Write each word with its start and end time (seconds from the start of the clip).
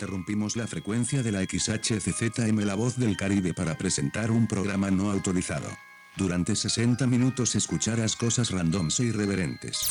Interrumpimos 0.00 0.54
la 0.54 0.68
frecuencia 0.68 1.24
de 1.24 1.32
la 1.32 1.40
XHCZM 1.40 2.60
La 2.60 2.76
Voz 2.76 2.98
del 2.98 3.16
Caribe 3.16 3.52
para 3.52 3.76
presentar 3.76 4.30
un 4.30 4.46
programa 4.46 4.92
no 4.92 5.10
autorizado. 5.10 5.68
Durante 6.14 6.54
60 6.54 7.04
minutos 7.08 7.56
escucharás 7.56 8.14
cosas 8.14 8.52
randoms 8.52 9.00
e 9.00 9.06
irreverentes. 9.06 9.90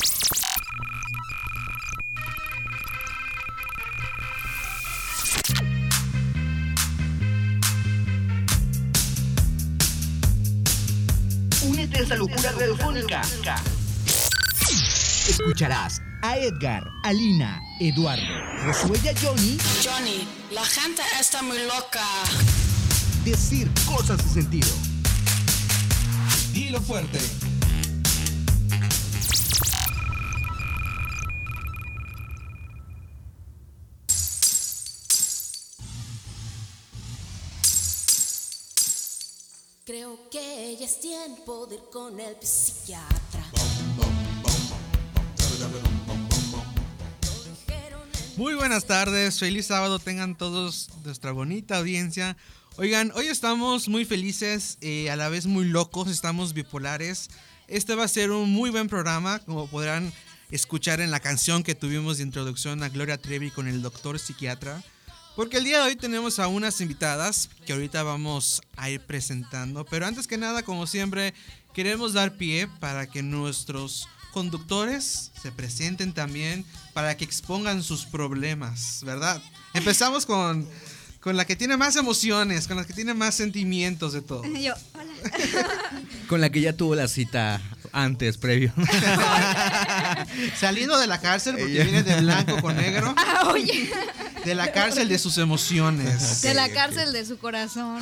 Únete 11.67 11.97
a 11.97 12.02
esta 12.02 12.16
locura 12.16 12.52
radiofónica. 12.53 13.21
Escucharás 15.27 16.02
a 16.22 16.38
Edgar, 16.38 16.84
Alina, 17.04 17.62
Eduardo, 17.80 18.23
Josué 18.66 19.00
y 19.04 19.08
a 19.08 19.14
Johnny 19.20 19.58
Johnny, 19.84 20.28
la 20.52 20.66
gente 20.66 21.02
está 21.20 21.42
muy 21.42 21.58
loca. 21.60 22.04
decir 23.23 23.70
cosas 23.86 24.22
sin 24.22 24.44
sentido. 24.44 24.70
Dilo 26.54 26.82
fuerte. 26.82 27.20
Creo 39.86 40.30
que 40.30 40.76
ya 40.80 40.86
es 40.86 41.00
tiempo 41.00 41.66
de 41.68 41.76
ir 41.76 41.82
con 41.92 42.20
el 42.20 42.36
psiquiatra. 42.42 43.86
Muy 48.38 48.53
buenas 48.53 48.86
tardes, 48.86 49.39
feliz 49.39 49.66
sábado 49.66 49.97
tengan 49.97 50.38
todos 50.38 50.89
nuestra 51.03 51.31
bonita 51.31 51.77
audiencia. 51.77 52.38
Oigan, 52.77 53.11
hoy 53.16 53.27
estamos 53.27 53.89
muy 53.89 54.05
felices, 54.05 54.77
eh, 54.81 55.09
a 55.09 55.16
la 55.16 55.30
vez 55.30 55.47
muy 55.47 55.66
locos, 55.66 56.08
estamos 56.09 56.53
bipolares. 56.53 57.30
Este 57.67 57.95
va 57.95 58.03
a 58.03 58.08
ser 58.08 58.30
un 58.30 58.52
muy 58.52 58.69
buen 58.69 58.88
programa, 58.89 59.39
como 59.39 59.67
podrán 59.67 60.14
escuchar 60.52 61.02
en 61.02 61.09
la 61.09 61.19
canción 61.19 61.64
que 61.64 61.73
tuvimos 61.73 62.17
de 62.17 62.23
introducción 62.23 62.83
a 62.83 62.89
Gloria 62.89 63.17
Trevi 63.17 63.49
con 63.49 63.67
el 63.67 63.81
doctor 63.81 64.19
psiquiatra. 64.19 64.83
Porque 65.36 65.58
el 65.58 65.64
día 65.64 65.80
de 65.80 65.86
hoy 65.86 65.95
tenemos 65.95 66.38
a 66.38 66.47
unas 66.47 66.80
invitadas 66.81 67.49
que 67.66 67.73
ahorita 67.73 68.03
vamos 68.03 68.61
a 68.75 68.89
ir 68.89 69.02
presentando. 69.02 69.86
Pero 69.86 70.05
antes 70.05 70.27
que 70.27 70.37
nada, 70.37 70.61
como 70.61 70.86
siempre, 70.86 71.33
queremos 71.73 72.14
dar 72.14 72.37
pie 72.37 72.67
para 72.80 73.08
que 73.08 73.23
nuestros 73.23 74.08
conductores 74.32 75.32
se 75.42 75.52
presenten 75.52 76.14
también 76.14 76.65
para 76.93 77.17
que 77.17 77.26
expongan 77.26 77.83
sus 77.83 78.05
problemas, 78.05 79.02
¿verdad? 79.05 79.42
Empezamos 79.73 80.26
con, 80.26 80.67
con 81.20 81.38
la 81.38 81.45
que 81.45 81.55
tiene 81.55 81.77
más 81.77 81.95
emociones, 81.95 82.67
con 82.67 82.77
la 82.77 82.86
que 82.86 82.93
tiene 82.93 83.14
más 83.14 83.36
sentimientos 83.36 84.14
de 84.14 84.21
todo. 84.21 84.43
Yo, 84.45 84.73
hola. 84.93 85.14
Con 86.27 86.42
la 86.42 86.49
que 86.49 86.61
ya 86.61 86.73
tuvo 86.73 86.95
la 86.95 87.08
cita 87.08 87.61
antes, 87.92 88.38
previo. 88.38 88.73
Saliendo 90.60 90.98
de 90.98 91.08
la 91.08 91.20
cárcel 91.20 91.56
porque 91.58 91.84
viene 91.84 92.04
de 92.04 92.22
blanco 92.22 92.62
con 92.62 92.76
negro, 92.78 93.14
Ah, 93.18 93.50
oye, 93.52 93.90
de 94.45 94.56
la 94.56 94.72
cárcel 94.72 95.08
de 95.10 95.18
sus 95.20 95.38
emociones. 95.38 96.42
de 96.42 96.54
la 96.54 96.70
cárcel 96.70 97.12
de 97.14 97.26
su 97.26 97.38
corazón. 97.38 98.00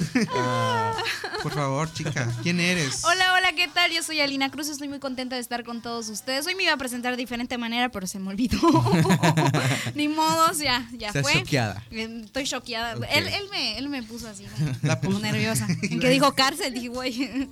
Por 1.42 1.54
favor, 1.54 1.92
chica, 1.94 2.28
¿quién 2.44 2.60
eres? 2.60 3.04
Hola, 3.04 3.34
hola, 3.34 3.52
¿qué 3.56 3.68
tal? 3.68 3.92
Yo 3.92 4.02
soy 4.04 4.20
Alina 4.22 4.50
Cruz, 4.52 4.68
estoy 4.70 4.88
muy 4.88 5.00
contenta 5.00 5.36
de 5.36 5.42
estar 5.42 5.64
con 5.64 5.82
todos 5.82 6.10
ustedes. 6.10 6.46
Hoy 6.48 6.56
me 6.56 6.64
iba 6.64 6.74
a 6.74 6.78
presentar 6.78 7.12
de 7.12 7.18
diferente 7.18 7.58
manera, 7.58 7.90
pero 7.90 8.08
se 8.08 8.20
me 8.20 8.30
olvidó. 8.30 8.60
Ni 9.96 10.08
modos, 10.08 10.58
ya, 10.60 10.88
ya 10.94 11.08
Estás 11.08 11.24
fue. 11.24 11.34
choqueada. 11.34 11.84
Eh, 11.92 12.22
Estoy 12.26 12.44
choqueada. 12.46 12.94
Él, 13.12 13.28
él, 13.28 13.44
me, 13.52 13.78
él 13.78 13.90
me 13.90 14.02
puso 14.04 14.28
así, 14.28 14.46
La 14.82 15.00
como 15.00 15.18
puso- 15.20 15.22
nerviosa. 15.22 15.68
En 15.84 16.00
que 16.00 16.10
dijo 16.10 16.34
cárcel, 16.34 16.74
dije, 16.74 16.88
güey. 16.90 17.50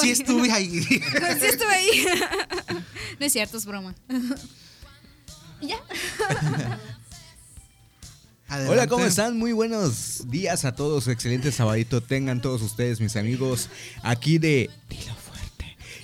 Sí 0.00 0.10
estuve 0.10 0.50
ahí. 0.52 0.82
sí 0.82 1.00
estuve 1.42 1.74
ahí. 1.74 2.06
No 3.18 3.26
es 3.26 3.32
cierto, 3.32 3.56
es 3.56 3.66
broma. 3.66 3.87
¿Y 5.60 5.68
ya? 5.68 5.78
Hola. 8.68 8.86
¿cómo 8.86 9.04
están? 9.04 9.36
Muy 9.36 9.52
buenos 9.52 10.30
días 10.30 10.64
a 10.64 10.74
todos. 10.74 11.06
Excelente 11.08 11.52
sabadito 11.52 12.00
tengan 12.00 12.40
todos 12.40 12.62
ustedes, 12.62 12.98
mis 13.00 13.14
amigos, 13.16 13.68
aquí 14.02 14.38
de. 14.38 14.70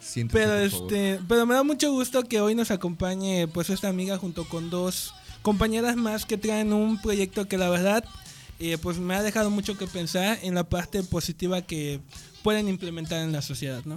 Siéntese, 0.00 0.38
Pero 0.44 0.70
favor. 0.70 0.92
este, 0.92 1.20
pero 1.28 1.46
me 1.46 1.54
da 1.54 1.62
mucho 1.62 1.92
gusto 1.92 2.24
que 2.24 2.40
hoy 2.40 2.54
nos 2.56 2.70
acompañe 2.72 3.46
pues 3.46 3.70
esta 3.70 3.88
amiga 3.88 4.18
junto 4.18 4.48
con 4.48 4.68
dos 4.68 5.14
compañeras 5.42 5.94
más 5.96 6.26
que 6.26 6.36
traen 6.36 6.72
un 6.72 7.00
proyecto 7.00 7.46
que 7.46 7.58
la 7.58 7.68
verdad 7.68 8.04
eh, 8.60 8.78
pues 8.78 8.98
me 8.98 9.14
ha 9.14 9.22
dejado 9.22 9.50
mucho 9.50 9.76
que 9.76 9.86
pensar 9.86 10.38
en 10.42 10.54
la 10.54 10.64
parte 10.64 11.02
positiva 11.02 11.62
que 11.62 12.00
pueden 12.42 12.68
implementar 12.68 13.20
en 13.22 13.32
la 13.32 13.42
sociedad, 13.42 13.82
¿no? 13.84 13.96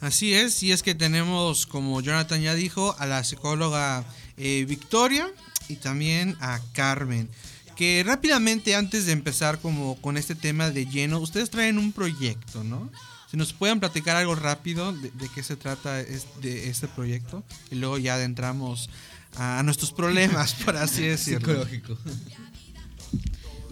Así 0.00 0.34
es, 0.34 0.62
y 0.62 0.72
es 0.72 0.82
que 0.82 0.94
tenemos, 0.94 1.66
como 1.66 2.00
Jonathan 2.00 2.40
ya 2.40 2.54
dijo, 2.54 2.96
a 2.98 3.06
la 3.06 3.22
psicóloga 3.22 4.04
eh, 4.36 4.64
Victoria 4.68 5.30
y 5.68 5.76
también 5.76 6.36
a 6.40 6.60
Carmen. 6.72 7.28
Que 7.76 8.02
rápidamente, 8.04 8.74
antes 8.74 9.06
de 9.06 9.12
empezar 9.12 9.58
como 9.60 9.96
con 10.00 10.16
este 10.16 10.34
tema 10.34 10.70
de 10.70 10.86
lleno, 10.86 11.20
ustedes 11.20 11.50
traen 11.50 11.78
un 11.78 11.92
proyecto, 11.92 12.64
¿no? 12.64 12.90
Si 13.30 13.36
nos 13.36 13.52
pueden 13.52 13.80
platicar 13.80 14.16
algo 14.16 14.34
rápido 14.34 14.92
de, 14.92 15.10
de 15.10 15.28
qué 15.34 15.42
se 15.42 15.56
trata 15.56 16.00
es- 16.00 16.26
de 16.42 16.68
este 16.68 16.86
proyecto 16.88 17.42
y 17.70 17.76
luego 17.76 17.96
ya 17.98 18.14
adentramos 18.14 18.90
a, 19.36 19.60
a 19.60 19.62
nuestros 19.62 19.92
problemas, 19.92 20.52
por 20.54 20.76
así 20.76 21.02
decirlo. 21.14 21.48
Psicológico. 21.64 21.96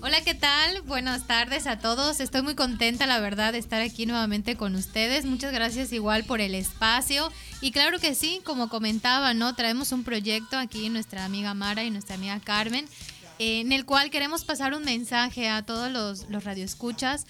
Hola, 0.02 0.23
¿qué 0.23 0.35
tal? 0.35 0.81
Buenas 0.87 1.26
tardes 1.26 1.67
a 1.67 1.79
todos. 1.79 2.20
Estoy 2.20 2.41
muy 2.41 2.55
contenta, 2.55 3.06
la 3.06 3.20
verdad, 3.20 3.52
de 3.52 3.58
estar 3.58 3.82
aquí 3.82 4.06
nuevamente 4.06 4.56
con 4.56 4.75
ustedes. 4.75 5.26
Muchas 5.26 5.52
gracias 5.52 5.93
igual 5.93 6.25
por 6.25 6.41
el 6.41 6.55
espacio. 6.55 7.31
Y 7.61 7.70
claro 7.70 7.99
que 7.99 8.14
sí, 8.14 8.41
como 8.43 8.70
comentaba, 8.70 9.35
¿no? 9.35 9.55
Traemos 9.55 9.93
un 9.93 10.02
proyecto 10.02 10.56
aquí, 10.56 10.88
nuestra 10.88 11.26
amiga 11.26 11.52
Mara 11.52 11.85
y 11.85 11.91
nuestra 11.91 12.14
amiga 12.14 12.41
Carmen, 12.41 12.87
eh, 13.38 13.61
en 13.61 13.73
el 13.73 13.85
cual 13.85 14.08
queremos 14.08 14.43
pasar 14.43 14.73
un 14.73 14.85
mensaje 14.85 15.50
a 15.50 15.67
todos 15.67 15.93
los, 15.93 16.31
los 16.31 16.44
radioescuchas. 16.44 17.26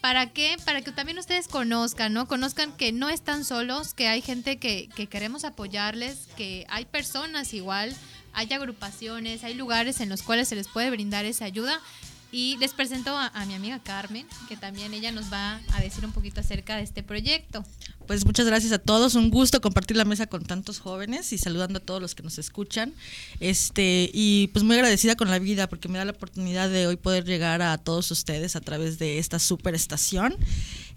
¿Para 0.00 0.32
qué? 0.32 0.56
Para 0.64 0.80
que 0.80 0.92
también 0.92 1.18
ustedes 1.18 1.46
conozcan, 1.46 2.14
¿no? 2.14 2.26
Conozcan 2.26 2.72
que 2.72 2.90
no 2.90 3.10
están 3.10 3.44
solos, 3.44 3.92
que 3.92 4.08
hay 4.08 4.22
gente 4.22 4.56
que, 4.56 4.88
que 4.96 5.08
queremos 5.08 5.44
apoyarles, 5.44 6.28
que 6.38 6.64
hay 6.70 6.86
personas 6.86 7.52
igual 7.52 7.94
hay 8.38 8.52
agrupaciones, 8.52 9.42
hay 9.42 9.54
lugares 9.54 10.00
en 10.00 10.08
los 10.08 10.22
cuales 10.22 10.46
se 10.46 10.54
les 10.54 10.68
puede 10.68 10.90
brindar 10.90 11.24
esa 11.24 11.44
ayuda. 11.44 11.80
Y 12.30 12.58
les 12.58 12.74
presento 12.74 13.16
a, 13.16 13.46
mi 13.46 13.54
amiga 13.54 13.78
Carmen, 13.78 14.26
que 14.48 14.56
también 14.58 14.92
ella 14.92 15.10
nos 15.12 15.32
va 15.32 15.62
a 15.72 15.80
decir 15.80 16.04
un 16.04 16.12
poquito 16.12 16.40
acerca 16.40 16.76
de 16.76 16.82
este 16.82 17.02
proyecto. 17.02 17.64
Pues 18.06 18.26
muchas 18.26 18.46
gracias 18.46 18.72
a 18.72 18.78
todos, 18.78 19.14
un 19.14 19.30
gusto 19.30 19.62
compartir 19.62 19.96
la 19.96 20.04
mesa 20.04 20.26
con 20.26 20.44
tantos 20.44 20.78
jóvenes 20.78 21.32
y 21.32 21.38
saludando 21.38 21.78
a 21.78 21.82
todos 21.82 22.02
los 22.02 22.14
que 22.14 22.22
nos 22.22 22.38
escuchan. 22.38 22.92
Este, 23.40 24.10
y 24.12 24.48
pues 24.48 24.62
muy 24.62 24.76
agradecida 24.76 25.16
con 25.16 25.30
la 25.30 25.38
vida 25.38 25.68
porque 25.68 25.88
me 25.88 25.96
da 25.96 26.04
la 26.04 26.12
oportunidad 26.12 26.68
de 26.68 26.86
hoy 26.86 26.96
poder 26.96 27.24
llegar 27.24 27.62
a 27.62 27.78
todos 27.78 28.10
ustedes 28.10 28.56
a 28.56 28.60
través 28.60 28.98
de 28.98 29.18
esta 29.18 29.38
super 29.38 29.74
estación. 29.74 30.36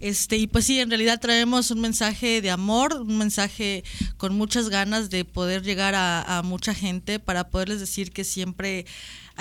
Este, 0.01 0.36
y 0.36 0.48
pues 0.48 0.66
sí, 0.66 0.81
en 0.81 0.89
realidad 0.89 1.22
traemos 1.22 1.72
un 1.72 1.80
mensaje 1.80 2.42
de 2.42 2.51
amor, 2.51 2.94
un 2.94 3.18
mensaje 3.18 3.86
con 4.18 4.36
muchas 4.36 4.68
ganas 4.68 5.10
de 5.10 5.24
poder 5.24 5.63
llegar 5.63 5.95
a 5.95 6.42
mucha 6.44 6.74
gente 6.74 7.19
para 7.19 7.50
poderles 7.50 7.80
decir 7.80 8.12
que 8.12 8.25
siempre 8.25 8.86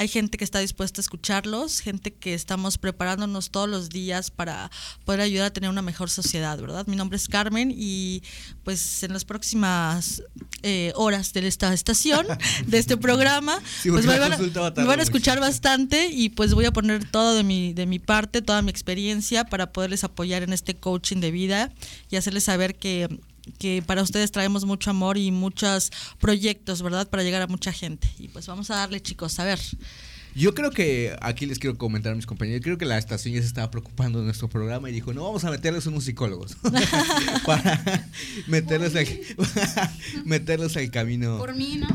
hay 0.00 0.08
gente 0.08 0.38
que 0.38 0.44
está 0.44 0.60
dispuesta 0.60 0.98
a 0.98 1.02
escucharlos, 1.02 1.80
gente 1.80 2.10
que 2.10 2.32
estamos 2.32 2.78
preparándonos 2.78 3.50
todos 3.50 3.68
los 3.68 3.90
días 3.90 4.30
para 4.30 4.70
poder 5.04 5.20
ayudar 5.20 5.48
a 5.48 5.52
tener 5.52 5.68
una 5.68 5.82
mejor 5.82 6.08
sociedad, 6.08 6.58
¿verdad? 6.58 6.86
Mi 6.86 6.96
nombre 6.96 7.18
es 7.18 7.28
Carmen 7.28 7.70
y 7.70 8.22
pues 8.64 9.02
en 9.02 9.12
las 9.12 9.26
próximas 9.26 10.22
eh, 10.62 10.94
horas 10.96 11.34
de 11.34 11.46
esta 11.46 11.74
estación, 11.74 12.26
de 12.66 12.78
este 12.78 12.96
programa, 12.96 13.60
Sí, 13.82 13.90
pues 13.90 14.06
me 14.06 14.18
van, 14.18 14.32
a, 14.32 14.38
me 14.38 14.84
van 14.84 15.00
a 15.00 15.02
escuchar 15.02 15.38
bastante 15.38 16.06
y 16.06 16.30
pues 16.30 16.54
voy 16.54 16.64
a 16.64 16.72
poner 16.72 17.04
todo 17.04 17.34
de 17.34 17.44
mi, 17.44 17.74
de 17.74 17.84
mi 17.84 17.98
parte, 17.98 18.40
toda 18.40 18.62
mi 18.62 18.70
experiencia 18.70 19.44
para 19.44 19.70
poderles 19.70 20.02
apoyar 20.02 20.42
en 20.42 20.54
este 20.54 20.76
coaching 20.76 21.18
de 21.18 21.30
vida 21.30 21.72
y 22.08 22.16
hacerles 22.16 22.44
saber 22.44 22.74
que 22.76 23.20
que 23.58 23.82
para 23.86 24.02
ustedes 24.02 24.30
traemos 24.32 24.64
mucho 24.64 24.90
amor 24.90 25.16
y 25.18 25.30
muchos 25.30 25.90
proyectos, 26.18 26.82
¿verdad? 26.82 27.08
Para 27.08 27.22
llegar 27.22 27.42
a 27.42 27.46
mucha 27.46 27.72
gente. 27.72 28.08
Y 28.18 28.28
pues 28.28 28.46
vamos 28.46 28.70
a 28.70 28.76
darle, 28.76 29.00
chicos, 29.00 29.38
a 29.38 29.44
ver. 29.44 29.58
Yo 30.34 30.54
creo 30.54 30.70
que 30.70 31.16
aquí 31.22 31.44
les 31.44 31.58
quiero 31.58 31.76
comentar 31.76 32.12
a 32.12 32.14
mis 32.14 32.24
compañeros. 32.26 32.62
Creo 32.62 32.78
que 32.78 32.84
la 32.86 32.98
estación 32.98 33.34
ya 33.34 33.40
se 33.40 33.48
estaba 33.48 33.68
preocupando 33.70 34.20
de 34.20 34.26
nuestro 34.26 34.48
programa 34.48 34.88
y 34.88 34.92
dijo: 34.92 35.12
No, 35.12 35.24
vamos 35.24 35.42
a 35.44 35.50
meterles 35.50 35.86
unos 35.86 36.04
psicólogos 36.04 36.56
para 37.46 38.08
meterlos 38.46 38.94
al, 38.94 39.08
meterlos 40.24 40.76
al 40.76 40.90
camino 40.90 41.38
Por 41.38 41.54
mí, 41.56 41.76
¿no? 41.78 41.88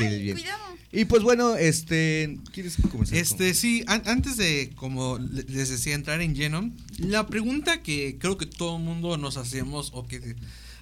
del 0.00 0.14
Ay, 0.14 0.22
bien. 0.22 0.36
cuidado. 0.36 0.62
Y 0.92 1.04
pues 1.04 1.22
bueno, 1.22 1.56
este. 1.56 2.38
¿Quieres 2.52 2.76
comenzar? 2.90 3.18
Este, 3.18 3.54
sí, 3.54 3.84
an- 3.86 4.02
antes 4.06 4.36
de, 4.36 4.72
como 4.76 5.18
le- 5.18 5.42
les 5.44 5.68
decía, 5.68 5.94
entrar 5.94 6.20
en 6.22 6.34
lleno, 6.34 6.70
la 6.98 7.26
pregunta 7.26 7.82
que 7.82 8.16
creo 8.18 8.36
que 8.36 8.46
todo 8.46 8.78
el 8.78 8.82
mundo 8.82 9.16
nos 9.16 9.36
hacemos, 9.36 9.90
o 9.94 10.06
que, 10.06 10.34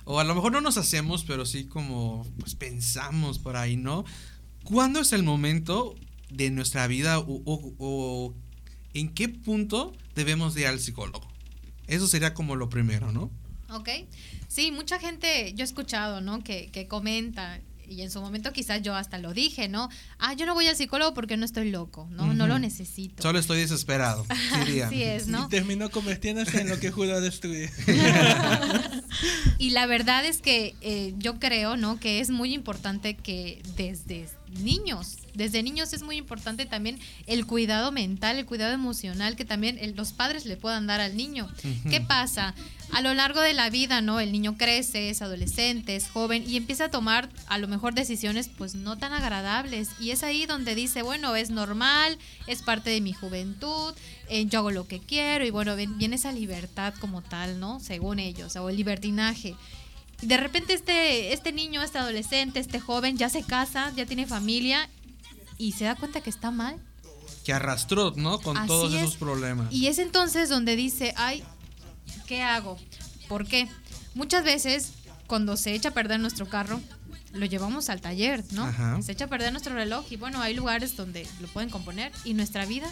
o 0.05 0.21
a 0.21 0.25
lo 0.25 0.35
mejor 0.35 0.53
no 0.53 0.61
nos 0.61 0.77
hacemos, 0.77 1.25
pero 1.25 1.47
sí 1.47 1.65
como, 1.65 2.27
pues 2.39 2.55
pensamos 2.55 3.39
por 3.39 3.57
ahí, 3.57 3.77
¿no? 3.77 4.05
¿Cuándo 4.65 5.01
es 5.01 5.13
el 5.13 5.23
momento 5.23 5.95
de 6.31 6.51
nuestra 6.51 6.87
vida 6.87 7.19
o, 7.19 8.35
en 8.93 9.15
qué 9.15 9.29
punto 9.29 9.93
debemos 10.15 10.55
de 10.55 10.63
ir 10.63 10.67
al 10.69 10.81
psicólogo? 10.81 11.27
Eso 11.87 12.07
sería 12.07 12.35
como 12.35 12.57
lo 12.57 12.69
primero, 12.69 13.13
¿no? 13.13 13.31
¿Ok? 13.71 13.89
Sí, 14.49 14.71
mucha 14.71 14.99
gente, 14.99 15.53
yo 15.55 15.63
he 15.63 15.65
escuchado, 15.65 16.21
¿no? 16.21 16.43
Que, 16.43 16.71
que 16.71 16.87
comenta, 16.87 17.61
y 17.89 18.03
en 18.03 18.11
su 18.11 18.21
momento 18.21 18.53
quizás 18.53 18.83
yo 18.83 18.95
hasta 18.95 19.19
lo 19.19 19.33
dije, 19.35 19.69
¿no? 19.69 19.89
Ah, 20.19 20.35
yo 20.35 20.47
no 20.47 20.55
voy 20.55 20.67
al 20.67 20.77
psicólogo 20.77 21.15
porque 21.15 21.37
no 21.37 21.45
estoy 21.45 21.71
loco, 21.71 22.09
¿no? 22.11 22.35
No 22.35 22.47
lo 22.47 22.59
necesito. 22.59 23.23
Solo 23.23 23.39
estoy 23.39 23.59
desesperado, 23.61 24.27
diría. 24.67 24.87
Así 24.87 25.03
es, 25.03 25.27
¿no? 25.27 25.47
Y 25.47 25.49
terminó 25.51 25.91
convirtiéndose 25.91 26.61
en 26.61 26.69
lo 26.69 26.79
que 26.81 26.91
juró 26.91 27.21
destruir. 27.21 27.71
Y 29.59 29.71
la 29.71 29.87
verdad 29.87 30.25
es 30.27 30.39
que 30.39 30.75
eh, 30.81 31.15
yo 31.19 31.39
creo, 31.39 31.77
¿no? 31.77 31.99
Que 32.01 32.21
es 32.21 32.31
muy 32.31 32.53
importante 32.53 33.15
que 33.17 33.63
desde 33.77 34.29
niños, 34.61 35.17
desde 35.35 35.63
niños 35.63 35.93
es 35.93 36.03
muy 36.03 36.17
importante 36.17 36.67
también 36.67 36.99
el 37.27 37.47
cuidado 37.47 37.93
mental, 37.93 38.39
el 38.39 38.47
cuidado 38.47 38.73
emocional 38.75 39.37
que 39.37 39.45
también 39.45 39.79
el- 39.79 39.95
los 39.95 40.13
padres 40.13 40.47
le 40.47 40.57
puedan 40.57 40.87
dar 40.87 41.01
al 41.01 41.17
niño. 41.17 41.49
¿Qué 41.89 42.01
pasa? 42.01 42.55
A 42.95 43.01
lo 43.01 43.13
largo 43.13 43.41
de 43.41 43.55
la 43.55 43.71
vida, 43.71 44.01
¿no? 44.01 44.21
El 44.21 44.31
niño 44.31 44.57
crece, 44.57 45.11
es 45.11 45.21
adolescente, 45.21 45.97
es 45.97 46.09
joven 46.09 46.45
y 46.49 46.57
empieza 46.57 46.85
a 46.85 46.91
tomar 46.91 47.29
a 47.49 47.59
lo 47.59 47.67
mejor 47.67 47.93
decisiones 47.93 48.49
pues 48.49 48.77
no 48.77 48.97
tan 48.97 49.13
agradables. 49.13 49.91
Y 49.99 50.13
es 50.13 50.23
ahí 50.23 50.47
donde 50.47 50.77
dice, 50.77 51.03
bueno, 51.03 51.35
es 51.35 51.51
normal, 51.51 52.17
es 52.47 52.63
parte 52.63 52.91
de 52.91 53.01
mi 53.01 53.13
juventud, 53.13 53.95
eh, 54.29 54.47
yo 54.47 54.61
hago 54.61 54.71
lo 54.71 54.87
que 54.87 55.01
quiero 55.01 55.45
y 55.45 55.51
bueno, 55.51 55.75
viene 55.75 56.15
esa 56.15 56.31
libertad 56.31 56.95
como 57.01 57.21
tal, 57.21 57.59
¿no? 57.59 57.81
Según 57.81 58.21
ellos, 58.21 58.55
o 58.55 58.69
el 58.71 58.77
libertinaje. 58.77 59.57
Y 60.23 60.27
de 60.27 60.37
repente 60.37 60.75
este, 60.75 61.33
este 61.33 61.51
niño, 61.51 61.83
este 61.83 61.99
adolescente, 61.99 62.61
este 62.61 62.79
joven 62.79 63.19
ya 63.19 63.29
se 63.29 63.43
casa, 63.43 63.93
ya 63.97 64.07
tiene 64.07 64.25
familia 64.25 64.89
y 65.59 65.73
se 65.73 65.85
da 65.85 65.97
cuenta 65.97 66.21
que 66.21 66.31
está 66.31 66.53
mal. 66.53 66.77
Que 67.45 67.53
arrastró, 67.53 68.13
¿no? 68.17 68.39
Con 68.39 68.57
Así 68.57 68.69
todos 68.69 68.95
es. 68.95 69.03
esos 69.03 69.17
problemas. 69.17 69.73
Y 69.73 69.89
es 69.89 69.99
entonces 69.99 70.49
donde 70.49 70.77
dice, 70.77 71.13
ay, 71.17 71.43
¿qué 72.27 72.43
hago? 72.43 72.79
¿Por 73.29 73.47
qué? 73.47 73.69
Muchas 74.15 74.45
veces 74.45 74.93
cuando 75.27 75.57
se 75.57 75.75
echa 75.75 75.91
a 75.91 75.93
perder 75.93 76.21
nuestro 76.21 76.49
carro, 76.49 76.81
lo 77.33 77.47
llevamos 77.47 77.91
al 77.91 78.01
taller, 78.01 78.45
¿no? 78.53 78.65
Ajá. 78.65 79.01
Se 79.03 79.13
echa 79.13 79.25
a 79.25 79.29
perder 79.29 79.53
nuestro 79.53 79.75
reloj 79.75 80.07
y 80.11 80.17
bueno, 80.17 80.41
hay 80.41 80.55
lugares 80.55 80.97
donde 80.97 81.27
lo 81.41 81.49
pueden 81.49 81.71
componer. 81.71 82.13
Y 82.25 82.35
nuestra 82.35 82.65
vida, 82.67 82.89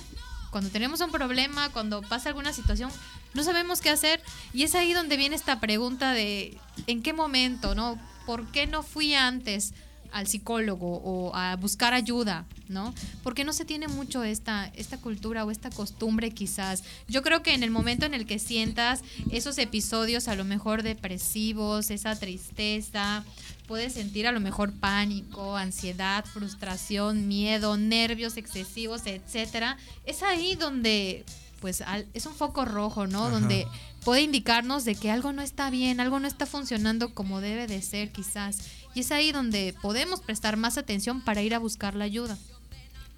cuando 0.51 0.71
tenemos 0.71 1.01
un 1.01 1.11
problema, 1.11 1.71
cuando 1.71 2.03
pasa 2.03 2.29
alguna 2.29 2.53
situación, 2.53 2.91
no 3.35 3.45
sabemos 3.45 3.81
qué 3.81 3.91
hacer. 3.91 4.21
Y 4.53 4.65
es 4.65 4.75
ahí 4.75 4.93
donde 4.93 5.17
viene 5.17 5.37
esta 5.37 5.61
pregunta 5.61 6.13
de, 6.13 6.59
¿en 6.87 7.03
qué 7.03 7.13
momento, 7.13 7.75
no? 7.75 7.99
¿Por 8.27 8.47
qué 8.51 8.67
no 8.67 8.83
fui 8.83 9.15
antes? 9.15 9.75
Al 10.13 10.27
psicólogo 10.27 11.01
o 11.05 11.35
a 11.35 11.57
buscar 11.57 11.95
ayuda, 11.95 12.45
¿no? 12.69 12.95
Porque 13.23 13.45
no 13.45 13.53
se 13.53 13.65
tiene 13.65 13.89
mucho 13.89 14.25
esta, 14.25 14.71
esta 14.77 14.99
cultura 14.99 15.45
o 15.45 15.51
esta 15.51 15.71
costumbre 15.71 16.31
quizás. 16.31 16.85
Yo 17.09 17.23
creo 17.23 17.43
que 17.43 17.55
en 17.55 17.63
el 17.63 17.71
momento 17.71 18.07
en 18.07 18.15
el 18.15 18.27
que 18.27 18.39
sientas 18.39 19.03
esos 19.31 19.59
episodios 19.59 20.29
a 20.29 20.35
lo 20.35 20.45
mejor 20.45 20.83
depresivos, 20.83 21.91
esa 21.91 22.15
tristeza, 22.17 23.25
puedes 23.67 23.95
sentir 23.95 24.27
a 24.27 24.33
lo 24.33 24.41
mejor 24.41 24.73
pánico, 24.73 25.57
ansiedad, 25.57 26.25
frustración, 26.25 27.29
miedo, 27.29 27.77
nervios 27.77 28.37
excesivos, 28.37 29.07
etcétera. 29.07 29.77
Es 30.05 30.23
ahí 30.23 30.55
donde 30.57 31.25
pues 31.61 31.81
al- 31.81 32.07
es 32.13 32.27
un 32.27 32.35
foco 32.35 32.65
rojo, 32.65 33.07
¿no? 33.07 33.23
Ajá. 33.27 33.31
Donde 33.39 33.69
puede 34.05 34.23
indicarnos 34.23 34.85
de 34.85 34.97
que 34.97 35.13
algo 35.13 35.33
no 35.33 35.43
está 35.43 35.71
bien, 35.71 36.01
algo 36.01 36.19
no 36.19 36.27
está 36.27 36.45
funcionando 36.45 37.15
como 37.15 37.41
debe 37.41 37.69
de 37.69 37.81
ser 37.83 38.11
quizás. 38.11 38.59
Y 38.95 39.01
es 39.01 39.13
ahí 39.13 39.33
donde 39.33 39.75
podemos 39.81 40.21
prestar 40.21 40.57
más 40.57 40.79
atención 40.79 41.23
para 41.23 41.43
ir 41.43 41.55
a 41.55 41.59
buscar 41.59 41.95
la 41.95 42.05
ayuda. 42.05 42.37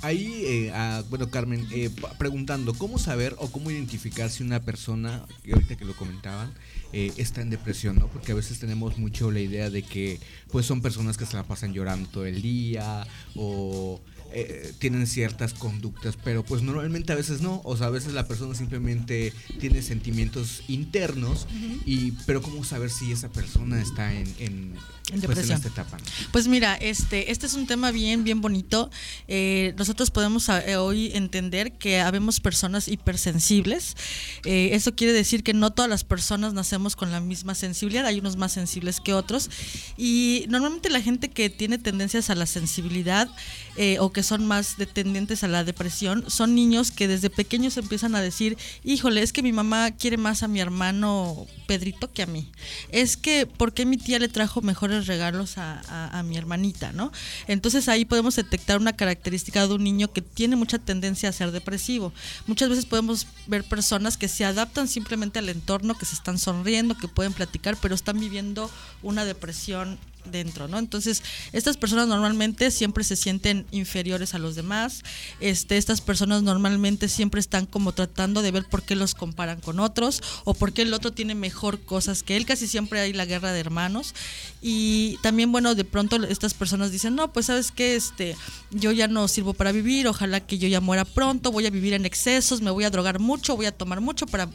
Ahí, 0.02 0.45
eh, 0.45 0.71
ah, 0.75 1.02
bueno, 1.09 1.31
Carmen, 1.31 1.66
eh, 1.73 1.88
preguntando, 2.19 2.75
¿cómo 2.75 2.99
saber 2.99 3.35
o 3.38 3.50
cómo 3.50 3.71
identificar 3.71 4.28
si 4.31 4.43
una 4.43 4.61
persona, 4.61 5.25
que 5.43 5.54
ahorita 5.54 5.76
que 5.76 5.87
lo 5.87 5.97
comentaban, 5.97 6.52
eh, 6.93 7.11
está 7.16 7.40
en 7.40 7.49
depresión, 7.49 7.97
¿no? 7.97 8.09
Porque 8.09 8.33
a 8.33 8.35
veces 8.35 8.59
tenemos 8.59 8.99
mucho 8.99 9.31
la 9.31 9.40
idea 9.40 9.71
de 9.71 9.83
que, 9.83 10.21
pues, 10.50 10.66
son 10.66 10.83
personas 10.83 11.16
que 11.16 11.25
se 11.25 11.37
la 11.37 11.45
pasan 11.45 11.73
llorando 11.73 12.07
todo 12.11 12.26
el 12.26 12.43
día 12.43 13.07
o 13.35 13.99
eh, 14.35 14.73
tienen 14.79 15.07
ciertas 15.07 15.55
conductas, 15.55 16.17
pero 16.23 16.45
pues 16.45 16.62
normalmente 16.62 17.12
a 17.12 17.17
veces 17.17 17.41
no, 17.41 17.61
o 17.64 17.76
sea, 17.76 17.87
a 17.87 17.91
veces 17.91 18.12
la 18.12 18.26
persona 18.26 18.55
simplemente 18.55 19.33
tiene 19.61 19.81
sentimientos 19.81 20.62
internos 20.69 21.47
y, 21.87 22.12
pero 22.26 22.43
¿cómo 22.43 22.64
saber 22.64 22.91
si 22.91 23.12
esa 23.12 23.31
persona 23.31 23.81
está 23.81 24.12
en, 24.12 24.26
en, 24.38 24.73
pues, 24.75 25.14
en 25.14 25.21
depresión. 25.21 25.57
esta 25.57 25.69
etapa? 25.69 25.99
¿no? 25.99 26.05
Pues 26.33 26.49
mira, 26.49 26.75
este, 26.75 27.31
este 27.31 27.47
es 27.47 27.55
un 27.55 27.67
tema 27.67 27.93
bien, 27.93 28.25
bien 28.25 28.41
bonito. 28.41 28.91
Eh, 29.29 29.73
nosotros 29.79 30.11
podemos 30.11 30.49
eh, 30.49 30.76
hoy 30.76 31.12
entender 31.14 31.73
que 31.73 32.00
habemos 32.00 32.41
personas 32.41 32.88
hipersensibles. 32.88 33.97
Eh, 34.45 34.71
eso 34.73 34.95
quiere 34.97 35.12
decir 35.12 35.45
que 35.45 35.55
no 35.55 35.73
todas 35.73 35.88
las 35.88 36.03
personas 36.03 36.55
nacemos 36.55 36.97
con 36.97 37.12
la 37.12 37.21
misma 37.21 37.55
sensibilidad. 37.55 38.07
Hay 38.07 38.19
unos 38.19 38.37
más 38.37 38.53
sensibles 38.53 39.00
que 39.00 39.14
otros. 39.14 39.49
Y 39.97 40.47
normalmente 40.49 40.91
la 40.91 41.00
gente 41.00 41.31
que 41.31 41.50
tiene 41.50 41.79
tendencias 41.79 42.31
a 42.31 42.35
la 42.35 42.47
sensibilidad 42.47 43.31
eh, 43.76 43.99
o 44.00 44.12
que 44.12 44.23
son 44.25 44.47
más 44.47 44.76
tendientes 44.93 45.45
a 45.45 45.49
la 45.49 45.64
depresión 45.64 46.25
son 46.28 46.54
niños 46.54 46.90
que 46.90 47.07
desde 47.09 47.31
pequeños 47.31 47.76
empiezan 47.76 48.14
a 48.14 48.21
decir, 48.23 48.57
híjole, 48.83 49.23
es 49.23 49.33
que 49.33 49.43
mi 49.43 49.52
mamá 49.52 49.90
quiere 49.93 50.16
más 50.16 50.43
a 50.43 50.49
mi 50.49 50.61
hermano 50.61 51.47
Pedrito 51.66 52.12
que 52.12 52.23
a 52.23 52.26
mí. 52.26 52.50
Es 52.90 53.16
que, 53.16 53.47
¿por 53.47 53.73
qué 53.73 53.87
mi 53.87 53.97
tía 53.97 54.19
le 54.19 54.28
trajo 54.28 54.61
mejores 54.61 55.07
regalos 55.07 55.57
a- 55.59 56.11
a 56.19 56.23
mi 56.23 56.37
hermanita, 56.37 56.93
no? 56.93 57.11
Entonces 57.47 57.88
ahí 57.88 58.04
podemos 58.04 58.37
detectar 58.37 58.78
una 58.78 58.93
característica 58.95 59.66
de 59.66 59.75
un 59.75 59.85
niño 59.85 60.12
que 60.12 60.21
tiene 60.23 60.57
mucha 60.57 60.78
tendencia 60.78 61.28
a 61.28 61.33
ser 61.33 61.52
depresivo. 61.52 62.12
Muchas 62.47 62.69
veces 62.69 62.87
podemos 62.87 63.26
ver 63.47 63.64
personas 63.64 64.16
que 64.16 64.28
se 64.28 64.45
adaptan 64.45 64.88
simplemente 64.88 65.38
al 65.38 65.49
entorno, 65.49 65.97
que 65.97 66.07
se 66.07 66.14
están 66.14 66.38
sonriendo, 66.38 66.97
que 66.97 67.09
pueden 67.09 67.33
platicar, 67.33 67.76
pero 67.81 67.95
están 67.95 68.21
viviendo 68.21 68.71
una 69.02 69.25
depresión 69.25 69.99
dentro, 70.31 70.69
¿no? 70.69 70.78
Entonces, 70.78 71.23
estas 71.52 71.76
personas 71.76 72.09
normalmente 72.09 72.71
siempre 72.71 73.04
se 73.04 73.16
sienten 73.16 73.66
inferiores 73.71 74.35
a 74.35 74.38
los 74.38 74.54
demás. 74.54 75.02
Este, 75.40 75.76
estas 75.76 76.00
personas 76.00 76.43
normalmente 76.43 77.09
siempre 77.09 77.40
están 77.40 77.66
como 77.66 77.93
tratando 77.93 78.43
de 78.43 78.50
ver 78.50 78.64
por 78.64 78.83
qué 78.83 78.95
los 78.97 79.14
comparan 79.14 79.61
con 79.61 79.81
otros 79.81 80.23
o 80.45 80.54
por 80.54 80.73
qué 80.73 80.83
el 80.83 80.95
otro 80.95 81.12
tiene 81.12 81.35
mejor 81.35 81.81
cosas 81.81 82.23
que 82.23 82.37
él. 82.37 82.47
Casi 82.47 82.66
siempre 82.66 83.00
hay 83.00 83.12
la 83.12 83.25
guerra 83.25 83.52
de 83.52 83.61
hermanos. 83.61 84.14
Y 84.61 85.19
también, 85.23 85.52
bueno, 85.52 85.75
de 85.75 85.85
pronto 85.85 86.16
estas 86.25 86.54
personas 86.54 86.90
dicen, 86.90 87.14
no, 87.14 87.33
pues 87.33 87.47
sabes 87.47 87.71
qué, 87.71 87.97
este, 87.97 88.37
yo 88.71 88.93
ya 88.93 89.09
no 89.09 89.28
sirvo 89.28 89.54
para 89.54 89.73
vivir, 89.73 90.09
ojalá 90.09 90.40
que 90.40 90.59
yo 90.59 90.69
ya 90.69 90.81
muera 90.81 91.04
pronto, 91.04 91.52
voy 91.52 91.66
a 91.66 91.71
vivir 91.71 91.93
en 91.95 92.04
excesos, 92.04 92.61
me 92.61 92.71
voy 92.71 92.85
a 92.85 92.90
drogar 92.90 93.19
mucho, 93.19 93.57
voy 93.57 93.66
a 93.66 93.73
tomar 93.73 94.00
mucho 94.00 94.26
para 94.26 94.49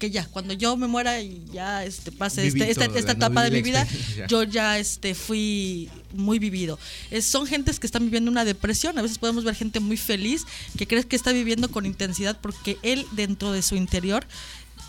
que 0.00 0.10
ya, 0.10 0.26
cuando 0.26 0.52
yo 0.54 0.76
me 0.76 0.88
muera 0.88 1.20
y 1.20 1.44
ya 1.52 1.84
este, 1.84 2.10
pase 2.10 2.42
Viví 2.42 2.62
este- 2.62 2.72
esta, 2.84 2.98
esta 2.98 3.12
etapa 3.12 3.44
de 3.44 3.50
mi 3.52 3.62
vida, 3.62 3.86
yo 4.28 4.42
ya 4.42 4.78
este, 4.80 5.14
fui 5.14 5.88
muy 6.12 6.40
vivido. 6.40 6.76
Es- 7.12 7.26
son 7.26 7.46
gentes 7.46 7.78
que 7.78 7.86
están 7.86 8.02
viviendo 8.06 8.28
una 8.32 8.44
depresión. 8.44 8.98
A 8.98 9.02
veces 9.02 9.18
podemos 9.18 9.44
ver 9.44 9.54
gente 9.54 9.78
muy 9.78 9.96
feliz 9.96 10.44
que 10.76 10.88
crees 10.88 11.06
que 11.06 11.14
está 11.14 11.30
viviendo 11.30 11.70
con 11.70 11.86
intensidad 11.86 12.36
porque 12.40 12.78
él 12.82 13.06
dentro 13.12 13.52
de 13.52 13.62
su 13.62 13.76
interior 13.76 14.26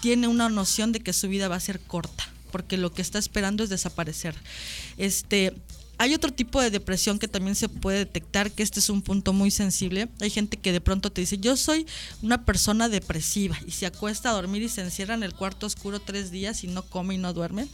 tiene 0.02 0.28
una 0.28 0.50
noción 0.50 0.92
de 0.92 1.02
que 1.02 1.14
su 1.14 1.28
vida 1.28 1.48
va 1.48 1.58
a 1.58 1.60
ser 1.60 1.80
corta, 1.80 2.28
porque 2.52 2.76
lo 2.78 2.92
que 2.92 3.04
está 3.04 3.20
esperando 3.20 3.64
es 3.64 3.70
desaparecer. 3.70 4.34
Este, 4.98 5.54
hay 6.02 6.16
otro 6.16 6.34
tipo 6.34 6.60
de 6.60 6.72
depresión 6.72 7.20
que 7.20 7.28
también 7.28 7.56
se 7.56 7.70
puede 7.70 8.00
detectar, 8.00 8.50
que 8.50 8.64
este 8.64 8.80
es 8.80 8.90
un 8.90 9.04
punto 9.04 9.34
muy 9.34 9.52
sensible. 9.52 10.10
Hay 10.20 10.32
gente 10.32 10.58
que 10.58 10.72
de 10.72 10.82
pronto 10.82 11.12
te 11.12 11.22
dice, 11.22 11.38
yo 11.38 11.56
soy 11.56 11.86
una 12.24 12.44
persona 12.44 12.90
depresiva 12.90 13.56
y 13.68 13.72
se 13.72 13.86
acuesta 13.86 14.32
a 14.32 14.34
dormir 14.34 14.64
y 14.64 14.70
se 14.70 14.82
encierra 14.82 15.14
en 15.14 15.22
el 15.22 15.36
cuarto 15.36 15.68
oscuro 15.68 16.00
tres 16.00 16.32
días 16.32 16.64
y 16.64 16.68
no 16.68 16.82
come 16.82 17.14
y 17.14 17.18
no 17.20 17.34
duerme. 17.34 17.68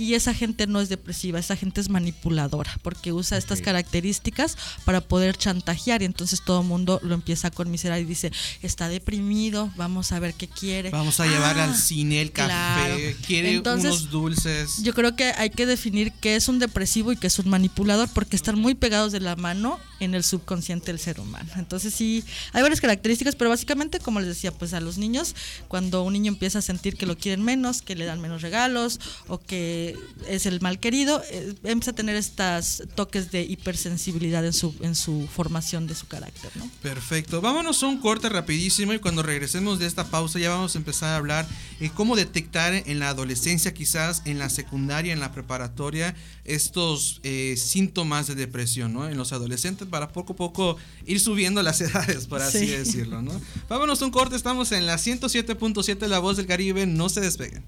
Y 0.00 0.14
esa 0.14 0.32
gente 0.32 0.66
no 0.66 0.80
es 0.80 0.88
depresiva, 0.88 1.38
esa 1.38 1.56
gente 1.56 1.78
es 1.78 1.90
manipuladora, 1.90 2.74
porque 2.80 3.12
usa 3.12 3.36
estas 3.36 3.60
características 3.60 4.56
para 4.86 5.02
poder 5.02 5.36
chantajear 5.36 6.00
y 6.00 6.06
entonces 6.06 6.40
todo 6.42 6.62
el 6.62 6.66
mundo 6.66 7.00
lo 7.02 7.14
empieza 7.14 7.48
a 7.48 7.50
conmiserar 7.50 8.00
y 8.00 8.04
dice, 8.04 8.32
está 8.62 8.88
deprimido, 8.88 9.70
vamos 9.76 10.12
a 10.12 10.18
ver 10.18 10.32
qué 10.32 10.48
quiere. 10.48 10.88
Vamos 10.88 11.20
a 11.20 11.26
llevar 11.26 11.58
Ah, 11.58 11.64
al 11.64 11.76
cine 11.76 12.22
el 12.22 12.32
café, 12.32 12.48
claro. 12.48 12.96
quiere 13.26 13.54
Entonces, 13.56 13.90
unos 13.90 14.10
dulces. 14.10 14.82
Yo 14.82 14.94
creo 14.94 15.14
que 15.16 15.34
hay 15.36 15.50
que 15.50 15.66
definir 15.66 16.12
qué 16.12 16.34
es 16.34 16.48
un 16.48 16.58
depresivo 16.58 17.12
y 17.12 17.16
qué 17.16 17.26
es 17.26 17.38
un 17.38 17.50
manipulador, 17.50 18.08
porque 18.08 18.36
están 18.36 18.58
muy 18.58 18.74
pegados 18.74 19.12
de 19.12 19.20
la 19.20 19.36
mano 19.36 19.78
en 20.00 20.14
el 20.14 20.24
subconsciente 20.24 20.86
del 20.86 20.98
ser 20.98 21.20
humano. 21.20 21.50
Entonces 21.56 21.92
sí, 21.92 22.24
hay 22.54 22.62
varias 22.62 22.80
características, 22.80 23.36
pero 23.36 23.50
básicamente, 23.50 24.00
como 24.00 24.20
les 24.20 24.30
decía, 24.30 24.50
pues 24.50 24.72
a 24.72 24.80
los 24.80 24.96
niños, 24.96 25.34
cuando 25.68 26.04
un 26.04 26.14
niño 26.14 26.32
empieza 26.32 26.60
a 26.60 26.62
sentir 26.62 26.96
que 26.96 27.04
lo 27.04 27.18
quieren 27.18 27.42
menos, 27.44 27.82
que 27.82 27.94
le 27.96 28.06
dan 28.06 28.20
menos 28.22 28.40
regalos 28.40 28.98
o 29.28 29.38
que 29.38 29.89
es 30.28 30.46
el 30.46 30.60
mal 30.60 30.78
querido, 30.80 31.22
eh, 31.30 31.54
empieza 31.64 31.90
a 31.92 31.94
tener 31.94 32.16
estos 32.16 32.82
toques 32.94 33.30
de 33.30 33.42
hipersensibilidad 33.42 34.44
en 34.44 34.52
su, 34.52 34.74
en 34.80 34.94
su 34.94 35.26
formación 35.26 35.86
de 35.86 35.94
su 35.94 36.06
carácter, 36.06 36.50
¿no? 36.56 36.68
Perfecto. 36.82 37.40
Vámonos 37.40 37.82
a 37.82 37.86
un 37.86 37.98
corte 38.00 38.28
rapidísimo 38.28 38.92
y 38.92 38.98
cuando 38.98 39.22
regresemos 39.22 39.78
de 39.78 39.86
esta 39.86 40.06
pausa 40.10 40.38
ya 40.38 40.50
vamos 40.50 40.74
a 40.74 40.78
empezar 40.78 41.10
a 41.10 41.16
hablar 41.16 41.46
de 41.78 41.90
cómo 41.90 42.16
detectar 42.16 42.72
en 42.74 42.98
la 42.98 43.08
adolescencia, 43.10 43.72
quizás 43.74 44.22
en 44.24 44.38
la 44.38 44.50
secundaria, 44.50 45.12
en 45.12 45.20
la 45.20 45.32
preparatoria, 45.32 46.14
estos 46.44 47.20
eh, 47.22 47.54
síntomas 47.56 48.26
de 48.26 48.34
depresión, 48.34 48.92
¿no? 48.92 49.08
En 49.08 49.16
los 49.16 49.32
adolescentes 49.32 49.86
para 49.88 50.12
poco 50.12 50.32
a 50.32 50.36
poco 50.36 50.76
ir 51.06 51.20
subiendo 51.20 51.62
las 51.62 51.80
edades, 51.80 52.26
por 52.26 52.42
así 52.42 52.58
Sí. 52.60 52.66
decirlo, 52.66 53.22
¿no? 53.22 53.40
Vámonos 53.68 54.02
a 54.02 54.04
un 54.04 54.10
corte, 54.10 54.36
estamos 54.36 54.72
en 54.72 54.86
la 54.86 54.96
107.7 54.96 56.06
La 56.08 56.18
Voz 56.18 56.36
del 56.36 56.46
Caribe, 56.46 56.86
no 56.86 57.08
se 57.08 57.20
despeguen. 57.20 57.64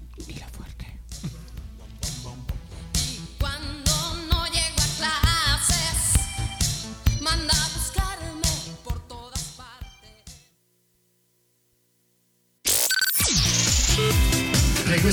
Cuando 0.57 0.72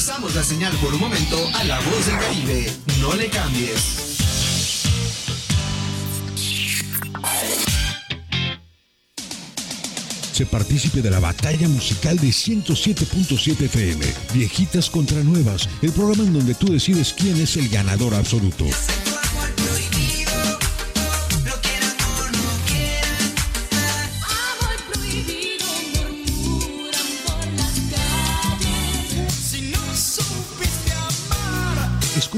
Regresamos 0.01 0.35
la 0.35 0.43
señal 0.43 0.73
por 0.79 0.95
un 0.95 1.01
momento 1.01 1.37
a 1.53 1.65
la 1.65 1.79
voz 1.81 2.07
del 2.07 2.19
Caribe. 2.19 2.73
No 3.03 3.15
le 3.17 3.29
cambies. 3.29 4.01
Partícipe 10.51 11.03
de 11.03 11.11
la 11.11 11.21
batalla 11.21 11.69
musical 11.69 12.17
de 12.17 12.29
107.7 12.29 13.67
FM. 13.67 14.07
Viejitas 14.33 14.89
contra 14.89 15.23
nuevas, 15.23 15.69
el 15.83 15.93
programa 15.93 16.23
en 16.23 16.33
donde 16.33 16.55
tú 16.55 16.73
decides 16.73 17.13
quién 17.13 17.39
es 17.39 17.59
el 17.59 17.69
ganador 17.69 18.15
absoluto. 18.15 18.65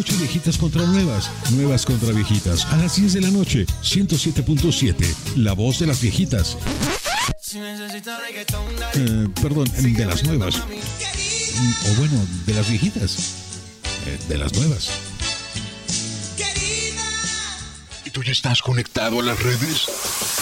Amar. 0.03 0.13
Escucha 0.13 0.17
Viejitas 0.17 0.59
contra 0.59 0.85
nuevas, 0.85 1.31
nuevas 1.53 1.87
contra 1.87 2.13
viejitas, 2.13 2.65
a 2.67 2.77
las 2.77 2.97
10 2.97 3.13
de 3.15 3.21
la 3.21 3.31
noche, 3.31 3.67
107.7, 3.83 5.37
la 5.37 5.53
voz 5.53 5.79
de 5.79 5.87
las 5.87 6.01
viejitas. 6.01 6.57
Eh, 8.95 9.29
perdón, 9.41 9.71
de 9.79 10.07
las 10.07 10.25
nuevas. 10.25 10.57
Mm, 10.59 11.73
O 11.91 11.95
bueno, 11.97 12.27
de 12.47 12.55
las 12.55 12.69
viejitas. 12.69 13.35
Eh, 14.07 14.19
de 14.29 14.39
las 14.39 14.53
nuevas. 14.55 14.91
¿Y 18.05 18.11
tú 18.11 18.23
ya 18.25 18.33
estás 18.33 18.61
conectado 18.63 19.21
a 19.21 19.23
las 19.23 19.41
redes? 19.41 20.42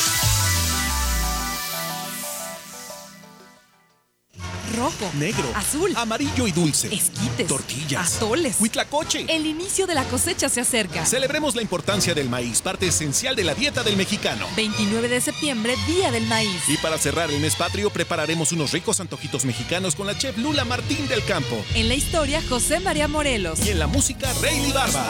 Rojo, 4.81 5.11
Negro, 5.13 5.47
azul, 5.53 5.93
amarillo 5.95 6.47
y 6.47 6.51
dulce. 6.51 6.87
esquites, 6.91 7.45
Tortillas. 7.45 8.15
atoles. 8.15 8.55
Huitlacoche. 8.59 9.25
El 9.29 9.45
inicio 9.45 9.85
de 9.85 9.93
la 9.93 10.03
cosecha 10.05 10.49
se 10.49 10.59
acerca. 10.59 11.05
Celebremos 11.05 11.53
la 11.53 11.61
importancia 11.61 12.15
del 12.15 12.29
maíz, 12.29 12.63
parte 12.63 12.87
esencial 12.87 13.35
de 13.35 13.43
la 13.43 13.53
dieta 13.53 13.83
del 13.83 13.95
mexicano. 13.95 14.47
29 14.55 15.07
de 15.07 15.21
septiembre, 15.21 15.75
Día 15.85 16.09
del 16.09 16.25
Maíz. 16.25 16.67
Y 16.67 16.77
para 16.77 16.97
cerrar 16.97 17.29
el 17.29 17.39
mes 17.39 17.55
patrio, 17.55 17.91
prepararemos 17.91 18.51
unos 18.53 18.71
ricos 18.71 18.99
antojitos 18.99 19.45
mexicanos 19.45 19.93
con 19.93 20.07
la 20.07 20.17
chef 20.17 20.35
Lula 20.39 20.65
Martín 20.65 21.07
del 21.07 21.23
Campo. 21.25 21.63
En 21.75 21.87
la 21.87 21.93
historia, 21.93 22.41
José 22.49 22.79
María 22.79 23.07
Morelos. 23.07 23.59
Y 23.63 23.69
en 23.69 23.77
la 23.77 23.85
música, 23.85 24.33
Rayleigh 24.41 24.73
Barba. 24.73 25.05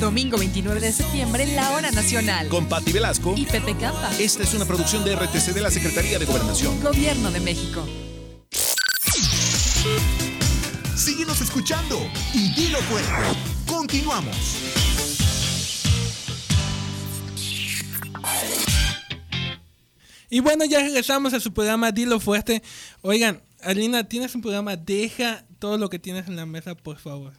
Domingo 0.00 0.36
29 0.36 0.80
de 0.80 0.92
septiembre, 0.92 1.46
la 1.54 1.70
hora 1.70 1.92
nacional. 1.92 2.48
Con 2.48 2.66
Patti 2.66 2.90
Velasco. 2.90 3.34
Y 3.36 3.46
Pepe 3.46 3.76
Campa. 3.76 4.10
Esta 4.18 4.42
es 4.42 4.52
una 4.54 4.64
producción 4.64 5.04
de 5.04 5.14
RTC 5.14 5.52
de 5.54 5.60
la 5.60 5.70
Secretaría 5.70 6.18
de 6.18 6.24
Gobernación. 6.24 6.82
Gobierno 6.82 7.30
de 7.30 7.38
México. 7.38 7.86
Síguenos 10.96 11.40
escuchando 11.40 11.98
y 12.34 12.48
dilo 12.54 12.78
fuerte. 12.82 13.10
Continuamos. 13.66 14.36
Y 20.28 20.40
bueno, 20.40 20.64
ya 20.64 20.80
regresamos 20.80 21.32
a 21.34 21.40
su 21.40 21.52
programa 21.52 21.92
Dilo 21.92 22.18
Fuerte. 22.18 22.62
Oigan, 23.02 23.42
Alina, 23.62 24.04
tienes 24.08 24.34
un 24.34 24.42
programa, 24.42 24.76
deja 24.76 25.44
todo 25.58 25.78
lo 25.78 25.88
que 25.88 25.98
tienes 25.98 26.26
en 26.26 26.36
la 26.36 26.46
mesa, 26.46 26.74
por 26.74 26.98
favor. 26.98 27.32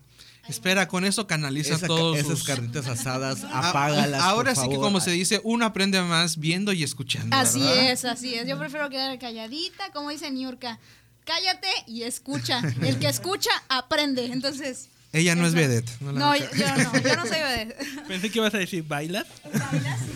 Espera, 0.48 0.88
con 0.88 1.04
eso 1.04 1.28
canaliza 1.28 1.76
Esa 1.76 1.88
todos 1.88 2.18
esas 2.18 2.40
sus- 2.40 2.48
carnitas 2.48 2.88
asadas, 2.88 3.44
Ah, 3.44 3.70
apágalas. 3.70 4.22
Ahora 4.22 4.54
por 4.54 4.64
sí 4.64 4.70
que 4.70 4.78
como 4.78 5.02
se 5.02 5.12
dice, 5.12 5.42
uno 5.44 5.66
aprende 5.66 6.02
más 6.02 6.38
viendo 6.38 6.72
y 6.72 6.84
escuchando. 6.84 7.36
Así 7.36 7.60
¿verdad? 7.60 7.92
es, 7.92 8.06
así 8.06 8.34
es. 8.36 8.48
Yo 8.48 8.58
prefiero 8.58 8.90
quedar 8.90 9.18
calladita, 9.20 9.92
como 9.92 10.10
dice 10.10 10.32
Niurka. 10.32 10.80
Cállate 11.28 11.68
y 11.88 12.04
escucha. 12.04 12.62
El 12.82 12.98
que 13.00 13.10
escucha, 13.10 13.52
aprende. 13.68 14.26
Entonces. 14.28 14.88
Ella 15.12 15.36
no 15.36 15.46
es 15.46 15.54
vedette. 15.54 15.90
No, 16.00 16.14
la 16.14 16.20
No, 16.20 16.36
yo, 16.36 16.46
yo 16.56 16.78
no, 16.78 17.00
yo 17.02 17.16
no 17.18 17.26
soy 17.26 17.40
vedette. 17.40 17.76
Pensé 18.08 18.30
que 18.30 18.40
ibas 18.40 18.54
a 18.54 18.58
decir, 18.58 18.84
¿bailas? 18.84 19.28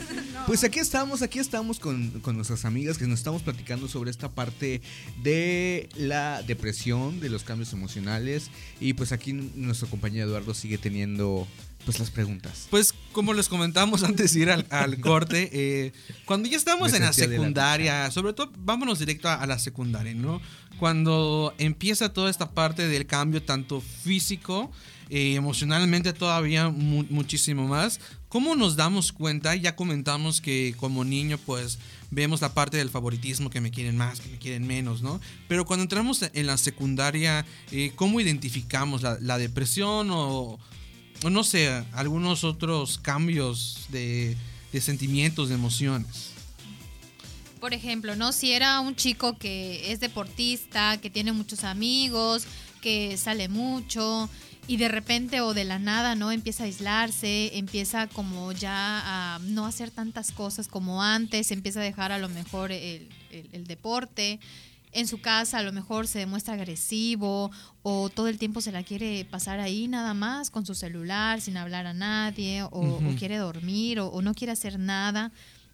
Pues 0.47 0.63
aquí 0.63 0.79
estamos, 0.79 1.21
aquí 1.21 1.37
estamos 1.37 1.79
con, 1.79 2.19
con 2.21 2.35
nuestras 2.35 2.65
amigas 2.65 2.97
que 2.97 3.05
nos 3.05 3.19
estamos 3.19 3.43
platicando 3.43 3.87
sobre 3.87 4.09
esta 4.09 4.27
parte 4.31 4.81
de 5.21 5.87
la 5.95 6.41
depresión, 6.41 7.19
de 7.19 7.29
los 7.29 7.43
cambios 7.43 7.71
emocionales. 7.73 8.49
Y 8.79 8.93
pues 8.93 9.11
aquí 9.11 9.33
nuestro 9.33 9.87
compañero 9.87 10.27
Eduardo 10.27 10.55
sigue 10.55 10.79
teniendo 10.79 11.47
pues 11.85 11.99
las 11.99 12.09
preguntas. 12.11 12.67
Pues 12.69 12.93
como 13.11 13.33
les 13.33 13.47
comentamos 13.49 14.03
antes 14.11 14.33
de 14.33 14.39
ir 14.41 14.49
al, 14.51 14.65
al 14.69 14.99
corte, 14.99 15.49
eh, 15.51 15.93
cuando 16.25 16.47
ya 16.49 16.57
estamos 16.57 16.91
Me 16.91 16.97
en 16.97 17.03
la 17.03 17.13
secundaria, 17.13 18.11
sobre 18.11 18.33
todo 18.33 18.51
vámonos 18.57 18.99
directo 18.99 19.27
a, 19.29 19.35
a 19.35 19.45
la 19.47 19.59
secundaria, 19.59 20.13
¿no? 20.13 20.41
Cuando 20.79 21.53
empieza 21.59 22.11
toda 22.11 22.29
esta 22.31 22.51
parte 22.51 22.87
del 22.87 23.05
cambio, 23.05 23.43
tanto 23.43 23.81
físico, 23.81 24.71
eh, 25.09 25.35
emocionalmente 25.35 26.11
todavía 26.13 26.69
mu- 26.69 27.05
muchísimo 27.09 27.67
más, 27.67 27.99
¿cómo 28.29 28.55
nos 28.55 28.75
damos 28.77 29.11
cuenta? 29.11 29.55
Ya 29.55 29.75
comentamos 29.75 30.41
que 30.41 30.73
como 30.77 31.03
niño 31.03 31.37
pues 31.45 31.77
vemos 32.09 32.41
la 32.41 32.53
parte 32.53 32.77
del 32.77 32.89
favoritismo, 32.89 33.49
que 33.49 33.61
me 33.61 33.69
quieren 33.71 33.95
más, 33.95 34.21
que 34.21 34.29
me 34.29 34.37
quieren 34.39 34.65
menos, 34.65 35.01
¿no? 35.03 35.21
Pero 35.47 35.65
cuando 35.65 35.83
entramos 35.83 36.23
en 36.33 36.47
la 36.47 36.57
secundaria, 36.57 37.45
eh, 37.71 37.91
¿cómo 37.95 38.19
identificamos 38.19 39.01
la, 39.03 39.17
la 39.21 39.37
depresión 39.37 40.07
o 40.11 40.57
no 41.29 41.43
sé, 41.43 41.83
algunos 41.93 42.43
otros 42.43 42.97
cambios 42.97 43.85
de, 43.89 44.35
de 44.73 44.81
sentimientos, 44.81 45.49
de 45.49 45.55
emociones? 45.55 46.31
Por 47.59 47.73
ejemplo, 47.75 48.15
¿no? 48.15 48.31
Si 48.31 48.51
era 48.51 48.79
un 48.79 48.95
chico 48.95 49.37
que 49.37 49.91
es 49.91 49.99
deportista, 49.99 50.97
que 50.99 51.11
tiene 51.11 51.31
muchos 51.31 51.63
amigos, 51.63 52.45
que 52.81 53.17
sale 53.17 53.49
mucho 53.49 54.27
y 54.67 54.77
de 54.77 54.87
repente 54.87 55.41
o 55.41 55.53
de 55.53 55.63
la 55.65 55.77
nada, 55.77 56.15
¿no? 56.15 56.31
Empieza 56.31 56.63
a 56.63 56.65
aislarse, 56.65 57.51
empieza 57.57 58.07
como 58.07 58.51
ya 58.51 59.35
a 59.35 59.39
no 59.39 59.67
hacer 59.67 59.91
tantas 59.91 60.31
cosas 60.31 60.67
como 60.67 61.03
antes, 61.03 61.51
empieza 61.51 61.81
a 61.81 61.83
dejar 61.83 62.11
a 62.11 62.17
lo 62.17 62.29
mejor 62.29 62.71
el, 62.71 63.07
el- 63.31 63.49
el 63.51 63.67
deporte. 63.67 64.39
En 64.91 65.07
su 65.07 65.21
casa 65.21 65.59
a 65.59 65.63
lo 65.63 65.71
mejor 65.71 66.07
se 66.07 66.19
demuestra 66.19 66.55
agresivo 66.55 67.51
o 67.81 68.09
todo 68.09 68.27
el 68.27 68.37
tiempo 68.37 68.61
se 68.61 68.71
la 68.71 68.83
quiere 68.83 69.25
pasar 69.25 69.59
ahí 69.59 69.87
nada 69.87 70.13
más 70.13 70.49
con 70.49 70.65
su 70.65 70.75
celular 70.75 71.39
sin 71.39 71.57
hablar 71.57 71.87
a 71.87 71.93
nadie 71.93 72.63
o, 72.63 72.69
o 72.69 73.15
quiere 73.17 73.37
dormir 73.37 73.99
o, 73.99 74.07
o 74.07 74.21
no 74.21 74.33
quiere 74.33 74.51
hacer 74.51 74.77
nada. 74.79 75.31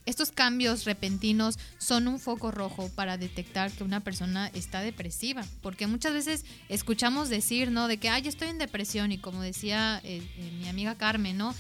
Estos 0.08 0.32
cambios 0.32 0.86
repentinos 0.86 1.60
son 1.80 2.08
un 2.08 2.18
foco 2.18 2.50
rojo 2.50 2.90
para 2.96 3.18
detectar 3.18 3.72
que 3.74 3.84
una 3.84 4.00
persona 4.00 4.48
está 4.54 4.80
depresiva, 4.80 5.44
porque 5.62 5.86
muchas 5.86 6.14
veces 6.14 6.46
escuchamos 6.70 7.28
decir, 7.28 7.72
¿no? 7.72 7.90
De 7.90 7.98
que, 7.98 8.08
ay, 8.08 8.22
yo 8.22 8.30
estoy 8.30 8.48
en 8.48 8.58
depresión 8.58 9.12
y 9.12 9.18
como 9.18 9.42
decía 9.42 10.00
eh, 10.06 10.24
eh, 10.38 10.52
mi 10.62 10.70
amiga 10.70 10.96
Carmen, 10.96 11.38
¿no? 11.38 11.54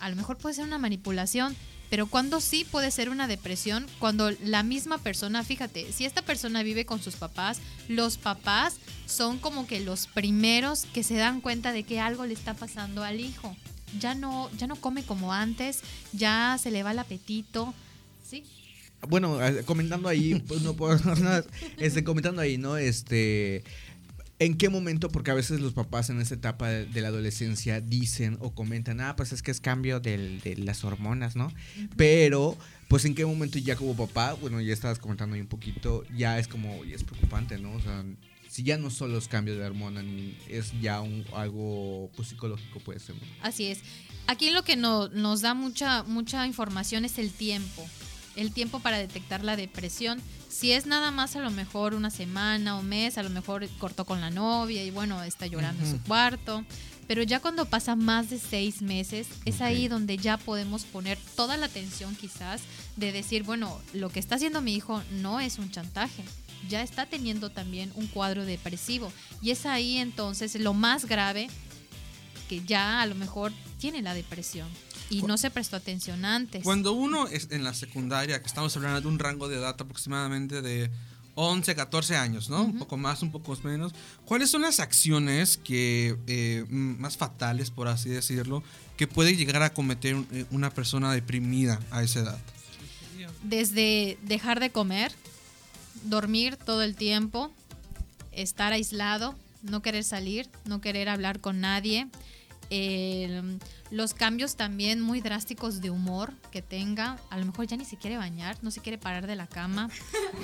A 0.00 0.10
lo 0.10 0.16
mejor 0.16 0.36
puede 0.36 0.54
ser 0.54 0.64
una 0.64 0.76
manipulación, 0.76 1.56
pero 1.90 2.06
cuando 2.06 2.40
sí 2.40 2.66
puede 2.70 2.90
ser 2.90 3.08
una 3.08 3.26
depresión, 3.28 3.86
cuando 3.98 4.30
la 4.44 4.62
misma 4.62 4.98
persona, 4.98 5.42
fíjate, 5.44 5.92
si 5.92 6.04
esta 6.04 6.22
persona 6.22 6.62
vive 6.62 6.84
con 6.84 7.00
sus 7.00 7.16
papás, 7.16 7.60
los 7.88 8.18
papás 8.18 8.76
son 9.06 9.38
como 9.38 9.66
que 9.66 9.80
los 9.80 10.06
primeros 10.06 10.86
que 10.92 11.02
se 11.02 11.14
dan 11.14 11.40
cuenta 11.40 11.72
de 11.72 11.84
que 11.84 12.00
algo 12.00 12.26
le 12.26 12.34
está 12.34 12.54
pasando 12.54 13.04
al 13.04 13.20
hijo. 13.20 13.56
Ya 13.98 14.14
no, 14.14 14.50
ya 14.58 14.66
no 14.66 14.76
come 14.76 15.02
como 15.02 15.32
antes, 15.32 15.80
ya 16.12 16.58
se 16.60 16.70
le 16.70 16.82
va 16.82 16.92
el 16.92 16.98
apetito. 16.98 17.74
Bueno, 19.06 19.42
eh, 19.42 19.62
comentando 19.64 20.08
ahí, 20.08 20.34
pues 20.46 20.62
no 20.62 20.74
puedo 20.74 20.98
este, 21.78 22.04
comentando 22.04 22.42
ahí, 22.42 22.58
¿no? 22.58 22.76
Este, 22.76 23.62
¿en 24.38 24.56
qué 24.56 24.68
momento? 24.68 25.08
Porque 25.08 25.30
a 25.30 25.34
veces 25.34 25.60
los 25.60 25.72
papás 25.72 26.10
en 26.10 26.20
esta 26.20 26.34
etapa 26.34 26.68
de, 26.68 26.86
de 26.86 27.00
la 27.00 27.08
adolescencia 27.08 27.80
dicen 27.80 28.36
o 28.40 28.54
comentan, 28.54 29.00
ah, 29.00 29.16
pues 29.16 29.32
es 29.32 29.42
que 29.42 29.50
es 29.50 29.60
cambio 29.60 30.00
del- 30.00 30.40
de 30.40 30.56
las 30.56 30.84
hormonas, 30.84 31.34
¿no? 31.36 31.52
Pero, 31.96 32.56
pues 32.88 33.04
en 33.04 33.14
qué 33.14 33.26
momento 33.26 33.58
ya 33.58 33.76
como 33.76 33.96
papá, 33.96 34.34
bueno, 34.34 34.60
ya 34.60 34.72
estabas 34.72 34.98
comentando 34.98 35.34
ahí 35.34 35.40
un 35.40 35.48
poquito, 35.48 36.04
ya 36.16 36.38
es 36.38 36.48
como, 36.48 36.84
ya 36.84 36.94
es 36.96 37.04
preocupante, 37.04 37.58
¿no? 37.58 37.72
O 37.72 37.80
sea, 37.80 38.04
si 38.48 38.62
ya 38.62 38.78
no 38.78 38.90
son 38.90 39.12
los 39.12 39.28
cambios 39.28 39.58
de 39.58 39.64
hormona, 39.64 40.02
ni 40.02 40.36
es 40.48 40.72
ya 40.80 41.00
un, 41.00 41.24
algo 41.34 42.10
pues, 42.16 42.28
psicológico 42.28 42.80
puede 42.80 42.98
ser, 43.00 43.14
¿no? 43.16 43.22
Así 43.42 43.66
es. 43.66 43.80
Aquí 44.26 44.50
lo 44.50 44.62
que 44.62 44.76
no- 44.76 45.08
nos 45.08 45.40
da 45.42 45.54
mucha, 45.54 46.02
mucha 46.04 46.46
información 46.46 47.04
es 47.04 47.18
el 47.18 47.30
tiempo. 47.30 47.86
El 48.38 48.52
tiempo 48.52 48.78
para 48.78 48.98
detectar 48.98 49.42
la 49.42 49.56
depresión. 49.56 50.22
Si 50.48 50.70
es 50.70 50.86
nada 50.86 51.10
más 51.10 51.34
a 51.34 51.40
lo 51.40 51.50
mejor 51.50 51.92
una 51.92 52.08
semana 52.08 52.78
o 52.78 52.82
mes, 52.84 53.18
a 53.18 53.24
lo 53.24 53.30
mejor 53.30 53.68
cortó 53.80 54.04
con 54.04 54.20
la 54.20 54.30
novia 54.30 54.84
y 54.84 54.92
bueno, 54.92 55.20
está 55.24 55.46
llorando 55.46 55.84
en 55.84 55.90
su 55.90 56.00
cuarto. 56.04 56.64
Pero 57.08 57.24
ya 57.24 57.40
cuando 57.40 57.64
pasa 57.64 57.96
más 57.96 58.30
de 58.30 58.38
seis 58.38 58.80
meses, 58.80 59.26
es 59.44 59.60
ahí 59.60 59.88
donde 59.88 60.18
ya 60.18 60.36
podemos 60.36 60.84
poner 60.84 61.18
toda 61.34 61.56
la 61.56 61.66
atención 61.66 62.14
quizás 62.14 62.60
de 62.94 63.10
decir, 63.10 63.42
bueno, 63.42 63.76
lo 63.92 64.08
que 64.08 64.20
está 64.20 64.36
haciendo 64.36 64.60
mi 64.60 64.72
hijo 64.76 65.02
no 65.10 65.40
es 65.40 65.58
un 65.58 65.72
chantaje. 65.72 66.22
Ya 66.68 66.82
está 66.82 67.06
teniendo 67.06 67.50
también 67.50 67.90
un 67.96 68.06
cuadro 68.06 68.44
depresivo. 68.44 69.12
Y 69.42 69.50
es 69.50 69.66
ahí 69.66 69.96
entonces 69.96 70.54
lo 70.60 70.74
más 70.74 71.06
grave 71.06 71.48
que 72.48 72.64
ya 72.64 73.02
a 73.02 73.06
lo 73.06 73.16
mejor 73.16 73.52
tiene 73.80 74.00
la 74.00 74.14
depresión 74.14 74.68
y 75.10 75.22
no 75.22 75.38
se 75.38 75.50
prestó 75.50 75.76
atención 75.76 76.24
antes. 76.24 76.62
Cuando 76.62 76.92
uno 76.92 77.28
es 77.28 77.48
en 77.50 77.64
la 77.64 77.74
secundaria, 77.74 78.40
que 78.40 78.46
estamos 78.46 78.76
hablando 78.76 79.00
de 79.00 79.08
un 79.08 79.18
rango 79.18 79.48
de 79.48 79.56
edad 79.56 79.76
aproximadamente 79.78 80.62
de 80.62 80.90
11, 81.40 81.76
14 81.76 82.16
años, 82.16 82.50
¿no? 82.50 82.64
Un 82.64 82.78
poco 82.78 82.96
más, 82.96 83.22
un 83.22 83.30
poco 83.30 83.56
menos. 83.62 83.92
¿Cuáles 84.24 84.50
son 84.50 84.62
las 84.62 84.80
acciones 84.80 85.56
que 85.56 86.16
eh, 86.26 86.64
más 86.68 87.16
fatales, 87.16 87.70
por 87.70 87.86
así 87.86 88.08
decirlo, 88.08 88.64
que 88.96 89.06
puede 89.06 89.36
llegar 89.36 89.62
a 89.62 89.72
cometer 89.72 90.16
eh, 90.32 90.46
una 90.50 90.70
persona 90.70 91.12
deprimida 91.12 91.78
a 91.92 92.02
esa 92.02 92.20
edad? 92.20 92.38
Desde 93.44 94.18
dejar 94.22 94.58
de 94.58 94.70
comer, 94.70 95.12
dormir 96.02 96.56
todo 96.56 96.82
el 96.82 96.96
tiempo, 96.96 97.52
estar 98.32 98.72
aislado, 98.72 99.36
no 99.62 99.80
querer 99.80 100.02
salir, 100.02 100.48
no 100.64 100.80
querer 100.80 101.08
hablar 101.08 101.38
con 101.38 101.60
nadie. 101.60 102.08
El- 102.70 103.58
los 103.90 104.12
cambios 104.12 104.56
también 104.56 105.00
muy 105.00 105.20
drásticos 105.20 105.80
de 105.80 105.90
humor 105.90 106.32
que 106.50 106.60
tenga. 106.60 107.18
A 107.30 107.38
lo 107.38 107.46
mejor 107.46 107.66
ya 107.66 107.76
ni 107.76 107.84
se 107.84 107.96
quiere 107.96 108.16
bañar, 108.18 108.56
no 108.62 108.70
se 108.70 108.80
quiere 108.80 108.98
parar 108.98 109.26
de 109.26 109.34
la 109.36 109.46
cama. 109.46 109.88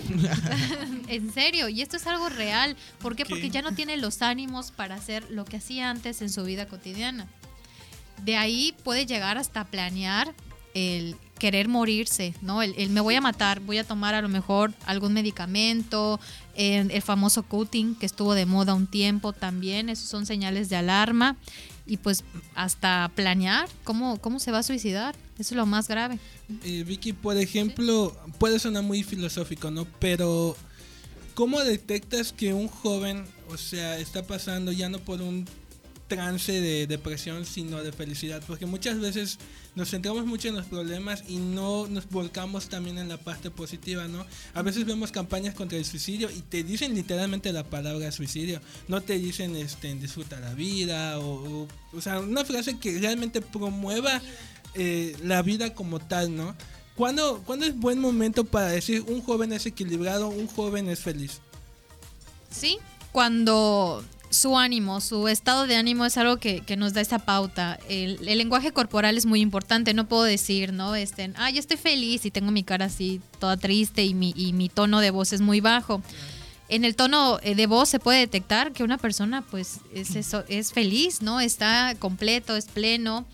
en 1.08 1.32
serio, 1.32 1.68
y 1.68 1.82
esto 1.82 1.96
es 1.96 2.06
algo 2.06 2.28
real. 2.28 2.76
¿Por 3.00 3.16
qué? 3.16 3.24
Porque 3.26 3.50
ya 3.50 3.62
no 3.62 3.74
tiene 3.74 3.96
los 3.96 4.22
ánimos 4.22 4.70
para 4.70 4.94
hacer 4.94 5.30
lo 5.30 5.44
que 5.44 5.58
hacía 5.58 5.90
antes 5.90 6.22
en 6.22 6.30
su 6.30 6.44
vida 6.44 6.66
cotidiana. 6.66 7.26
De 8.24 8.36
ahí 8.36 8.74
puede 8.84 9.06
llegar 9.06 9.38
hasta 9.38 9.64
planear 9.64 10.32
el 10.72 11.16
querer 11.38 11.68
morirse, 11.68 12.34
¿no? 12.42 12.62
El, 12.62 12.74
el 12.78 12.90
me 12.90 13.00
voy 13.00 13.16
a 13.16 13.20
matar, 13.20 13.60
voy 13.60 13.78
a 13.78 13.84
tomar 13.84 14.14
a 14.14 14.22
lo 14.22 14.28
mejor 14.28 14.72
algún 14.86 15.12
medicamento, 15.12 16.18
el, 16.54 16.90
el 16.90 17.02
famoso 17.02 17.42
cutting 17.42 17.94
que 17.96 18.06
estuvo 18.06 18.34
de 18.34 18.46
moda 18.46 18.74
un 18.74 18.86
tiempo 18.86 19.32
también, 19.32 19.88
esos 19.88 20.08
son 20.08 20.26
señales 20.26 20.68
de 20.68 20.76
alarma 20.76 21.36
y 21.86 21.98
pues 21.98 22.24
hasta 22.54 23.10
planear 23.14 23.68
cómo, 23.84 24.18
cómo 24.20 24.38
se 24.38 24.50
va 24.50 24.58
a 24.58 24.62
suicidar, 24.62 25.14
eso 25.38 25.54
es 25.54 25.56
lo 25.56 25.66
más 25.66 25.88
grave. 25.88 26.18
Eh, 26.64 26.84
Vicky, 26.84 27.12
por 27.12 27.36
ejemplo, 27.36 28.16
puede 28.38 28.58
sonar 28.58 28.82
muy 28.82 29.02
filosófico, 29.02 29.70
¿no? 29.70 29.86
Pero, 29.98 30.56
¿cómo 31.34 31.60
detectas 31.60 32.32
que 32.32 32.54
un 32.54 32.68
joven, 32.68 33.24
o 33.48 33.56
sea, 33.56 33.98
está 33.98 34.26
pasando 34.26 34.72
ya 34.72 34.88
no 34.88 34.98
por 34.98 35.20
un 35.20 35.46
trance 36.08 36.52
de 36.52 36.86
depresión, 36.86 37.44
sino 37.46 37.82
de 37.82 37.92
felicidad? 37.92 38.42
Porque 38.46 38.66
muchas 38.66 39.00
veces 39.00 39.38
nos 39.74 39.90
centramos 39.90 40.24
mucho 40.26 40.48
en 40.48 40.54
los 40.54 40.66
problemas 40.66 41.24
y 41.28 41.36
no 41.36 41.86
nos 41.88 42.08
volcamos 42.08 42.68
también 42.68 42.98
en 42.98 43.08
la 43.08 43.16
parte 43.16 43.50
positiva, 43.50 44.06
¿no? 44.06 44.24
A 44.54 44.62
veces 44.62 44.84
vemos 44.84 45.10
campañas 45.10 45.54
contra 45.54 45.78
el 45.78 45.84
suicidio 45.84 46.30
y 46.30 46.40
te 46.42 46.62
dicen 46.62 46.94
literalmente 46.94 47.52
la 47.52 47.64
palabra 47.64 48.12
suicidio. 48.12 48.60
No 48.88 49.00
te 49.00 49.18
dicen, 49.18 49.56
este, 49.56 49.94
disfruta 49.94 50.38
la 50.40 50.54
vida 50.54 51.18
o, 51.18 51.66
o, 51.92 52.00
sea, 52.00 52.20
una 52.20 52.44
frase 52.44 52.78
que 52.78 52.98
realmente 52.98 53.40
promueva 53.40 54.20
eh, 54.74 55.16
la 55.22 55.42
vida 55.42 55.74
como 55.74 56.00
tal, 56.00 56.34
¿no? 56.36 56.54
¿Cuándo, 56.96 57.42
¿Cuándo 57.44 57.66
es 57.66 57.76
buen 57.76 57.98
momento 57.98 58.44
para 58.44 58.68
decir 58.68 59.02
un 59.08 59.20
joven 59.20 59.52
es 59.52 59.66
equilibrado, 59.66 60.28
un 60.28 60.46
joven 60.46 60.88
es 60.88 61.00
feliz? 61.00 61.40
Sí, 62.50 62.78
cuando 63.10 64.04
su 64.34 64.58
ánimo, 64.58 65.00
su 65.00 65.28
estado 65.28 65.66
de 65.66 65.76
ánimo 65.76 66.04
es 66.04 66.16
algo 66.16 66.36
que, 66.38 66.60
que 66.60 66.76
nos 66.76 66.92
da 66.92 67.00
esa 67.00 67.20
pauta. 67.20 67.78
El, 67.88 68.28
el 68.28 68.38
lenguaje 68.38 68.72
corporal 68.72 69.16
es 69.16 69.26
muy 69.26 69.40
importante, 69.40 69.94
no 69.94 70.06
puedo 70.06 70.24
decir, 70.24 70.72
¿no? 70.72 70.94
Este, 70.94 71.32
ah, 71.36 71.50
yo 71.50 71.60
estoy 71.60 71.76
feliz 71.76 72.26
y 72.26 72.30
tengo 72.30 72.50
mi 72.50 72.64
cara 72.64 72.86
así 72.86 73.20
toda 73.38 73.56
triste 73.56 74.04
y 74.04 74.14
mi, 74.14 74.34
y 74.36 74.52
mi 74.52 74.68
tono 74.68 75.00
de 75.00 75.10
voz 75.10 75.32
es 75.32 75.40
muy 75.40 75.60
bajo. 75.60 76.02
En 76.68 76.84
el 76.84 76.96
tono 76.96 77.38
eh, 77.42 77.54
de 77.54 77.66
voz 77.66 77.88
se 77.88 77.98
puede 77.98 78.18
detectar 78.20 78.72
que 78.72 78.82
una 78.84 78.98
persona 78.98 79.42
pues 79.42 79.78
es, 79.92 80.16
eso, 80.16 80.44
es 80.48 80.72
feliz, 80.72 81.22
¿no? 81.22 81.40
Está 81.40 81.94
completo, 81.98 82.56
es 82.56 82.66
pleno. 82.66 83.26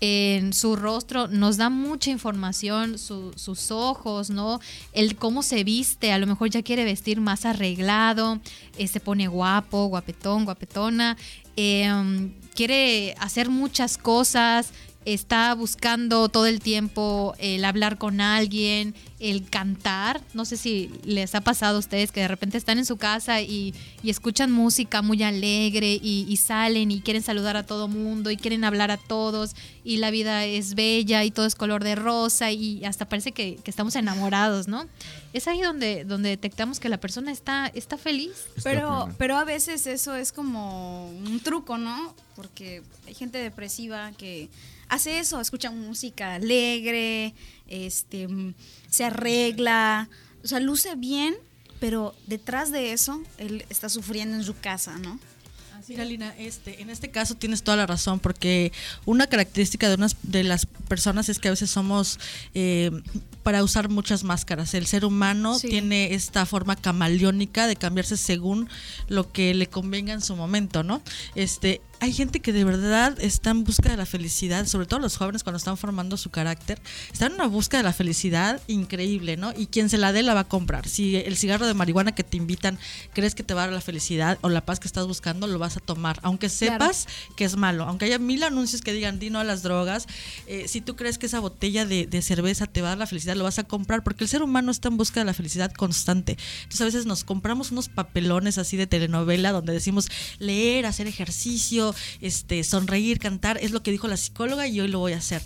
En 0.00 0.52
su 0.52 0.76
rostro 0.76 1.26
nos 1.28 1.56
da 1.56 1.70
mucha 1.70 2.10
información, 2.10 2.98
su- 2.98 3.32
sus 3.34 3.70
ojos, 3.70 4.28
¿no? 4.28 4.60
El 4.92 5.16
cómo 5.16 5.42
se 5.42 5.64
viste, 5.64 6.12
a 6.12 6.18
lo 6.18 6.26
mejor 6.26 6.50
ya 6.50 6.62
quiere 6.62 6.84
vestir 6.84 7.20
más 7.20 7.46
arreglado, 7.46 8.40
eh, 8.76 8.88
se 8.88 9.00
pone 9.00 9.26
guapo, 9.26 9.86
guapetón, 9.86 10.44
guapetona, 10.44 11.16
um, 11.56 12.30
quiere 12.54 13.14
hacer 13.18 13.48
muchas 13.48 13.96
cosas 13.96 14.70
está 15.06 15.54
buscando 15.54 16.28
todo 16.28 16.46
el 16.46 16.60
tiempo 16.60 17.34
el 17.38 17.64
hablar 17.64 17.96
con 17.96 18.20
alguien, 18.20 18.92
el 19.20 19.48
cantar. 19.48 20.20
No 20.34 20.44
sé 20.44 20.56
si 20.56 20.90
les 21.04 21.36
ha 21.36 21.40
pasado 21.40 21.76
a 21.76 21.78
ustedes 21.78 22.10
que 22.10 22.20
de 22.20 22.28
repente 22.28 22.58
están 22.58 22.78
en 22.78 22.84
su 22.84 22.96
casa 22.96 23.40
y, 23.40 23.72
y 24.02 24.10
escuchan 24.10 24.50
música 24.50 25.02
muy 25.02 25.22
alegre 25.22 26.00
y, 26.02 26.26
y 26.28 26.36
salen 26.38 26.90
y 26.90 27.00
quieren 27.00 27.22
saludar 27.22 27.56
a 27.56 27.64
todo 27.64 27.86
mundo 27.86 28.32
y 28.32 28.36
quieren 28.36 28.64
hablar 28.64 28.90
a 28.90 28.96
todos 28.96 29.54
y 29.84 29.98
la 29.98 30.10
vida 30.10 30.44
es 30.44 30.74
bella 30.74 31.22
y 31.22 31.30
todo 31.30 31.46
es 31.46 31.54
color 31.54 31.84
de 31.84 31.94
rosa 31.94 32.50
y 32.50 32.84
hasta 32.84 33.08
parece 33.08 33.30
que, 33.30 33.60
que 33.62 33.70
estamos 33.70 33.94
enamorados, 33.94 34.66
¿no? 34.66 34.86
Es 35.32 35.46
ahí 35.46 35.62
donde, 35.62 36.04
donde 36.04 36.30
detectamos 36.30 36.80
que 36.80 36.88
la 36.88 36.98
persona 36.98 37.30
está, 37.30 37.68
está 37.68 37.96
feliz. 37.96 38.48
Pero, 38.64 39.08
pero 39.18 39.36
a 39.36 39.44
veces 39.44 39.86
eso 39.86 40.16
es 40.16 40.32
como 40.32 41.08
un 41.10 41.38
truco, 41.38 41.78
¿no? 41.78 42.12
Porque 42.34 42.82
hay 43.06 43.14
gente 43.14 43.38
depresiva 43.38 44.10
que 44.18 44.48
hace 44.88 45.18
eso, 45.18 45.40
escucha 45.40 45.70
música 45.70 46.34
alegre, 46.34 47.34
este, 47.68 48.28
mm, 48.28 48.54
se 48.90 49.04
arregla, 49.04 50.08
o 50.44 50.46
sea, 50.48 50.60
luce 50.60 50.94
bien, 50.96 51.34
pero 51.80 52.14
detrás 52.26 52.70
de 52.72 52.92
eso 52.92 53.20
él 53.38 53.64
está 53.68 53.88
sufriendo 53.88 54.36
en 54.36 54.44
su 54.44 54.56
casa, 54.58 54.98
¿no? 54.98 55.18
Mira, 55.88 56.04
Lina, 56.04 56.34
este, 56.36 56.82
en 56.82 56.90
este 56.90 57.12
caso 57.12 57.36
tienes 57.36 57.62
toda 57.62 57.76
la 57.76 57.86
razón, 57.86 58.18
porque 58.18 58.72
una 59.04 59.28
característica 59.28 59.88
de 59.88 59.94
unas 59.94 60.16
de 60.24 60.42
las 60.42 60.66
personas 60.66 61.28
es 61.28 61.38
que 61.38 61.46
a 61.46 61.52
veces 61.52 61.70
somos 61.70 62.18
eh, 62.54 62.90
para 63.44 63.62
usar 63.62 63.88
muchas 63.88 64.24
máscaras. 64.24 64.74
El 64.74 64.86
ser 64.86 65.04
humano 65.04 65.56
Sí. 65.60 65.68
tiene 65.68 66.12
esta 66.14 66.44
forma 66.44 66.74
camaleónica 66.74 67.68
de 67.68 67.76
cambiarse 67.76 68.16
según 68.16 68.68
lo 69.06 69.30
que 69.30 69.54
le 69.54 69.68
convenga 69.68 70.12
en 70.12 70.22
su 70.22 70.34
momento, 70.34 70.82
¿no? 70.82 71.02
Este, 71.36 71.80
hay 72.00 72.12
gente 72.12 72.40
que 72.40 72.52
de 72.52 72.64
verdad 72.64 73.16
está 73.20 73.50
en 73.50 73.64
busca 73.64 73.90
de 73.90 73.96
la 73.96 74.06
felicidad, 74.06 74.66
sobre 74.66 74.86
todo 74.86 75.00
los 75.00 75.16
jóvenes 75.16 75.42
cuando 75.42 75.56
están 75.56 75.76
formando 75.76 76.16
su 76.16 76.30
carácter, 76.30 76.80
están 77.12 77.32
en 77.32 77.34
una 77.36 77.46
búsqueda 77.46 77.78
de 77.78 77.84
la 77.84 77.92
felicidad 77.92 78.60
increíble, 78.66 79.36
¿no? 79.36 79.52
Y 79.56 79.66
quien 79.66 79.88
se 79.88 79.98
la 79.98 80.12
dé 80.12 80.22
la 80.22 80.34
va 80.34 80.40
a 80.40 80.48
comprar. 80.48 80.88
Si 80.88 81.16
el 81.16 81.36
cigarro 81.36 81.66
de 81.66 81.74
marihuana 81.74 82.14
que 82.14 82.24
te 82.24 82.36
invitan 82.36 82.78
crees 83.12 83.34
que 83.34 83.42
te 83.42 83.54
va 83.54 83.62
a 83.62 83.66
dar 83.66 83.74
la 83.74 83.80
felicidad 83.80 84.38
o 84.42 84.48
la 84.48 84.64
paz 84.64 84.80
que 84.80 84.88
estás 84.88 85.06
buscando, 85.06 85.46
lo 85.46 85.58
vas 85.58 85.76
a 85.76 85.80
tomar, 85.80 86.18
aunque 86.22 86.48
sepas 86.48 87.06
que 87.36 87.44
es 87.44 87.56
malo, 87.56 87.84
aunque 87.84 88.04
haya 88.04 88.18
mil 88.18 88.42
anuncios 88.42 88.82
que 88.82 88.92
digan 88.92 89.18
di 89.18 89.30
no 89.30 89.40
a 89.40 89.44
las 89.44 89.62
drogas, 89.62 90.06
eh, 90.46 90.68
si 90.68 90.80
tú 90.80 90.96
crees 90.96 91.18
que 91.18 91.26
esa 91.26 91.40
botella 91.40 91.86
de, 91.86 92.06
de 92.06 92.22
cerveza 92.22 92.66
te 92.66 92.82
va 92.82 92.88
a 92.88 92.90
dar 92.90 92.98
la 92.98 93.06
felicidad, 93.06 93.36
lo 93.36 93.44
vas 93.44 93.58
a 93.58 93.64
comprar, 93.64 94.02
porque 94.02 94.24
el 94.24 94.28
ser 94.28 94.42
humano 94.42 94.70
está 94.70 94.88
en 94.88 94.96
busca 94.96 95.20
de 95.20 95.26
la 95.26 95.34
felicidad 95.34 95.72
constante. 95.72 96.36
Entonces 96.62 96.80
a 96.80 96.84
veces 96.84 97.06
nos 97.06 97.24
compramos 97.24 97.70
unos 97.70 97.88
papelones 97.88 98.58
así 98.58 98.76
de 98.76 98.86
telenovela 98.86 99.52
donde 99.52 99.72
decimos 99.72 100.08
leer, 100.38 100.86
hacer 100.86 101.06
ejercicio, 101.06 101.85
este, 102.20 102.64
sonreír, 102.64 103.18
cantar, 103.18 103.58
es 103.60 103.70
lo 103.70 103.82
que 103.82 103.90
dijo 103.90 104.08
la 104.08 104.16
psicóloga 104.16 104.66
y 104.66 104.80
hoy 104.80 104.88
lo 104.88 104.98
voy 104.98 105.12
a 105.12 105.18
hacer. 105.18 105.42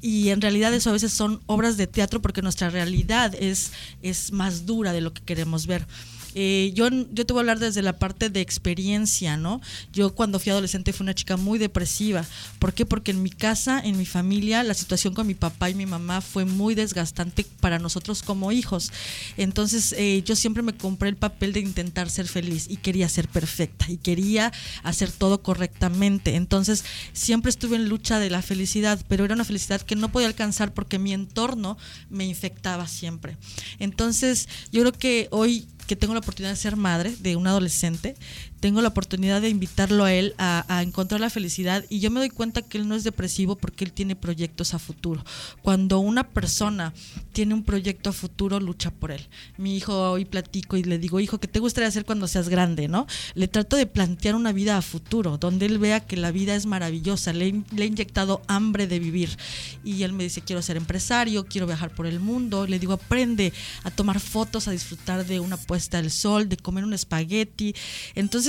Y 0.00 0.28
en 0.28 0.40
realidad 0.40 0.72
eso 0.74 0.90
a 0.90 0.92
veces 0.92 1.12
son 1.12 1.40
obras 1.46 1.76
de 1.76 1.86
teatro 1.86 2.22
porque 2.22 2.42
nuestra 2.42 2.70
realidad 2.70 3.34
es, 3.38 3.72
es 4.02 4.32
más 4.32 4.66
dura 4.66 4.92
de 4.92 5.00
lo 5.00 5.12
que 5.12 5.22
queremos 5.22 5.66
ver. 5.66 5.86
Eh, 6.34 6.72
yo, 6.74 6.88
yo 6.88 7.26
te 7.26 7.32
voy 7.32 7.40
a 7.40 7.42
hablar 7.42 7.58
desde 7.58 7.82
la 7.82 7.98
parte 7.98 8.30
de 8.30 8.40
experiencia, 8.40 9.36
¿no? 9.36 9.60
Yo 9.92 10.14
cuando 10.14 10.38
fui 10.38 10.50
adolescente 10.50 10.92
fui 10.92 11.04
una 11.04 11.14
chica 11.14 11.36
muy 11.36 11.58
depresiva. 11.58 12.24
¿Por 12.58 12.72
qué? 12.74 12.86
Porque 12.86 13.10
en 13.10 13.22
mi 13.22 13.30
casa, 13.30 13.80
en 13.80 13.96
mi 13.96 14.06
familia, 14.06 14.62
la 14.62 14.74
situación 14.74 15.14
con 15.14 15.26
mi 15.26 15.34
papá 15.34 15.70
y 15.70 15.74
mi 15.74 15.86
mamá 15.86 16.20
fue 16.20 16.44
muy 16.44 16.74
desgastante 16.74 17.44
para 17.60 17.78
nosotros 17.78 18.22
como 18.22 18.52
hijos. 18.52 18.92
Entonces 19.36 19.94
eh, 19.96 20.22
yo 20.24 20.36
siempre 20.36 20.62
me 20.62 20.74
compré 20.74 21.08
el 21.08 21.16
papel 21.16 21.52
de 21.52 21.60
intentar 21.60 22.10
ser 22.10 22.28
feliz 22.28 22.66
y 22.68 22.76
quería 22.76 23.08
ser 23.08 23.28
perfecta 23.28 23.86
y 23.88 23.96
quería 23.96 24.52
hacer 24.82 25.10
todo 25.10 25.42
correctamente. 25.42 26.34
Entonces 26.36 26.84
siempre 27.12 27.50
estuve 27.50 27.76
en 27.76 27.88
lucha 27.88 28.18
de 28.18 28.30
la 28.30 28.42
felicidad, 28.42 29.04
pero 29.08 29.24
era 29.24 29.34
una 29.34 29.44
felicidad 29.44 29.80
que 29.80 29.96
no 29.96 30.10
podía 30.10 30.28
alcanzar 30.28 30.72
porque 30.72 30.98
mi 30.98 31.12
entorno 31.12 31.78
me 32.10 32.26
infectaba 32.26 32.86
siempre. 32.86 33.36
Entonces 33.78 34.48
yo 34.72 34.82
creo 34.82 34.92
que 34.92 35.28
hoy 35.30 35.66
que 35.88 35.96
tengo 35.96 36.14
la 36.14 36.20
oportunidad 36.20 36.52
de 36.52 36.56
ser 36.56 36.76
madre 36.76 37.16
de 37.18 37.34
un 37.34 37.48
adolescente, 37.48 38.14
tengo 38.60 38.82
la 38.82 38.88
oportunidad 38.88 39.40
de 39.40 39.48
invitarlo 39.48 40.04
a 40.04 40.12
él 40.12 40.34
a, 40.38 40.64
encontrar 40.82 41.20
la 41.20 41.30
felicidad 41.30 41.84
y 41.88 42.00
yo 42.00 42.10
me 42.10 42.20
doy 42.20 42.30
cuenta 42.30 42.62
que 42.62 42.78
él 42.78 42.88
no 42.88 42.94
es 42.94 43.04
depresivo 43.04 43.56
porque 43.56 43.84
él 43.84 43.92
tiene 43.92 44.16
proyectos 44.16 44.74
a 44.74 44.78
futuro. 44.78 45.24
Cuando 45.62 45.98
una 45.98 46.28
persona 46.28 46.92
tiene 47.32 47.54
un 47.54 47.62
proyecto 47.62 48.10
a 48.10 48.12
futuro, 48.12 48.60
lucha 48.60 48.90
por 48.90 49.10
él. 49.10 49.26
Mi 49.56 49.76
hijo 49.76 50.10
hoy 50.10 50.24
platico 50.24 50.76
y 50.76 50.84
le 50.84 50.98
digo, 50.98 51.20
hijo, 51.20 51.38
¿qué 51.38 51.48
te 51.48 51.60
gustaría 51.60 51.88
hacer 51.88 52.04
cuando 52.04 52.28
seas 52.28 52.48
grande? 52.48 52.88
¿no? 52.88 53.06
Le 53.34 53.48
trato 53.48 53.76
de 53.76 53.86
plantear 53.86 54.34
una 54.34 54.52
vida 54.52 54.76
a 54.76 54.82
futuro, 54.82 55.38
donde 55.38 55.66
él 55.66 55.78
vea 55.78 56.00
que 56.00 56.16
la 56.16 56.30
vida 56.30 56.54
es 56.54 56.66
maravillosa, 56.66 57.32
le, 57.32 57.62
le 57.74 57.84
he 57.84 57.86
inyectado 57.86 58.42
hambre 58.48 58.86
de 58.86 58.98
vivir. 58.98 59.36
Y 59.84 60.02
él 60.02 60.12
me 60.12 60.24
dice, 60.24 60.42
quiero 60.42 60.62
ser 60.62 60.76
empresario, 60.76 61.46
quiero 61.46 61.66
viajar 61.66 61.94
por 61.94 62.06
el 62.06 62.20
mundo. 62.20 62.66
Le 62.66 62.78
digo, 62.78 62.94
aprende 62.94 63.52
a 63.84 63.90
tomar 63.90 64.20
fotos, 64.20 64.68
a 64.68 64.72
disfrutar 64.72 65.26
de 65.26 65.40
una 65.40 65.56
puesta 65.56 66.00
del 66.00 66.10
sol, 66.10 66.48
de 66.48 66.56
comer 66.56 66.84
un 66.84 66.94
espagueti. 66.94 67.74
Entonces, 68.14 68.47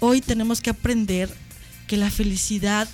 hoy 0.00 0.20
tenemos 0.20 0.60
que 0.60 0.70
aprender 0.70 1.28
que 1.86 1.96
la 1.96 2.10
felicidad 2.10 2.88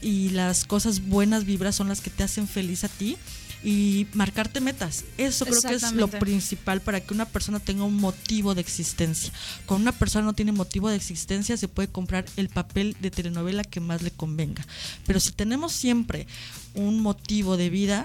y 0.00 0.30
las 0.30 0.64
cosas 0.64 1.06
buenas 1.06 1.44
vibras 1.44 1.76
son 1.76 1.88
las 1.88 2.00
que 2.00 2.10
te 2.10 2.24
hacen 2.24 2.48
feliz 2.48 2.84
a 2.84 2.88
ti 2.88 3.16
y 3.64 4.06
marcarte 4.12 4.60
metas. 4.60 5.04
Eso 5.18 5.46
creo 5.46 5.62
que 5.62 5.74
es 5.74 5.92
lo 5.92 6.08
principal 6.08 6.80
para 6.80 7.00
que 7.00 7.14
una 7.14 7.26
persona 7.26 7.60
tenga 7.60 7.84
un 7.84 7.96
motivo 7.96 8.54
de 8.54 8.60
existencia. 8.60 9.32
Cuando 9.66 9.82
una 9.82 9.98
persona 9.98 10.24
no 10.24 10.32
tiene 10.32 10.52
motivo 10.52 10.90
de 10.90 10.96
existencia, 10.96 11.56
se 11.56 11.68
puede 11.68 11.88
comprar 11.88 12.24
el 12.36 12.48
papel 12.48 12.96
de 13.00 13.10
telenovela 13.10 13.62
que 13.62 13.80
más 13.80 14.02
le 14.02 14.10
convenga. 14.10 14.66
Pero 15.06 15.20
si 15.20 15.32
tenemos 15.32 15.72
siempre 15.72 16.26
un 16.74 17.00
motivo 17.00 17.56
de 17.56 17.70
vida, 17.70 18.04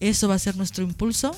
eso 0.00 0.28
va 0.28 0.34
a 0.34 0.38
ser 0.38 0.56
nuestro 0.56 0.82
impulso 0.82 1.36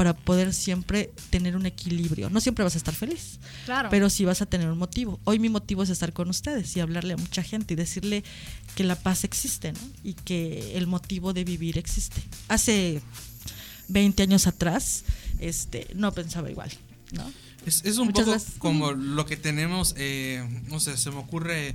para 0.00 0.14
poder 0.16 0.54
siempre 0.54 1.12
tener 1.28 1.56
un 1.56 1.66
equilibrio. 1.66 2.30
No 2.30 2.40
siempre 2.40 2.64
vas 2.64 2.74
a 2.74 2.78
estar 2.78 2.94
feliz, 2.94 3.38
Claro. 3.66 3.90
pero 3.90 4.08
sí 4.08 4.24
vas 4.24 4.40
a 4.40 4.46
tener 4.46 4.70
un 4.70 4.78
motivo. 4.78 5.20
Hoy 5.24 5.38
mi 5.38 5.50
motivo 5.50 5.82
es 5.82 5.90
estar 5.90 6.14
con 6.14 6.30
ustedes 6.30 6.74
y 6.74 6.80
hablarle 6.80 7.12
a 7.12 7.16
mucha 7.18 7.42
gente 7.42 7.74
y 7.74 7.76
decirle 7.76 8.24
que 8.76 8.82
la 8.82 8.94
paz 8.96 9.24
existe 9.24 9.72
¿no? 9.72 9.78
y 10.02 10.14
que 10.14 10.78
el 10.78 10.86
motivo 10.86 11.34
de 11.34 11.44
vivir 11.44 11.76
existe. 11.76 12.22
Hace 12.48 13.02
20 13.88 14.22
años 14.22 14.46
atrás 14.46 15.04
este, 15.38 15.86
no 15.94 16.12
pensaba 16.12 16.50
igual. 16.50 16.70
¿no? 17.12 17.30
Es, 17.66 17.84
es 17.84 17.98
un 17.98 18.06
Muchas 18.06 18.24
poco 18.24 18.30
gracias. 18.30 18.54
como 18.58 18.92
lo 18.92 19.26
que 19.26 19.36
tenemos, 19.36 19.94
eh, 19.98 20.42
no 20.70 20.80
sé, 20.80 20.96
se 20.96 21.10
me 21.10 21.18
ocurre, 21.18 21.74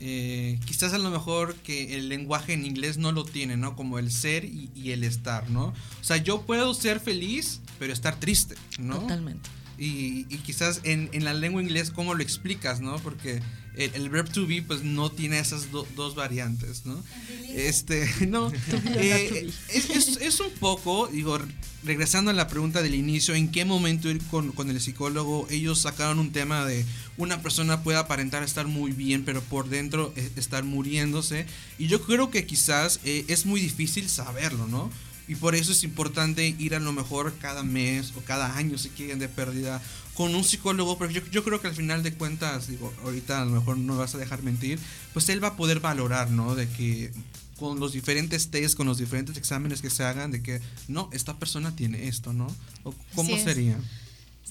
eh, 0.00 0.58
quizás 0.66 0.92
a 0.92 0.98
lo 0.98 1.10
mejor 1.10 1.54
que 1.56 1.96
el 1.96 2.08
lenguaje 2.08 2.52
en 2.52 2.64
inglés 2.64 2.98
no 2.98 3.12
lo 3.12 3.24
tiene, 3.24 3.56
¿no? 3.56 3.76
Como 3.76 3.98
el 3.98 4.10
ser 4.10 4.44
y, 4.44 4.70
y 4.74 4.90
el 4.90 5.04
estar, 5.04 5.50
¿no? 5.50 5.66
O 5.66 6.04
sea, 6.04 6.16
yo 6.16 6.42
puedo 6.42 6.74
ser 6.74 7.00
feliz, 7.00 7.60
pero 7.78 7.92
estar 7.92 8.18
triste, 8.18 8.56
¿no? 8.78 9.00
Totalmente. 9.00 9.48
Y, 9.78 10.26
y 10.28 10.38
quizás 10.38 10.80
en, 10.84 11.08
en 11.12 11.24
la 11.24 11.34
lengua 11.34 11.62
inglés, 11.62 11.90
¿cómo 11.90 12.14
lo 12.14 12.22
explicas, 12.22 12.80
no? 12.80 12.96
Porque 13.00 13.40
el, 13.76 13.90
el 13.94 14.08
verb 14.08 14.30
to 14.30 14.46
be, 14.46 14.62
pues 14.62 14.82
no 14.84 15.10
tiene 15.10 15.38
esas 15.40 15.70
do- 15.72 15.86
dos 15.96 16.14
variantes, 16.14 16.86
¿no? 16.86 17.02
Este, 17.48 18.08
no. 18.28 18.52
eh, 18.96 19.50
es, 19.68 19.90
es- 19.90 20.16
es 20.18 20.40
un 20.40 20.50
poco, 20.60 21.08
digo, 21.08 21.38
regresando 21.82 22.30
a 22.30 22.34
la 22.34 22.48
pregunta 22.48 22.82
del 22.82 22.94
inicio, 22.94 23.34
¿en 23.34 23.50
qué 23.50 23.64
momento 23.64 24.08
ir 24.10 24.18
con, 24.30 24.52
con 24.52 24.70
el 24.70 24.80
psicólogo? 24.80 25.46
Ellos 25.50 25.80
sacaron 25.80 26.18
un 26.18 26.30
tema 26.32 26.64
de 26.64 26.84
una 27.16 27.42
persona 27.42 27.82
puede 27.82 27.98
aparentar 27.98 28.42
estar 28.42 28.66
muy 28.66 28.92
bien, 28.92 29.24
pero 29.24 29.42
por 29.42 29.68
dentro 29.68 30.12
eh, 30.16 30.30
estar 30.36 30.64
muriéndose. 30.64 31.46
Y 31.78 31.88
yo 31.88 32.00
creo 32.02 32.30
que 32.30 32.46
quizás 32.46 33.00
eh, 33.04 33.24
es 33.28 33.44
muy 33.44 33.60
difícil 33.60 34.08
saberlo, 34.08 34.66
¿no? 34.68 34.90
Y 35.26 35.36
por 35.36 35.54
eso 35.54 35.72
es 35.72 35.84
importante 35.84 36.54
ir 36.58 36.74
a 36.74 36.80
lo 36.80 36.92
mejor 36.92 37.34
cada 37.40 37.62
mes 37.62 38.12
o 38.16 38.20
cada 38.20 38.56
año, 38.56 38.76
si 38.76 38.90
quieren, 38.90 39.18
de 39.18 39.28
pérdida, 39.28 39.80
con 40.14 40.34
un 40.34 40.44
psicólogo, 40.44 40.98
porque 40.98 41.14
yo, 41.14 41.22
yo 41.30 41.42
creo 41.42 41.60
que 41.60 41.68
al 41.68 41.74
final 41.74 42.02
de 42.02 42.14
cuentas, 42.14 42.68
digo, 42.68 42.92
ahorita 43.04 43.42
a 43.42 43.44
lo 43.44 43.52
mejor 43.52 43.78
no 43.78 43.94
me 43.94 43.98
vas 43.98 44.14
a 44.14 44.18
dejar 44.18 44.42
mentir, 44.42 44.78
pues 45.12 45.28
él 45.28 45.42
va 45.42 45.48
a 45.48 45.56
poder 45.56 45.80
valorar, 45.80 46.30
¿no? 46.30 46.54
De 46.54 46.68
que 46.68 47.10
con 47.58 47.80
los 47.80 47.92
diferentes 47.92 48.50
test, 48.50 48.76
con 48.76 48.86
los 48.86 48.98
diferentes 48.98 49.36
exámenes 49.36 49.80
que 49.80 49.90
se 49.90 50.04
hagan, 50.04 50.30
de 50.30 50.42
que, 50.42 50.60
no, 50.88 51.08
esta 51.12 51.38
persona 51.38 51.74
tiene 51.74 52.08
esto, 52.08 52.32
¿no? 52.32 52.46
¿O 52.82 52.94
¿Cómo 53.14 53.36
sería? 53.38 53.78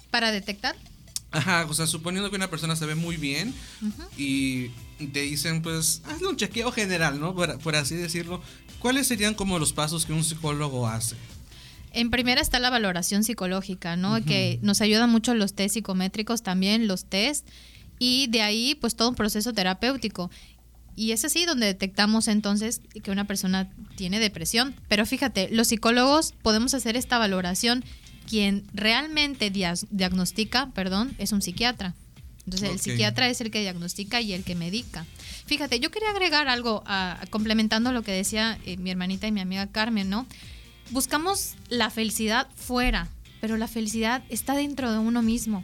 Para 0.10 0.32
detectar. 0.32 0.76
Ajá, 1.32 1.66
o 1.68 1.74
sea, 1.74 1.88
suponiendo 1.88 2.30
que 2.30 2.36
una 2.36 2.50
persona 2.50 2.76
se 2.76 2.86
ve 2.86 2.96
muy 2.96 3.18
bien 3.18 3.54
y 4.18 4.70
te 5.12 5.22
dicen, 5.22 5.62
pues, 5.62 6.02
hazle 6.06 6.28
un 6.28 6.38
chequeo 6.38 6.72
general, 6.72 7.20
¿no? 7.20 7.36
Por, 7.36 7.60
por 7.60 7.76
así 7.76 7.96
decirlo. 7.96 8.42
¿Cuáles 8.80 9.08
serían 9.08 9.34
como 9.34 9.60
los 9.60 9.74
pasos 9.74 10.06
que 10.06 10.14
un 10.14 10.24
psicólogo 10.24 10.88
hace? 10.88 11.16
En 11.94 12.10
primera 12.10 12.42
está 12.42 12.60
la 12.60 12.70
valoración 12.70 13.24
psicológica, 13.24 13.96
¿no? 13.96 14.18
Ujú. 14.18 14.26
Que 14.26 14.60
nos 14.62 14.82
ayudan 14.82 15.10
mucho 15.10 15.34
los 15.36 15.54
test 15.54 15.76
psicométricos, 15.76 16.42
también 16.42 16.88
los 16.88 17.06
test, 17.06 17.48
y 18.00 18.28
de 18.28 18.42
ahí 18.42 18.76
pues 18.76 18.96
todo 18.96 19.10
un 19.10 19.16
proceso 19.16 19.54
terapéutico. 19.54 20.32
Y 20.96 21.12
es 21.12 21.24
así 21.26 21.46
donde 21.46 21.68
detectamos 21.68 22.28
entonces 22.28 22.82
que 23.04 23.12
una 23.12 23.26
persona 23.26 23.72
tiene 23.96 24.20
depresión. 24.20 24.76
Pero 24.88 25.06
fíjate, 25.06 25.50
los 25.52 25.68
psicólogos 25.68 26.34
podemos 26.42 26.74
hacer 26.74 26.98
esta 26.98 27.18
valoración. 27.18 27.84
Quien 28.30 28.64
realmente 28.74 29.50
diagnostica, 29.50 30.72
perdón, 30.74 31.14
es 31.18 31.32
un 31.32 31.42
psiquiatra. 31.42 31.94
Entonces 32.46 32.70
el 32.70 32.76
psiquiatra 32.92 33.30
es 33.30 33.40
el 33.42 33.52
que 33.52 33.62
diagnostica 33.62 34.20
y 34.22 34.34
el 34.34 34.44
que 34.44 34.56
medica. 34.56 35.06
Fíjate, 35.46 35.80
yo 35.80 35.92
quería 35.92 36.10
agregar 36.10 36.48
algo 36.48 36.84
a- 36.86 37.20
complementando 37.30 37.92
lo 37.92 38.02
que 38.02 38.12
decía 38.12 38.60
eh, 38.66 38.78
mi 38.78 38.92
hermanita 38.92 39.28
y 39.28 39.32
mi 39.32 39.40
amiga 39.42 39.68
Carmen, 39.68 40.10
¿no? 40.10 40.26
Buscamos 40.92 41.54
la 41.70 41.90
felicidad 41.90 42.48
fuera, 42.56 43.08
pero 43.42 43.58
la 43.58 43.68
felicidad 43.68 44.24
está 44.30 44.56
dentro 44.56 44.92
de 44.92 44.98
uno 45.00 45.22
mismo. 45.22 45.64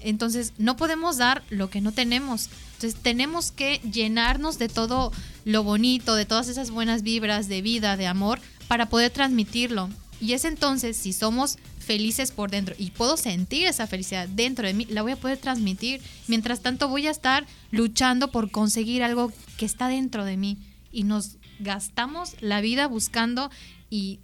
Entonces, 0.00 0.52
no 0.58 0.76
podemos 0.76 1.16
dar 1.16 1.42
lo 1.48 1.70
que 1.70 1.80
no 1.80 1.92
tenemos. 1.92 2.50
Entonces, 2.74 3.00
tenemos 3.00 3.50
que 3.52 3.78
llenarnos 3.90 4.58
de 4.58 4.68
todo 4.68 5.12
lo 5.44 5.62
bonito, 5.62 6.14
de 6.14 6.26
todas 6.26 6.48
esas 6.48 6.70
buenas 6.70 7.02
vibras 7.02 7.48
de 7.48 7.62
vida, 7.62 7.96
de 7.96 8.06
amor, 8.06 8.40
para 8.68 8.86
poder 8.88 9.10
transmitirlo. 9.10 9.88
Y 10.20 10.32
es 10.32 10.44
entonces, 10.44 10.96
si 10.96 11.12
somos 11.12 11.56
felices 11.86 12.32
por 12.32 12.50
dentro 12.50 12.74
y 12.76 12.90
puedo 12.90 13.16
sentir 13.16 13.66
esa 13.66 13.86
felicidad 13.86 14.28
dentro 14.28 14.66
de 14.66 14.74
mí, 14.74 14.86
la 14.90 15.02
voy 15.02 15.12
a 15.12 15.16
poder 15.16 15.38
transmitir. 15.38 16.00
Mientras 16.26 16.60
tanto, 16.60 16.88
voy 16.88 17.06
a 17.06 17.10
estar 17.10 17.46
luchando 17.70 18.32
por 18.32 18.50
conseguir 18.50 19.04
algo 19.04 19.32
que 19.56 19.66
está 19.66 19.88
dentro 19.88 20.24
de 20.24 20.36
mí. 20.36 20.58
Y 20.90 21.04
nos 21.04 21.36
gastamos 21.60 22.34
la 22.40 22.60
vida 22.60 22.88
buscando 22.88 23.50
y 23.88 24.18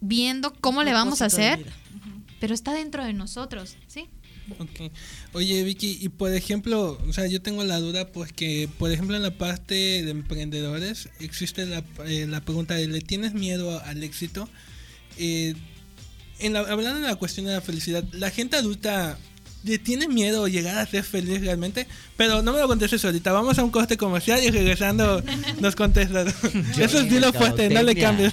viendo 0.00 0.52
cómo 0.52 0.82
le 0.82 0.92
vamos 0.92 1.22
a 1.22 1.26
hacer, 1.26 1.64
pero 2.40 2.54
está 2.54 2.74
dentro 2.74 3.04
de 3.04 3.12
nosotros, 3.12 3.76
¿sí? 3.86 4.08
Ok. 4.58 4.92
Oye, 5.32 5.62
Vicky, 5.62 5.98
y 6.00 6.08
por 6.08 6.32
ejemplo, 6.32 6.98
o 7.08 7.12
sea, 7.12 7.26
yo 7.26 7.40
tengo 7.40 7.62
la 7.64 7.78
duda, 7.78 8.12
pues 8.12 8.32
que, 8.32 8.68
por 8.78 8.90
ejemplo, 8.90 9.16
en 9.16 9.22
la 9.22 9.36
parte 9.36 9.74
de 9.74 10.10
emprendedores 10.10 11.08
existe 11.20 11.66
la, 11.66 11.84
eh, 12.04 12.26
la 12.28 12.40
pregunta 12.40 12.74
de, 12.74 12.88
¿le 12.88 13.00
tienes 13.00 13.34
miedo 13.34 13.80
al 13.84 14.02
éxito? 14.02 14.48
Eh, 15.18 15.54
en 16.38 16.52
la, 16.52 16.60
hablando 16.60 17.00
de 17.00 17.06
la 17.06 17.16
cuestión 17.16 17.46
de 17.46 17.52
la 17.52 17.60
felicidad, 17.60 18.04
la 18.12 18.30
gente 18.30 18.56
adulta 18.56 19.18
le 19.64 19.78
tiene 19.78 20.06
miedo 20.06 20.44
a 20.44 20.48
llegar 20.48 20.78
a 20.78 20.86
ser 20.86 21.02
feliz 21.02 21.40
realmente, 21.40 21.88
pero 22.16 22.40
no 22.40 22.52
me 22.52 22.60
lo 22.60 22.68
contestes 22.68 23.04
ahorita, 23.04 23.32
vamos 23.32 23.58
a 23.58 23.64
un 23.64 23.70
corte 23.70 23.96
comercial 23.96 24.42
y 24.42 24.50
regresando 24.50 25.22
nos 25.60 25.74
contestas. 25.74 26.34
Eso 26.78 27.00
es 27.00 27.10
dilo 27.10 27.32
fuerte, 27.32 27.68
no 27.68 27.82
le 27.82 27.96
cambies. 27.96 28.32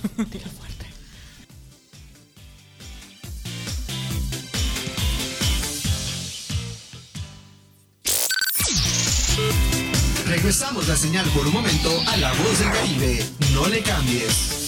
Regresamos 10.28 10.88
la 10.88 10.96
señal 10.96 11.26
por 11.30 11.48
un 11.48 11.54
momento 11.54 11.90
a 12.08 12.18
la 12.18 12.34
voz 12.34 12.60
del 12.60 12.72
Caribe. 12.72 13.26
No 13.54 13.68
le 13.68 13.82
cambies. 13.82 14.63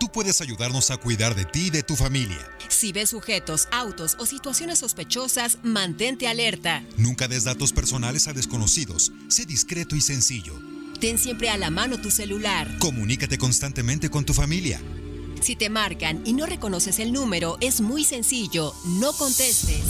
Tú 0.00 0.08
puedes 0.10 0.40
ayudarnos 0.40 0.90
a 0.90 0.96
cuidar 0.96 1.34
de 1.34 1.44
ti 1.44 1.66
y 1.66 1.70
de 1.70 1.82
tu 1.82 1.94
familia. 1.94 2.38
Si 2.68 2.90
ves 2.90 3.10
sujetos, 3.10 3.68
autos 3.70 4.16
o 4.18 4.24
situaciones 4.24 4.78
sospechosas, 4.78 5.58
mantente 5.62 6.26
alerta. 6.26 6.82
Nunca 6.96 7.28
des 7.28 7.44
datos 7.44 7.74
personales 7.74 8.26
a 8.26 8.32
desconocidos. 8.32 9.12
Sé 9.28 9.44
discreto 9.44 9.96
y 9.96 10.00
sencillo. 10.00 10.54
Ten 11.00 11.18
siempre 11.18 11.50
a 11.50 11.58
la 11.58 11.68
mano 11.68 11.98
tu 12.00 12.10
celular. 12.10 12.78
Comunícate 12.78 13.36
constantemente 13.36 14.08
con 14.08 14.24
tu 14.24 14.32
familia. 14.32 14.80
Si 15.42 15.54
te 15.54 15.68
marcan 15.68 16.22
y 16.24 16.32
no 16.32 16.46
reconoces 16.46 16.98
el 16.98 17.12
número, 17.12 17.58
es 17.60 17.82
muy 17.82 18.02
sencillo. 18.02 18.74
No 18.86 19.12
contestes. 19.12 19.82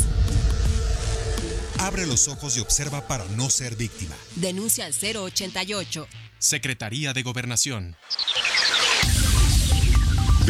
Abre 1.78 2.04
los 2.04 2.26
ojos 2.26 2.56
y 2.56 2.60
observa 2.60 3.06
para 3.06 3.24
no 3.36 3.48
ser 3.48 3.76
víctima. 3.76 4.16
Denuncia 4.34 4.86
al 4.86 4.92
088. 4.92 6.08
Secretaría 6.40 7.12
de 7.12 7.22
Gobernación. 7.22 7.96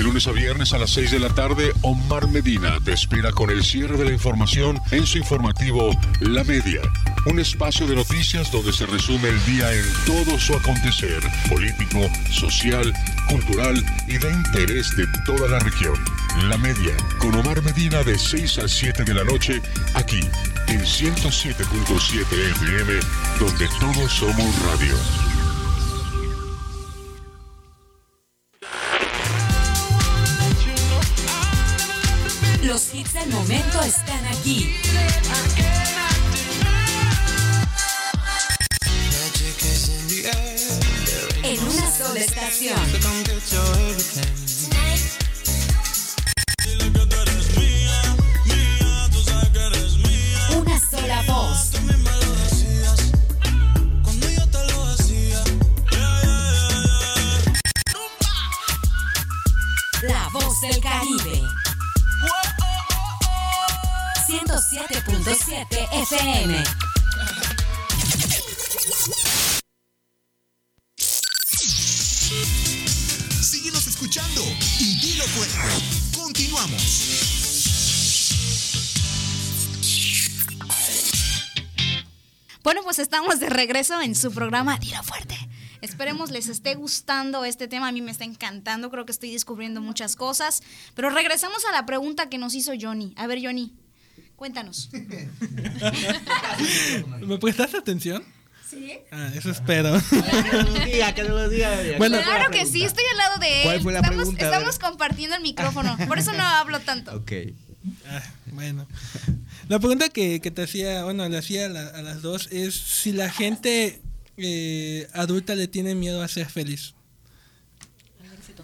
De 0.00 0.04
lunes 0.04 0.26
a 0.28 0.32
viernes 0.32 0.72
a 0.72 0.78
las 0.78 0.92
6 0.92 1.10
de 1.10 1.18
la 1.18 1.28
tarde, 1.28 1.74
Omar 1.82 2.26
Medina 2.26 2.78
te 2.82 2.94
espera 2.94 3.32
con 3.32 3.50
el 3.50 3.62
cierre 3.62 3.98
de 3.98 4.06
la 4.06 4.12
información 4.12 4.80
en 4.92 5.04
su 5.04 5.18
informativo 5.18 5.90
La 6.20 6.42
Media. 6.42 6.80
Un 7.26 7.38
espacio 7.38 7.86
de 7.86 7.96
noticias 7.96 8.50
donde 8.50 8.72
se 8.72 8.86
resume 8.86 9.28
el 9.28 9.44
día 9.44 9.70
en 9.74 9.84
todo 10.06 10.38
su 10.38 10.54
acontecer 10.54 11.20
político, 11.50 11.98
social, 12.32 12.94
cultural 13.28 13.84
y 14.08 14.16
de 14.16 14.32
interés 14.32 14.96
de 14.96 15.06
toda 15.26 15.46
la 15.50 15.58
región. 15.58 16.02
La 16.48 16.56
Media, 16.56 16.96
con 17.18 17.34
Omar 17.34 17.60
Medina 17.62 18.02
de 18.02 18.18
6 18.18 18.58
a 18.60 18.68
7 18.68 19.04
de 19.04 19.12
la 19.12 19.24
noche, 19.24 19.60
aquí 19.92 20.20
en 20.68 20.80
107.7 20.80 22.22
FM, 22.52 23.00
donde 23.38 23.68
todos 23.78 24.10
somos 24.10 24.62
radio. 24.64 25.29
Los 32.70 32.94
hits 32.94 33.14
del 33.14 33.28
momento 33.30 33.82
están 33.82 34.24
aquí. 34.26 34.76
En 41.42 41.58
una 41.64 41.90
sola 41.90 42.20
estación. 42.20 42.78
FM. 66.40 66.64
Síguenos 73.42 73.86
escuchando 73.86 74.42
y 74.78 75.00
dilo 75.00 75.24
fuerte. 75.24 75.58
Continuamos. 76.16 76.82
Bueno, 82.62 82.82
pues 82.84 82.98
estamos 82.98 83.40
de 83.40 83.50
regreso 83.50 84.00
en 84.00 84.14
su 84.14 84.32
programa 84.32 84.78
Dilo 84.78 85.02
Fuerte. 85.02 85.36
Esperemos 85.82 86.30
les 86.30 86.48
esté 86.48 86.74
gustando 86.74 87.44
este 87.44 87.68
tema, 87.68 87.88
a 87.88 87.92
mí 87.92 88.00
me 88.00 88.10
está 88.10 88.24
encantando, 88.24 88.90
creo 88.90 89.04
que 89.04 89.12
estoy 89.12 89.32
descubriendo 89.32 89.80
muchas 89.80 90.16
cosas. 90.16 90.62
Pero 90.94 91.10
regresamos 91.10 91.64
a 91.66 91.72
la 91.72 91.84
pregunta 91.84 92.30
que 92.30 92.38
nos 92.38 92.54
hizo 92.54 92.72
Johnny. 92.78 93.14
A 93.16 93.26
ver, 93.26 93.40
Johnny, 93.42 93.74
Cuéntanos. 94.40 94.88
¿Me 97.20 97.36
prestas 97.36 97.74
atención? 97.74 98.24
¿Sí? 98.70 98.94
Ah, 99.10 99.30
eso 99.34 99.50
espero. 99.50 99.92
diga, 100.86 101.14
que 101.14 101.24
no 101.24 101.34
lo 101.34 101.46
diga. 101.50 101.68
Bueno, 101.98 102.16
claro 102.24 102.50
que 102.50 102.64
sí, 102.64 102.82
estoy 102.82 103.04
al 103.12 103.18
lado 103.18 103.38
de 103.38 103.58
él. 103.58 103.64
¿Cuál 103.64 103.82
fue 103.82 103.92
la 103.92 103.98
estamos 103.98 104.16
pregunta? 104.16 104.44
Estamos 104.46 104.78
compartiendo 104.78 105.36
el 105.36 105.42
micrófono. 105.42 105.94
Por 106.08 106.18
eso 106.18 106.32
no 106.32 106.42
hablo 106.42 106.80
tanto. 106.80 107.14
Ok. 107.16 107.32
Ah, 108.08 108.22
bueno. 108.46 108.88
La 109.68 109.78
pregunta 109.78 110.08
que, 110.08 110.40
que 110.40 110.50
te 110.50 110.62
hacía, 110.62 111.04
bueno, 111.04 111.28
le 111.28 111.36
hacía 111.36 111.66
a, 111.66 111.68
la- 111.68 111.88
a 111.88 112.00
las 112.00 112.22
dos 112.22 112.48
es 112.50 112.74
si 112.74 113.12
la 113.12 113.30
gente 113.30 114.00
eh, 114.38 115.06
adulta 115.12 115.54
le 115.54 115.68
tiene 115.68 115.94
miedo 115.94 116.22
a 116.22 116.28
ser 116.28 116.48
feliz. 116.48 116.94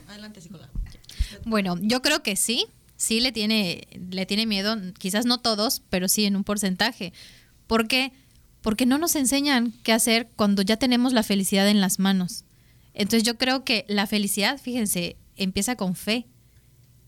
Adelante, 0.08 0.40
psicóloga. 0.40 0.70
Bueno, 1.44 1.76
yo 1.82 2.00
creo 2.00 2.22
que 2.22 2.34
sí, 2.36 2.66
sí 2.96 3.20
le 3.20 3.32
tiene, 3.32 3.86
le 4.10 4.26
tiene 4.26 4.46
miedo, 4.46 4.76
quizás 4.98 5.26
no 5.26 5.38
todos, 5.38 5.82
pero 5.90 6.08
sí 6.08 6.24
en 6.24 6.36
un 6.36 6.44
porcentaje. 6.44 7.12
¿Por 7.66 7.88
qué? 7.88 8.12
Porque 8.62 8.86
no 8.86 8.98
nos 8.98 9.14
enseñan 9.16 9.72
qué 9.82 9.92
hacer 9.92 10.28
cuando 10.36 10.62
ya 10.62 10.76
tenemos 10.76 11.12
la 11.12 11.22
felicidad 11.22 11.68
en 11.68 11.80
las 11.80 11.98
manos. 11.98 12.44
Entonces 12.94 13.22
yo 13.22 13.36
creo 13.36 13.64
que 13.64 13.84
la 13.88 14.06
felicidad, 14.06 14.58
fíjense, 14.60 15.16
empieza 15.36 15.76
con 15.76 15.94
fe 15.94 16.26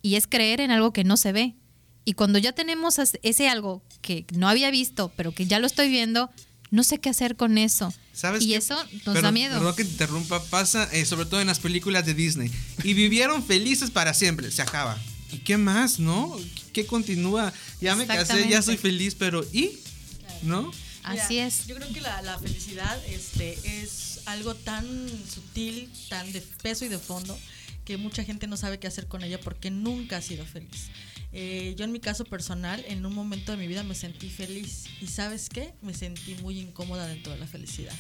y 0.03 0.17
es 0.17 0.27
creer 0.27 0.61
en 0.61 0.71
algo 0.71 0.93
que 0.93 1.05
no 1.05 1.17
se 1.17 1.33
ve. 1.33 1.57
Y 2.05 2.13
cuando 2.13 2.39
ya 2.39 2.53
tenemos 2.53 2.99
ese 3.23 3.49
algo 3.49 3.83
que 4.01 4.25
no 4.35 4.49
había 4.49 4.71
visto, 4.71 5.13
pero 5.17 5.33
que 5.33 5.47
ya 5.47 5.59
lo 5.59 5.67
estoy 5.67 5.89
viendo, 5.89 6.31
no 6.71 6.85
sé 6.85 6.99
qué 6.99 7.11
hacer 7.11 7.37
con 7.37 7.59
eso. 7.59 7.93
¿Sabes 8.13 8.43
y 8.45 8.49
qué? 8.49 8.57
eso 8.57 8.77
nos 9.07 9.21
da 9.21 9.31
miedo. 9.31 9.55
Perdón 9.55 9.77
que 9.77 9.85
te 9.85 9.91
interrumpa, 9.91 10.43
pasa 10.45 10.89
eh, 10.93 11.05
sobre 11.05 11.27
todo 11.27 11.41
en 11.41 11.47
las 11.47 11.59
películas 11.59 12.05
de 12.07 12.15
Disney. 12.15 12.51
Y 12.83 12.95
vivieron 12.95 13.45
felices 13.45 13.91
para 13.91 14.15
siempre, 14.15 14.51
se 14.51 14.63
acaba. 14.63 14.99
¿Y 15.33 15.39
qué 15.39 15.57
más, 15.57 15.99
no? 15.99 16.37
¿Qué 16.73 16.87
continúa? 16.87 17.53
Ya 17.81 17.95
me 17.95 18.07
casé, 18.07 18.49
ya 18.49 18.63
soy 18.63 18.77
feliz, 18.77 19.15
pero 19.15 19.45
¿y? 19.53 19.79
¿No? 20.43 20.71
Así 21.03 21.39
es. 21.39 21.67
Yo 21.67 21.75
creo 21.75 21.89
que 21.93 22.01
la, 22.01 22.23
la 22.23 22.39
felicidad 22.39 23.01
este, 23.07 23.59
es 23.83 24.21
algo 24.27 24.55
tan 24.55 24.87
sutil, 25.29 25.91
tan 26.09 26.31
de 26.33 26.41
peso 26.63 26.85
y 26.85 26.89
de 26.89 26.99
fondo, 26.99 27.39
que 27.85 27.97
mucha 27.97 28.25
gente 28.25 28.47
no 28.47 28.57
sabe 28.57 28.79
qué 28.79 28.87
hacer 28.87 29.07
con 29.07 29.23
ella 29.23 29.41
porque 29.41 29.71
nunca 29.71 30.19
ha 30.19 30.23
sido 30.23 30.45
feliz. 30.45 30.91
Eh, 31.33 31.75
yo 31.77 31.85
en 31.85 31.93
mi 31.93 32.01
caso 32.01 32.25
personal, 32.25 32.83
en 32.89 33.05
un 33.05 33.15
momento 33.15 33.53
de 33.53 33.59
mi 33.59 33.67
vida 33.67 33.83
me 33.83 33.95
sentí 33.95 34.31
feliz 34.31 34.85
y 35.01 35.07
sabes 35.09 35.49
qué, 35.49 35.75
me 35.83 35.93
sentí 35.93 36.35
muy 36.37 36.59
incómoda 36.59 37.07
dentro 37.07 37.33
de 37.33 37.39
la 37.39 37.47
felicidad. 37.47 37.95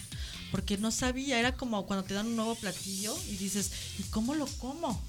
Porque 0.50 0.78
no 0.78 0.90
sabía, 0.90 1.38
era 1.38 1.54
como 1.56 1.86
cuando 1.86 2.04
te 2.04 2.14
dan 2.14 2.26
un 2.26 2.36
nuevo 2.36 2.54
platillo 2.54 3.16
y 3.28 3.36
dices, 3.36 3.70
¿y 3.98 4.02
cómo 4.04 4.34
lo 4.34 4.46
como? 4.46 5.02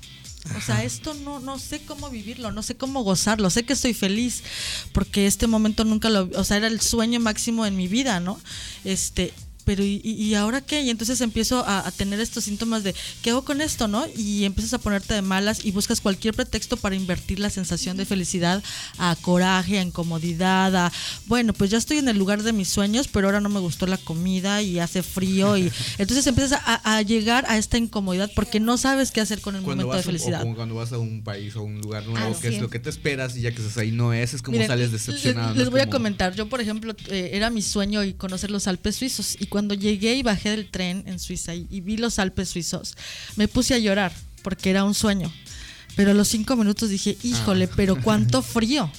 O 0.57 0.61
sea, 0.61 0.83
esto 0.83 1.13
no, 1.13 1.39
no 1.39 1.59
sé 1.59 1.81
cómo 1.81 2.09
vivirlo, 2.09 2.51
no 2.51 2.63
sé 2.63 2.75
cómo 2.75 3.03
gozarlo, 3.03 3.49
sé 3.49 3.63
que 3.63 3.73
estoy 3.73 3.93
feliz 3.93 4.43
porque 4.93 5.27
este 5.27 5.47
momento 5.47 5.83
nunca 5.83 6.09
lo, 6.09 6.29
o 6.33 6.43
sea, 6.43 6.57
era 6.57 6.67
el 6.67 6.79
sueño 6.79 7.19
máximo 7.19 7.65
en 7.65 7.75
mi 7.75 7.87
vida, 7.87 8.19
¿no? 8.19 8.39
Este, 8.85 9.33
pero 9.69 9.83
¿y, 9.83 10.01
y- 10.03 10.33
ahora 10.33 10.61
qué? 10.61 10.81
Y 10.81 10.89
entonces 10.89 11.21
empiezo 11.21 11.63
a, 11.63 11.87
a 11.87 11.91
tener 11.91 12.19
estos 12.19 12.45
síntomas 12.45 12.83
de, 12.83 12.95
¿qué 13.21 13.29
hago 13.29 13.43
con 13.45 13.61
esto, 13.61 13.87
no? 13.87 14.03
Y 14.17 14.43
empiezas 14.45 14.73
a 14.73 14.79
ponerte 14.79 15.13
de 15.13 15.21
malas 15.21 15.63
y 15.63 15.69
buscas 15.69 16.01
cualquier 16.01 16.33
pretexto 16.33 16.75
para 16.75 16.95
invertir 16.95 17.37
la 17.39 17.51
sensación 17.51 17.95
de 17.95 18.05
felicidad 18.05 18.63
a 18.97 19.15
coraje, 19.21 19.77
a 19.77 19.83
incomodidad, 19.83 20.75
a, 20.75 20.91
bueno, 21.27 21.53
pues 21.53 21.69
ya 21.69 21.77
estoy 21.77 21.99
en 21.99 22.09
el 22.09 22.17
lugar 22.17 22.41
de 22.41 22.51
mis 22.51 22.67
sueños, 22.67 23.07
pero 23.07 23.27
ahora 23.27 23.41
no 23.41 23.49
me 23.49 23.59
gustó 23.59 23.85
la 23.85 23.97
comida 23.97 24.63
y 24.63 24.79
hace 24.79 25.03
frío 25.03 25.55
y 25.55 25.71
entonces 25.99 26.25
empiezas 26.25 26.59
a, 26.65 26.97
a 26.97 27.01
llegar 27.03 27.45
a 27.47 27.59
esta 27.59 27.77
incomodidad 27.77 28.31
porque 28.33 28.59
no 28.59 28.75
sabes 28.77 29.11
qué 29.11 29.21
hacer 29.21 29.39
con 29.39 29.55
el 29.55 29.61
Cuando 29.61 29.85
momento 29.85 29.91
de 29.91 29.97
vas, 29.97 30.03
a 30.03 30.27
felicidad. 30.27 30.51
o 30.51 30.55
cuando 30.55 30.73
vas 30.73 30.91
a 30.93 30.97
un 30.97 31.21
país 31.23 31.55
o 31.55 31.61
un 31.61 31.79
lugar 31.79 32.07
nuevo, 32.07 32.31
Así 32.31 32.41
que 32.41 32.47
es, 32.47 32.55
es. 32.55 32.61
lo 32.61 32.71
que 32.71 32.79
te 32.79 32.89
esperas 32.89 33.37
y 33.37 33.41
ya 33.41 33.51
que 33.51 33.61
estás 33.61 33.77
ahí 33.77 33.91
no 33.91 34.13
es, 34.13 34.33
es 34.33 34.41
como 34.41 34.53
Miren, 34.53 34.67
sales 34.67 34.91
les- 34.91 35.05
decepcionado. 35.05 35.53
Les, 35.53 35.65
¿no? 35.65 35.71
voy 35.71 35.81
a 35.81 35.83
Como- 35.83 35.93
comentar. 35.99 36.33
Yo, 36.33 36.49
por 36.49 36.59
ejemplo, 36.61 36.95
eh, 37.09 37.29
era 37.33 37.51
mi 37.51 37.61
sueño 37.61 38.03
y 38.03 38.13
conocer 38.13 38.49
los 38.49 38.65
Alpes 38.67 38.95
suizos. 38.95 39.35
Y 39.39 39.45
cuando 39.45 39.58
llegué 39.67 40.15
y 40.15 40.23
bajé 40.23 40.49
del 40.51 40.69
tren 40.69 41.03
en 41.07 41.19
Suiza 41.19 41.53
y, 41.55 41.67
y 41.69 41.81
vi 41.81 41.97
los 41.97 42.19
Alpes 42.19 42.49
suizos, 42.49 42.95
me 43.35 43.47
puse 43.47 43.73
a 43.73 43.77
llorar 43.79 44.11
porque 44.43 44.69
era 44.69 44.83
un 44.83 44.93
sueño. 44.93 45.31
Pero 45.95 46.11
a 46.11 46.13
los 46.13 46.27
cinco 46.29 46.55
minutos 46.55 46.89
dije, 46.89 47.17
híjole, 47.23 47.65
Ah. 47.69 47.73
pero 47.75 48.01
cuánto 48.01 48.41
frío. 48.41 48.89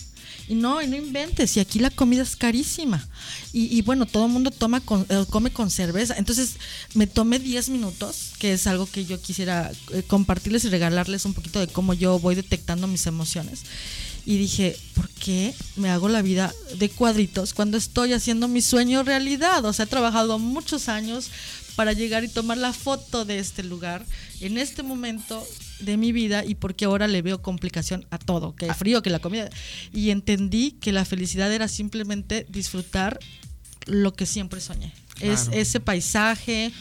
Y 0.49 0.55
no, 0.57 0.83
y 0.83 0.89
no 0.89 0.97
inventes, 0.97 1.57
y 1.57 1.61
aquí 1.61 1.79
la 1.79 1.91
comida 1.91 2.23
es 2.23 2.35
carísima. 2.35 3.07
Y, 3.53 3.67
y 3.79 3.83
bueno, 3.83 4.05
todo 4.05 4.27
el 4.27 4.33
mundo 4.33 4.51
toma 4.51 4.81
con- 4.81 5.07
eh, 5.09 5.25
come 5.31 5.51
con 5.53 5.71
cerveza. 5.71 6.17
Entonces 6.19 6.57
me 6.95 7.07
tomé 7.07 7.39
10 7.39 7.69
minutos, 7.69 8.33
que 8.41 8.53
es 8.55 8.67
algo 8.67 8.87
que 8.91 9.05
yo 9.05 9.21
quisiera 9.23 9.71
eh, 9.93 10.03
compartirles 10.05 10.65
y 10.65 10.69
regalarles 10.69 11.25
un 11.25 11.35
poquito 11.35 11.61
de 11.61 11.69
cómo 11.69 11.95
yo 11.95 12.19
voy 12.19 12.35
detectando 12.35 12.89
mis 12.89 13.07
emociones. 13.07 13.61
Y 14.27 14.39
dije, 14.39 14.77
¿por 14.95 15.09
qué 15.09 15.55
me 15.77 15.91
hago 15.91 16.09
la 16.09 16.23
vida 16.23 16.53
de 16.79 16.89
cuadritos 16.89 17.55
cuando 17.55 17.77
estoy 17.77 18.13
haciendo 18.13 18.49
mi 18.49 18.63
sueño 18.63 19.03
realidad? 19.03 19.65
O 19.65 19.73
sea, 19.73 19.85
he 19.85 19.89
trabajado 19.89 20.39
muchos 20.39 20.89
años 20.89 21.31
para 21.77 21.93
llegar 21.93 22.25
y 22.25 22.29
tomar 22.29 22.59
la 22.59 22.73
foto 22.73 23.25
de 23.25 23.39
este 23.39 23.63
lugar 23.63 24.05
en 24.41 24.59
este 24.59 24.83
momento 24.83 25.47
de 25.81 25.97
mi 25.97 26.13
vida 26.13 26.45
y 26.45 26.55
porque 26.55 26.85
ahora 26.85 27.09
le 27.09 27.23
veo 27.23 27.41
complicación 27.41 28.07
a 28.11 28.19
todo, 28.19 28.55
que 28.55 28.67
el 28.67 28.75
frío, 28.75 29.03
que 29.03 29.11
la 29.11 29.19
comida. 29.19 29.49
Y 29.93 30.11
entendí 30.11 30.73
que 30.73 30.93
la 30.93 31.05
felicidad 31.05 31.53
era 31.53 31.69
simplemente 31.69 32.47
disfrutar 32.51 33.19
lo 33.87 34.13
que 34.13 34.27
siempre 34.27 34.61
soñé. 34.61 34.93
Es 35.21 35.49
ese 35.53 35.81
paisaje, 35.81 36.73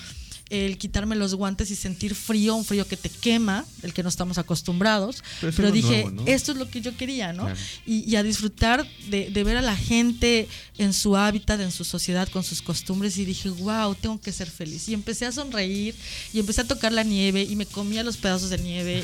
el 0.49 0.77
quitarme 0.77 1.15
los 1.15 1.35
guantes 1.35 1.71
y 1.71 1.75
sentir 1.75 2.15
frío, 2.15 2.55
un 2.55 2.65
frío 2.65 2.87
que 2.87 2.97
te 2.97 3.09
quema, 3.09 3.65
del 3.81 3.93
que 3.93 4.03
no 4.03 4.09
estamos 4.09 4.37
acostumbrados. 4.37 5.23
Pero 5.41 5.71
dije, 5.71 6.03
nuevo, 6.03 6.11
¿no? 6.11 6.23
esto 6.27 6.51
es 6.51 6.57
lo 6.57 6.69
que 6.69 6.81
yo 6.81 6.95
quería, 6.97 7.33
¿no? 7.33 7.43
Claro. 7.45 7.59
Y, 7.85 8.09
y 8.09 8.15
a 8.15 8.23
disfrutar 8.23 8.87
de, 9.09 9.29
de 9.29 9.43
ver 9.43 9.57
a 9.57 9.61
la 9.61 9.75
gente 9.75 10.47
en 10.77 10.93
su 10.93 11.15
hábitat, 11.15 11.59
en 11.61 11.71
su 11.71 11.83
sociedad, 11.83 12.27
con 12.29 12.43
sus 12.43 12.61
costumbres. 12.61 13.17
Y 13.17 13.25
dije, 13.25 13.49
wow, 13.49 13.95
tengo 13.95 14.19
que 14.19 14.31
ser 14.31 14.49
feliz. 14.49 14.89
Y 14.89 14.93
empecé 14.93 15.25
a 15.25 15.31
sonreír 15.31 15.95
y 16.33 16.39
empecé 16.39 16.61
a 16.61 16.67
tocar 16.67 16.91
la 16.91 17.03
nieve 17.03 17.43
y 17.43 17.55
me 17.55 17.65
comía 17.65 18.03
los 18.03 18.17
pedazos 18.17 18.49
de 18.49 18.57
nieve 18.57 19.03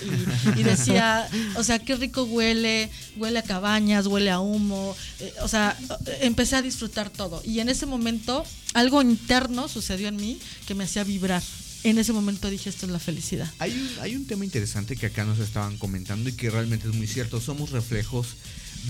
y, 0.56 0.60
y 0.60 0.64
decía, 0.64 1.28
o 1.56 1.64
sea, 1.64 1.80
qué 1.80 1.96
rico 1.96 2.24
huele, 2.24 2.90
huele 3.18 3.40
a 3.40 3.44
cabañas, 3.44 4.08
huele 4.08 4.32
a 4.32 4.40
humo. 4.40 4.96
eh, 5.20 5.34
o 5.42 5.48
sea, 5.48 5.78
empecé 6.22 6.56
a 6.56 6.62
disfrutar 6.62 7.10
todo. 7.10 7.42
Y 7.46 7.60
en 7.60 7.70
ese 7.70 7.86
momento, 7.86 8.44
algo 8.76 9.02
interno 9.02 9.68
sucedió 9.68 10.10
en 10.10 10.18
mí 10.18 10.38
que 10.68 10.76
me 10.76 10.84
hacía 10.84 11.04
vibrar. 11.04 11.42
En 11.84 11.98
ese 11.98 12.14
momento 12.14 12.50
dije, 12.50 12.70
esto 12.70 12.86
es 12.86 12.92
la 12.92 13.00
felicidad. 13.00 13.50
Hay 13.60 13.72
un, 13.72 13.90
hay 14.02 14.16
un 14.16 14.26
tema 14.26 14.44
interesante 14.44 14.96
que 14.96 15.06
acá 15.06 15.24
nos 15.24 15.40
estaban 15.40 15.78
comentando 15.78 16.30
y 16.30 16.34
que 16.34 16.50
realmente 16.50 16.88
es 16.88 16.94
muy 16.94 17.08
cierto. 17.08 17.40
Somos 17.40 17.72
reflejos 17.72 18.28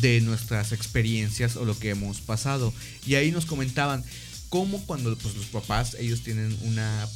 de 0.02 0.22
nuestras 0.22 0.72
experiencias 0.72 1.56
o 1.56 1.66
lo 1.66 1.78
que 1.78 1.92
hemos 1.92 2.20
pasado. 2.20 2.74
Y 3.06 3.16
ahí 3.16 3.32
nos 3.32 3.46
comentaban 3.46 4.04
cómo 4.50 4.84
cuando 4.86 5.16
pues, 5.18 5.36
los 5.36 5.46
papás, 5.48 5.96
ellos 6.00 6.22
tienen 6.22 6.58
una 6.64 7.08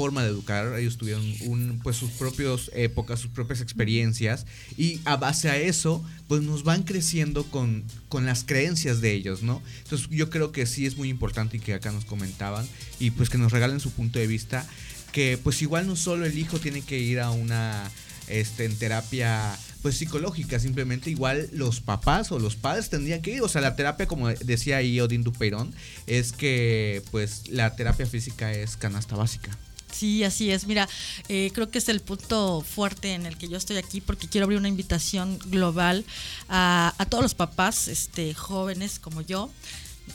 forma 0.00 0.22
de 0.22 0.30
educar, 0.30 0.78
ellos 0.78 0.96
tuvieron 0.96 1.22
un, 1.42 1.78
pues 1.82 1.96
sus 1.96 2.10
propias 2.12 2.70
épocas, 2.72 3.20
sus 3.20 3.30
propias 3.30 3.60
experiencias 3.60 4.46
y 4.78 4.98
a 5.04 5.18
base 5.18 5.50
a 5.50 5.58
eso 5.58 6.02
pues 6.26 6.40
nos 6.40 6.64
van 6.64 6.84
creciendo 6.84 7.44
con, 7.44 7.84
con 8.08 8.24
las 8.24 8.44
creencias 8.44 9.02
de 9.02 9.12
ellos, 9.12 9.42
¿no? 9.42 9.60
Entonces 9.84 10.08
yo 10.08 10.30
creo 10.30 10.52
que 10.52 10.64
sí 10.64 10.86
es 10.86 10.96
muy 10.96 11.10
importante 11.10 11.58
y 11.58 11.60
que 11.60 11.74
acá 11.74 11.92
nos 11.92 12.06
comentaban 12.06 12.66
y 12.98 13.10
pues 13.10 13.28
que 13.28 13.36
nos 13.36 13.52
regalen 13.52 13.78
su 13.78 13.90
punto 13.90 14.18
de 14.18 14.26
vista 14.26 14.66
que 15.12 15.38
pues 15.42 15.60
igual 15.60 15.86
no 15.86 15.96
solo 15.96 16.24
el 16.24 16.38
hijo 16.38 16.58
tiene 16.58 16.80
que 16.80 16.98
ir 16.98 17.20
a 17.20 17.30
una 17.30 17.90
este, 18.26 18.70
terapia 18.70 19.54
pues 19.82 19.98
psicológica, 19.98 20.58
simplemente 20.60 21.10
igual 21.10 21.50
los 21.52 21.80
papás 21.82 22.32
o 22.32 22.38
los 22.38 22.56
padres 22.56 22.88
tendrían 22.88 23.20
que 23.20 23.32
ir, 23.32 23.42
o 23.42 23.48
sea, 23.48 23.60
la 23.60 23.76
terapia 23.76 24.06
como 24.06 24.28
decía 24.28 24.78
ahí 24.78 24.98
Odín 24.98 25.24
Dupeirón, 25.24 25.74
es 26.06 26.32
que 26.32 27.02
pues 27.10 27.48
la 27.48 27.76
terapia 27.76 28.06
física 28.06 28.50
es 28.50 28.78
canasta 28.78 29.14
básica. 29.14 29.50
Sí, 29.92 30.24
así 30.24 30.50
es. 30.50 30.66
Mira, 30.66 30.88
eh, 31.28 31.50
creo 31.54 31.70
que 31.70 31.78
es 31.78 31.88
el 31.88 32.00
punto 32.00 32.62
fuerte 32.62 33.14
en 33.14 33.26
el 33.26 33.36
que 33.36 33.48
yo 33.48 33.56
estoy 33.56 33.76
aquí 33.76 34.00
porque 34.00 34.28
quiero 34.28 34.44
abrir 34.44 34.58
una 34.58 34.68
invitación 34.68 35.38
global 35.46 36.04
a, 36.48 36.94
todos 37.08 37.22
los 37.22 37.34
papás 37.34 37.88
este, 37.88 38.34
jóvenes 38.34 38.98
como 38.98 39.20
yo. 39.20 39.50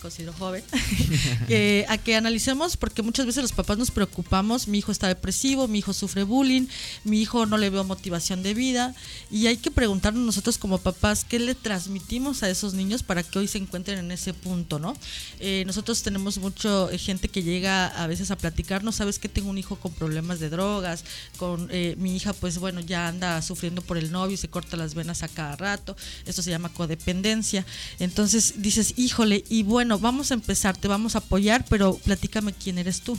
Considero 0.02 0.34
joven, 0.34 0.64
que- 1.48 1.86
a 1.90 1.98
que 1.98 2.16
analicemos, 2.16 2.78
porque 2.78 3.02
muchas 3.02 3.26
veces 3.26 3.42
los 3.42 3.52
papás 3.52 3.78
nos 3.78 3.92
preocupamos, 3.92 4.68
mi 4.68 4.80
hijo 4.80 4.92
está 4.92 5.08
depresivo, 5.08 5.68
mi 5.68 5.80
hijo 5.80 5.94
sufre 5.94 6.24
bullying, 6.24 6.68
mi 7.04 7.22
hijo 7.22 7.46
no 7.46 7.58
le 7.58 7.70
veo 7.70 7.84
motivación 7.84 8.44
de 8.44 8.54
vida, 8.54 8.96
y 9.32 9.48
hay 9.48 9.58
que 9.58 9.72
preguntarnos 9.72 10.26
nosotros 10.26 10.58
como 10.58 10.78
papás 10.78 11.26
qué 11.28 11.40
le 11.40 11.56
transmitimos 11.56 12.44
a 12.44 12.50
esos 12.50 12.74
niños 12.74 13.04
para 13.04 13.24
que 13.24 13.40
hoy 13.40 13.48
se 13.48 13.58
encuentren 13.58 14.00
en 14.00 14.12
ese 14.12 14.34
punto, 14.34 14.80
¿no? 14.80 14.96
Eh, 15.40 15.64
nosotros 15.66 16.02
tenemos 16.04 16.38
mucho 16.38 16.90
eh, 16.92 16.98
gente 16.98 17.28
que 17.30 17.44
llega 17.44 17.88
a 17.88 18.08
veces 18.08 18.32
a 18.32 18.38
platicarnos, 18.38 18.96
sabes 18.96 19.20
que 19.20 19.30
tengo 19.30 19.50
un 19.50 19.58
hijo 19.58 19.76
con 19.78 19.92
problemas 19.94 20.40
de 20.40 20.50
drogas, 20.50 21.04
con 21.38 21.68
eh, 21.72 21.96
mi 21.98 22.16
hija 22.16 22.34
pues 22.34 22.58
bueno 22.60 22.80
ya 22.82 23.08
anda 23.08 23.42
sufriendo 23.42 23.82
por 23.82 23.98
el 23.98 24.12
novio 24.12 24.34
y 24.34 24.38
se 24.38 24.48
corta 24.50 24.78
las 24.78 24.94
venas 24.96 25.24
a 25.24 25.28
cada 25.28 25.56
rato, 25.56 25.96
esto 26.26 26.42
se 26.42 26.50
llama 26.52 26.70
codependencia, 26.70 27.66
entonces 28.00 28.56
dices, 28.58 28.94
híjole, 28.98 29.44
y 29.50 29.64
bueno, 29.64 29.85
bueno, 29.86 30.00
vamos 30.00 30.32
a 30.32 30.34
empezar, 30.34 30.76
te 30.76 30.88
vamos 30.88 31.14
a 31.14 31.20
apoyar, 31.20 31.64
pero 31.70 31.96
platícame 31.96 32.54
quién 32.54 32.80
eres 32.80 33.02
tú. 33.02 33.16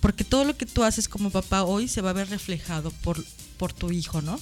Porque 0.00 0.24
todo 0.24 0.44
lo 0.44 0.56
que 0.56 0.64
tú 0.64 0.82
haces 0.82 1.08
como 1.10 1.28
papá 1.28 1.62
hoy 1.62 1.88
se 1.88 2.00
va 2.00 2.08
a 2.08 2.14
ver 2.14 2.30
reflejado 2.30 2.90
por, 2.90 3.22
por 3.58 3.74
tu 3.74 3.92
hijo, 3.92 4.22
¿no? 4.22 4.40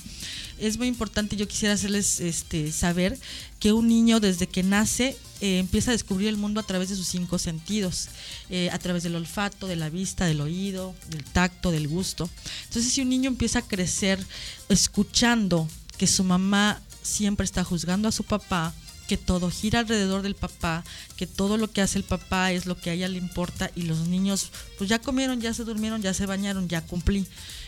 Es 0.59 0.79
muy 0.79 0.87
importante, 0.87 1.35
yo 1.35 1.49
quisiera 1.49 1.75
hacerles 1.75 2.21
este, 2.21 2.71
saber 2.71 3.19
que 3.59 3.73
un 3.73 3.89
niño 3.89 4.21
desde 4.21 4.47
que 4.47 4.63
nace 4.63 5.17
eh, 5.41 5.59
empieza 5.59 5.91
a 5.91 5.95
descubrir 5.95 6.29
el 6.29 6.37
mundo 6.37 6.61
a 6.61 6.63
través 6.63 6.91
de 6.91 6.95
sus 6.95 7.09
cinco 7.09 7.41
sentidos, 7.41 8.07
eh, 8.51 8.71
a 8.71 8.79
través 8.79 9.03
del 9.03 9.17
olfato, 9.17 9.67
de 9.67 9.75
la 9.75 9.91
vista, 9.91 10.27
del 10.27 10.43
oído, 10.43 10.95
del 11.11 11.25
tacto, 11.25 11.73
del 11.73 11.89
gusto. 11.89 12.31
Entonces 12.69 12.93
si 12.93 13.01
un 13.01 13.09
niño 13.09 13.27
empieza 13.27 13.59
a 13.59 13.63
crecer 13.63 14.25
escuchando 14.69 15.69
que 15.99 16.07
su 16.07 16.23
mamá 16.23 16.81
siempre 17.03 17.43
está 17.43 17.65
juzgando 17.65 18.07
a 18.07 18.13
su 18.13 18.23
papá, 18.23 18.73
que 19.07 19.17
todo 19.17 19.51
gira 19.51 19.81
alrededor 19.81 20.23
del 20.23 20.35
papá, 20.35 20.85
que 21.17 21.27
todo 21.27 21.57
lo 21.57 21.71
que 21.71 21.83
hace 21.83 21.99
el 21.99 22.05
papá 22.05 22.53
es 22.53 22.67
lo 22.67 22.77
que 22.77 22.91
a 22.91 22.93
ella 22.95 23.09
le 23.09 23.19
importa 23.19 23.71
y 23.75 23.83
los 23.83 24.09
niños 24.09 24.51
pues 24.79 24.89
ya 24.89 24.99
comieron, 24.99 25.41
ya 25.41 25.55
se 25.55 25.65
durmieron, 25.65 26.03
ya 26.03 26.15
se 26.15 26.27
bañaron, 26.27 26.69
ya 26.69 26.81
cumplí. 26.83 27.27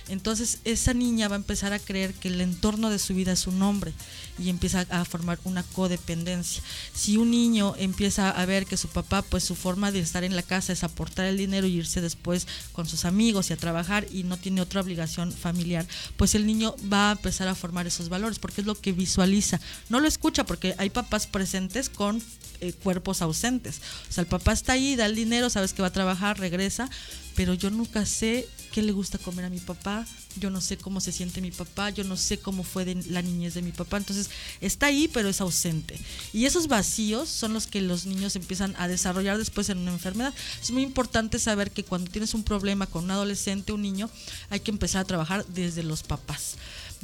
Entonces 0.08 0.58
esa 0.64 0.94
niña 0.94 1.28
va 1.28 1.36
a 1.36 1.38
empezar 1.38 1.72
a 1.72 1.78
creer 1.78 2.14
que 2.14 2.28
el 2.28 2.40
entorno 2.40 2.90
de 2.90 2.98
su 2.98 3.14
vida 3.14 3.32
es 3.32 3.46
un 3.46 3.60
hombre 3.62 3.92
y 4.38 4.50
empieza 4.50 4.86
a 4.90 5.04
formar 5.04 5.38
una 5.44 5.62
codependencia. 5.62 6.62
Si 6.94 7.16
un 7.16 7.30
niño 7.30 7.74
empieza 7.78 8.30
a 8.30 8.46
ver 8.46 8.66
que 8.66 8.76
su 8.76 8.88
papá, 8.88 9.22
pues 9.22 9.44
su 9.44 9.54
forma 9.54 9.90
de 9.90 10.00
estar 10.00 10.24
en 10.24 10.36
la 10.36 10.42
casa 10.42 10.72
es 10.72 10.84
aportar 10.84 11.26
el 11.26 11.36
dinero 11.36 11.66
y 11.66 11.76
irse 11.76 12.00
después 12.00 12.46
con 12.72 12.86
sus 12.86 13.04
amigos 13.04 13.50
y 13.50 13.54
a 13.54 13.56
trabajar 13.56 14.06
y 14.12 14.22
no 14.22 14.36
tiene 14.36 14.60
otra 14.60 14.80
obligación 14.80 15.32
familiar, 15.32 15.86
pues 16.16 16.34
el 16.34 16.46
niño 16.46 16.74
va 16.92 17.10
a 17.10 17.12
empezar 17.12 17.48
a 17.48 17.54
formar 17.54 17.86
esos 17.86 18.08
valores 18.08 18.38
porque 18.38 18.60
es 18.60 18.66
lo 18.66 18.74
que 18.74 18.92
visualiza. 18.92 19.60
No 19.88 20.00
lo 20.00 20.08
escucha 20.08 20.44
porque 20.44 20.74
hay 20.78 20.90
papás 20.90 21.26
presentes 21.26 21.88
con 21.88 22.22
eh, 22.60 22.72
cuerpos 22.72 23.22
ausentes. 23.22 23.80
O 24.08 24.12
sea, 24.12 24.22
el 24.22 24.28
papá 24.28 24.52
está 24.52 24.72
ahí, 24.72 24.96
da 24.96 25.06
el 25.06 25.14
dinero, 25.14 25.50
sabes 25.50 25.72
que 25.72 25.82
va 25.82 25.88
a 25.88 25.92
trabajar, 25.92 26.38
regresa, 26.38 26.88
pero 27.36 27.54
yo 27.54 27.70
nunca 27.70 28.04
sé 28.06 28.48
qué 28.72 28.82
le 28.82 28.92
gusta 28.92 29.18
comer 29.18 29.44
a 29.44 29.50
mi 29.50 29.60
papá, 29.60 30.06
yo 30.38 30.50
no 30.50 30.60
sé 30.60 30.76
cómo 30.76 31.00
se 31.00 31.12
siente 31.12 31.40
mi 31.40 31.50
papá, 31.50 31.90
yo 31.90 32.02
no 32.04 32.16
sé 32.16 32.38
cómo 32.38 32.62
fue 32.62 32.84
la 33.08 33.22
niñez 33.22 33.54
de 33.54 33.62
mi 33.62 33.72
papá, 33.72 33.98
entonces 33.98 34.30
está 34.60 34.86
ahí 34.86 35.08
pero 35.12 35.28
es 35.28 35.40
ausente. 35.40 35.98
Y 36.32 36.46
esos 36.46 36.66
vacíos 36.66 37.28
son 37.28 37.52
los 37.52 37.66
que 37.66 37.80
los 37.80 38.06
niños 38.06 38.36
empiezan 38.36 38.74
a 38.78 38.88
desarrollar 38.88 39.38
después 39.38 39.68
en 39.68 39.78
una 39.78 39.92
enfermedad. 39.92 40.34
Es 40.60 40.70
muy 40.70 40.82
importante 40.82 41.38
saber 41.38 41.70
que 41.70 41.84
cuando 41.84 42.10
tienes 42.10 42.34
un 42.34 42.42
problema 42.42 42.86
con 42.86 43.04
un 43.04 43.10
adolescente, 43.10 43.72
un 43.72 43.82
niño, 43.82 44.10
hay 44.50 44.60
que 44.60 44.70
empezar 44.70 45.02
a 45.02 45.04
trabajar 45.04 45.46
desde 45.46 45.82
los 45.82 46.02
papás 46.02 46.56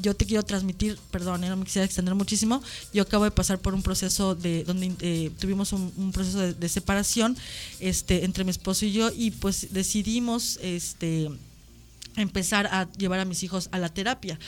yo 0.03 0.15
te 0.15 0.27
quiero 0.27 0.43
transmitir, 0.43 0.99
perdón, 1.11 1.45
eh, 1.45 1.49
no 1.49 1.57
me 1.57 1.65
quisiera 1.65 1.87
extender 1.87 2.15
muchísimo, 2.15 2.63
yo 2.93 3.05
acabo 3.05 3.25
de 3.25 3.31
pasar 3.31 3.59
por 3.59 3.73
un 3.73 3.83
proceso 3.83 4.35
de 4.35 4.65
donde 4.65 4.93
eh, 5.01 5.31
tuvimos 5.39 5.73
un, 5.73 5.93
un 5.97 6.13
proceso 6.13 6.39
de, 6.41 6.55
de, 6.55 6.69
separación 6.69 7.37
este 7.81 8.25
entre 8.25 8.45
mi 8.45 8.51
esposo 8.51 8.85
y 8.85 8.93
yo 8.93 9.11
y 9.17 9.31
pues 9.31 9.69
decidimos 9.73 10.59
este 10.63 11.31
empezar 12.17 12.67
a 12.67 12.91
llevar 12.93 13.21
a 13.21 13.25
mis 13.25 13.43
hijos 13.43 13.69
a 13.73 13.79
la 13.79 13.89
terapia. 13.89 14.39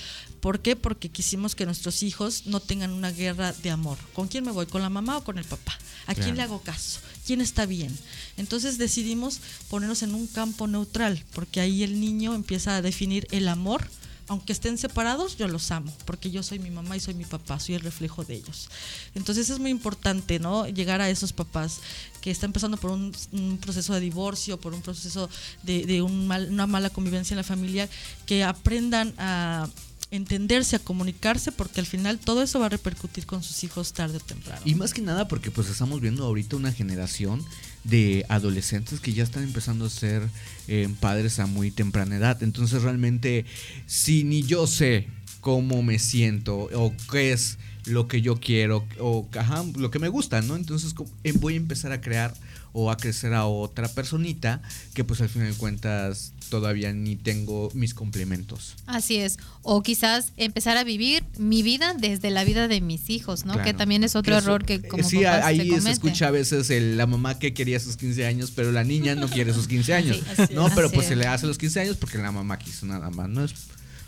¿Por 0.40 0.61
qué? 0.61 0.76
Porque 0.76 1.09
quisimos 1.09 1.55
que 1.55 1.64
nuestros 1.64 2.02
hijos 2.02 2.46
no 2.46 2.61
tengan 2.61 2.90
una 2.90 3.11
guerra 3.11 3.52
de 3.52 3.70
amor. 3.70 3.96
¿Con 4.12 4.28
quién 4.28 4.44
me 4.44 4.52
voy? 4.52 4.66
¿Con 4.66 4.82
la 4.82 4.90
mamá 4.90 5.18
o 5.18 5.24
con 5.24 5.38
el 5.38 5.44
papá? 5.44 5.78
¿A 6.07 6.14
quién 6.14 6.36
le 6.36 6.42
hago 6.42 6.61
caso? 6.61 7.00
¿Quién 7.26 7.40
está 7.40 7.64
bien? 7.64 7.96
Entonces 8.36 8.76
decidimos 8.76 9.40
ponernos 9.70 10.02
en 10.02 10.14
un 10.14 10.26
campo 10.26 10.66
neutral, 10.66 11.24
porque 11.32 11.61
ahí 11.61 11.82
el 11.82 11.98
niño 11.98 12.34
empieza 12.34 12.76
a 12.76 12.82
definir 12.82 13.26
el 13.30 13.48
amor 13.48 13.88
aunque 14.29 14.53
estén 14.53 14.79
separados, 14.79 15.37
yo 15.37 15.49
los 15.49 15.70
amo, 15.70 15.93
porque 16.05 16.31
yo 16.31 16.43
soy 16.43 16.59
mi 16.59 16.70
mamá 16.70 16.97
y 16.97 17.01
soy 17.01 17.14
mi 17.14 17.25
papá, 17.25 17.61
soy 17.61 17.75
el 17.75 17.83
reflejo 17.83 18.25
de 18.25 18.35
ellos. 18.35 18.68
Entonces 19.14 19.51
es 19.51 19.59
muy 19.59 19.70
importante, 19.70 20.39
¿no? 20.39 20.66
Llegar 20.66 21.01
a 21.01 21.11
esos 21.11 21.33
papás 21.33 21.81
que 22.20 22.31
están 22.31 22.49
empezando 22.49 22.77
por 22.79 22.91
un, 22.91 23.14
un 23.33 23.59
proceso 23.59 23.93
de 23.93 24.01
divorcio, 24.01 24.59
por 24.59 24.72
un 24.72 24.81
proceso 24.81 25.29
de, 25.62 25.85
de 25.85 26.01
un 26.03 26.27
mal, 26.27 26.49
una 26.51 26.66
mala 26.66 26.91
convivencia 26.91 27.35
en 27.35 27.39
la 27.39 27.45
familia, 27.45 27.89
que 28.25 28.45
aprendan 28.45 29.12
a 29.18 29.68
entenderse, 30.15 30.77
a 30.77 30.79
comunicarse, 30.79 31.53
porque 31.53 31.81
al 31.81 31.87
final 31.87 32.19
todo 32.19 32.43
eso 32.43 32.61
va 32.61 32.67
a 32.67 32.69
repercutir 32.71 33.27
con 33.27 33.43
sus 33.43 33.65
hijos 33.65 33.93
tarde 33.93 34.19
o 34.19 34.21
temprano. 34.21 34.61
Y 34.65 34.75
más 34.75 34.95
que 34.95 35.03
nada 35.03 35.29
porque 35.29 35.51
pues 35.51 35.69
estamos 35.69 36.01
viendo 36.01 36.25
ahorita 36.25 36.57
una 36.57 36.73
generación 36.73 37.45
de 37.85 38.25
adolescentes 38.29 39.01
que 39.01 39.12
ya 39.12 39.23
están 39.23 39.43
empezando 39.43 39.85
a 39.85 39.91
ser 39.91 40.23
eh, 40.69 40.89
padres 41.01 41.39
a 41.39 41.47
muy 41.47 41.71
temprana 41.71 42.17
edad. 42.17 42.43
Entonces 42.43 42.83
realmente 42.83 43.45
si 43.87 44.25
ni 44.25 44.43
yo 44.43 44.67
sé 44.67 45.09
cómo 45.41 45.83
me 45.83 45.99
siento 45.99 46.69
o 46.73 46.95
qué 47.11 47.33
es 47.33 47.59
lo 47.87 48.09
que 48.09 48.23
yo 48.23 48.41
quiero 48.41 48.87
o 48.99 49.29
ajá, 49.39 49.65
lo 49.77 49.91
que 49.91 49.99
me 49.99 50.09
gusta, 50.09 50.41
¿no? 50.41 50.57
Entonces 50.57 50.95
voy 51.35 51.55
a 51.55 51.57
empezar 51.59 51.93
a 51.93 52.01
crear 52.01 52.35
o 52.77 52.91
a 52.91 52.97
crecer 52.97 53.33
a 53.35 53.47
otra 53.47 53.89
personita 53.89 54.61
que 54.95 55.05
pues 55.05 55.20
al 55.20 55.29
final 55.29 55.53
de 55.53 55.57
cuentas 55.57 56.33
todavía 56.51 56.93
ni 56.93 57.14
tengo 57.14 57.70
mis 57.72 57.95
complementos. 57.95 58.75
Así 58.87 59.16
es. 59.16 59.39
O 59.62 59.83
quizás 59.83 60.33
empezar 60.37 60.77
a 60.77 60.83
vivir 60.83 61.25
mi 61.39 61.62
vida 61.62 61.95
desde 61.95 62.31
la 62.31 62.43
vida 62.43 62.66
de 62.66 62.81
mis 62.81 63.11
hijos, 63.11 63.45
¿no? 63.45 63.55
Claro. 63.55 63.64
Que 63.64 63.75
también 63.75 64.03
es 64.03 64.16
otro 64.16 64.37
error 64.37 64.64
que 64.64 64.83
como 64.83 65.05
Sí, 65.05 65.25
ahí 65.25 65.70
se, 65.70 65.81
se, 65.83 65.91
escucha 65.93 66.29
a 66.29 66.31
veces 66.33 66.68
el, 66.70 66.99
la 66.99 67.07
mamá 67.07 67.39
que 67.39 67.55
quería 67.55 67.79
sus 67.79 67.97
15 67.97 68.27
años, 68.27 68.53
pero 68.55 68.72
la 68.72 68.83
niña 68.83 69.14
no 69.14 69.29
quiere 69.29 69.55
sus 69.55 69.68
15 69.68 69.95
años. 69.95 70.16
Sí, 70.37 70.43
no, 70.53 70.68
pero 70.75 70.91
pues 70.91 71.05
es. 71.05 71.11
se 71.11 71.16
le 71.16 71.29
hace 71.29 71.47
los 71.47 71.59
15 71.59 71.81
años 71.81 71.97
porque 71.97 72.18
la 72.18 72.33
mamá 72.33 72.59
quiso 72.59 72.87
nada 72.87 73.09
más, 73.11 73.29
¿no? 73.29 73.45
Es 73.45 73.55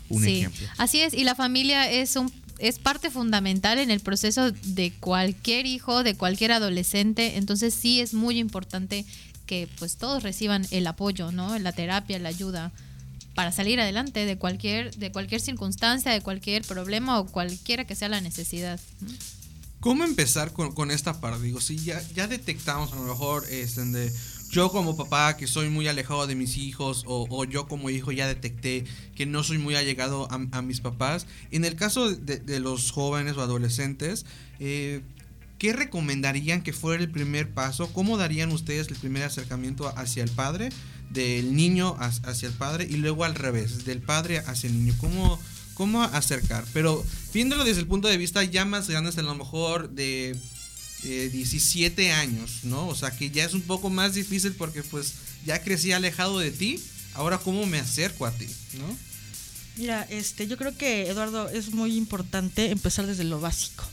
un 0.09 0.23
sí, 0.23 0.39
ejemplo. 0.39 0.67
Así 0.77 0.99
es, 0.99 1.13
y 1.13 1.23
la 1.23 1.35
familia 1.35 1.89
es 1.89 2.17
un 2.17 2.31
es 2.59 2.79
parte 2.79 3.09
fundamental 3.11 3.79
en 3.79 3.91
el 3.91 3.99
proceso 3.99 4.51
de 4.51 4.93
cualquier 4.99 5.65
hijo, 5.65 6.03
de 6.03 6.15
cualquier 6.15 6.51
adolescente, 6.51 7.37
entonces 7.37 7.73
sí 7.73 8.01
es 8.01 8.13
muy 8.13 8.39
importante 8.39 9.05
que 9.45 9.69
pues 9.79 9.97
todos 9.97 10.23
reciban 10.23 10.65
el 10.71 10.85
apoyo, 10.87 11.31
¿no? 11.31 11.57
La 11.59 11.71
terapia, 11.71 12.19
la 12.19 12.29
ayuda 12.29 12.71
para 13.33 13.51
salir 13.51 13.79
adelante 13.79 14.25
de 14.25 14.37
cualquier 14.37 14.95
de 14.95 15.11
cualquier 15.11 15.41
circunstancia, 15.41 16.11
de 16.11 16.21
cualquier 16.21 16.63
problema 16.63 17.19
o 17.19 17.27
cualquiera 17.27 17.85
que 17.85 17.95
sea 17.95 18.09
la 18.09 18.21
necesidad. 18.21 18.79
¿Cómo 19.79 20.03
empezar 20.03 20.53
con, 20.53 20.91
esta 20.91 21.21
parte? 21.21 21.43
Digo, 21.43 21.61
si 21.61 21.77
ya, 21.77 22.01
ya 22.15 22.27
detectamos 22.27 22.91
a 22.93 22.95
lo 22.95 23.03
mejor 23.03 23.45
este, 23.51 23.85
de, 23.85 24.11
yo 24.49 24.71
como 24.71 24.95
papá 24.95 25.35
que 25.37 25.47
soy 25.47 25.69
muy 25.69 25.87
alejado 25.87 26.25
de 26.27 26.35
mis 26.35 26.57
hijos 26.57 27.03
o, 27.05 27.43
yo 27.45 27.67
como 27.67 27.89
hijo 27.89 28.11
ya 28.11 28.27
detecté 28.27 28.85
que 29.15 29.25
no 29.25 29.43
soy 29.43 29.57
muy 29.57 29.75
allegado 29.75 30.27
a, 30.31 30.39
a 30.57 30.61
mis 30.61 30.81
papás. 30.81 31.27
En 31.51 31.65
el 31.65 31.75
caso 31.75 32.11
de, 32.11 32.59
los 32.59 32.91
jóvenes 32.91 33.35
o 33.37 33.41
adolescentes, 33.41 34.25
eh, 34.59 35.01
¿qué 35.57 35.73
recomendarían 35.73 36.61
que 36.61 36.73
fuera 36.73 37.03
el 37.03 37.11
primer 37.11 37.53
paso? 37.53 37.91
¿Cómo 37.93 38.17
darían 38.17 38.51
ustedes 38.51 38.87
el 38.87 38.95
primer 38.95 39.23
acercamiento 39.23 39.91
hacia 39.97 40.23
el 40.23 40.29
padre? 40.31 40.69
Del 41.09 41.55
niño 41.55 41.95
hacia 41.99 42.49
el 42.49 42.53
padre 42.53 42.85
y 42.89 42.97
luego 42.97 43.23
al 43.23 43.35
revés, 43.35 43.85
del 43.85 44.01
padre 44.01 44.39
hacia 44.39 44.69
el 44.69 44.77
niño. 44.77 44.93
¿Cómo, 44.99 45.39
cómo 45.73 46.03
acercar? 46.03 46.65
Pero 46.73 47.03
viéndolo 47.33 47.63
desde 47.63 47.81
el 47.81 47.87
punto 47.87 48.07
de 48.07 48.17
vista 48.17 48.43
ya 48.43 48.65
más 48.65 48.89
grandes, 48.89 49.17
a 49.17 49.21
lo 49.21 49.35
mejor 49.35 49.89
de 49.89 50.35
eh, 51.03 51.29
17 51.31 52.11
años, 52.11 52.59
¿no? 52.63 52.87
O 52.87 52.95
sea 52.95 53.11
que 53.11 53.29
ya 53.29 53.45
es 53.45 53.53
un 53.53 53.61
poco 53.61 53.89
más 53.89 54.13
difícil 54.13 54.53
porque 54.53 54.83
pues 54.83 55.13
ya 55.45 55.61
crecí 55.61 55.91
alejado 55.91 56.39
de 56.39 56.51
ti, 56.51 56.83
ahora 57.13 57.37
cómo 57.37 57.65
me 57.65 57.79
acerco 57.79 58.25
a 58.25 58.31
ti, 58.31 58.47
¿no? 58.73 58.97
Mira, 59.77 60.07
este, 60.09 60.47
yo 60.47 60.57
creo 60.57 60.75
que 60.75 61.07
Eduardo 61.07 61.49
es 61.49 61.71
muy 61.71 61.95
importante 61.95 62.71
empezar 62.71 63.05
desde 63.05 63.23
lo 63.23 63.39
básico. 63.39 63.83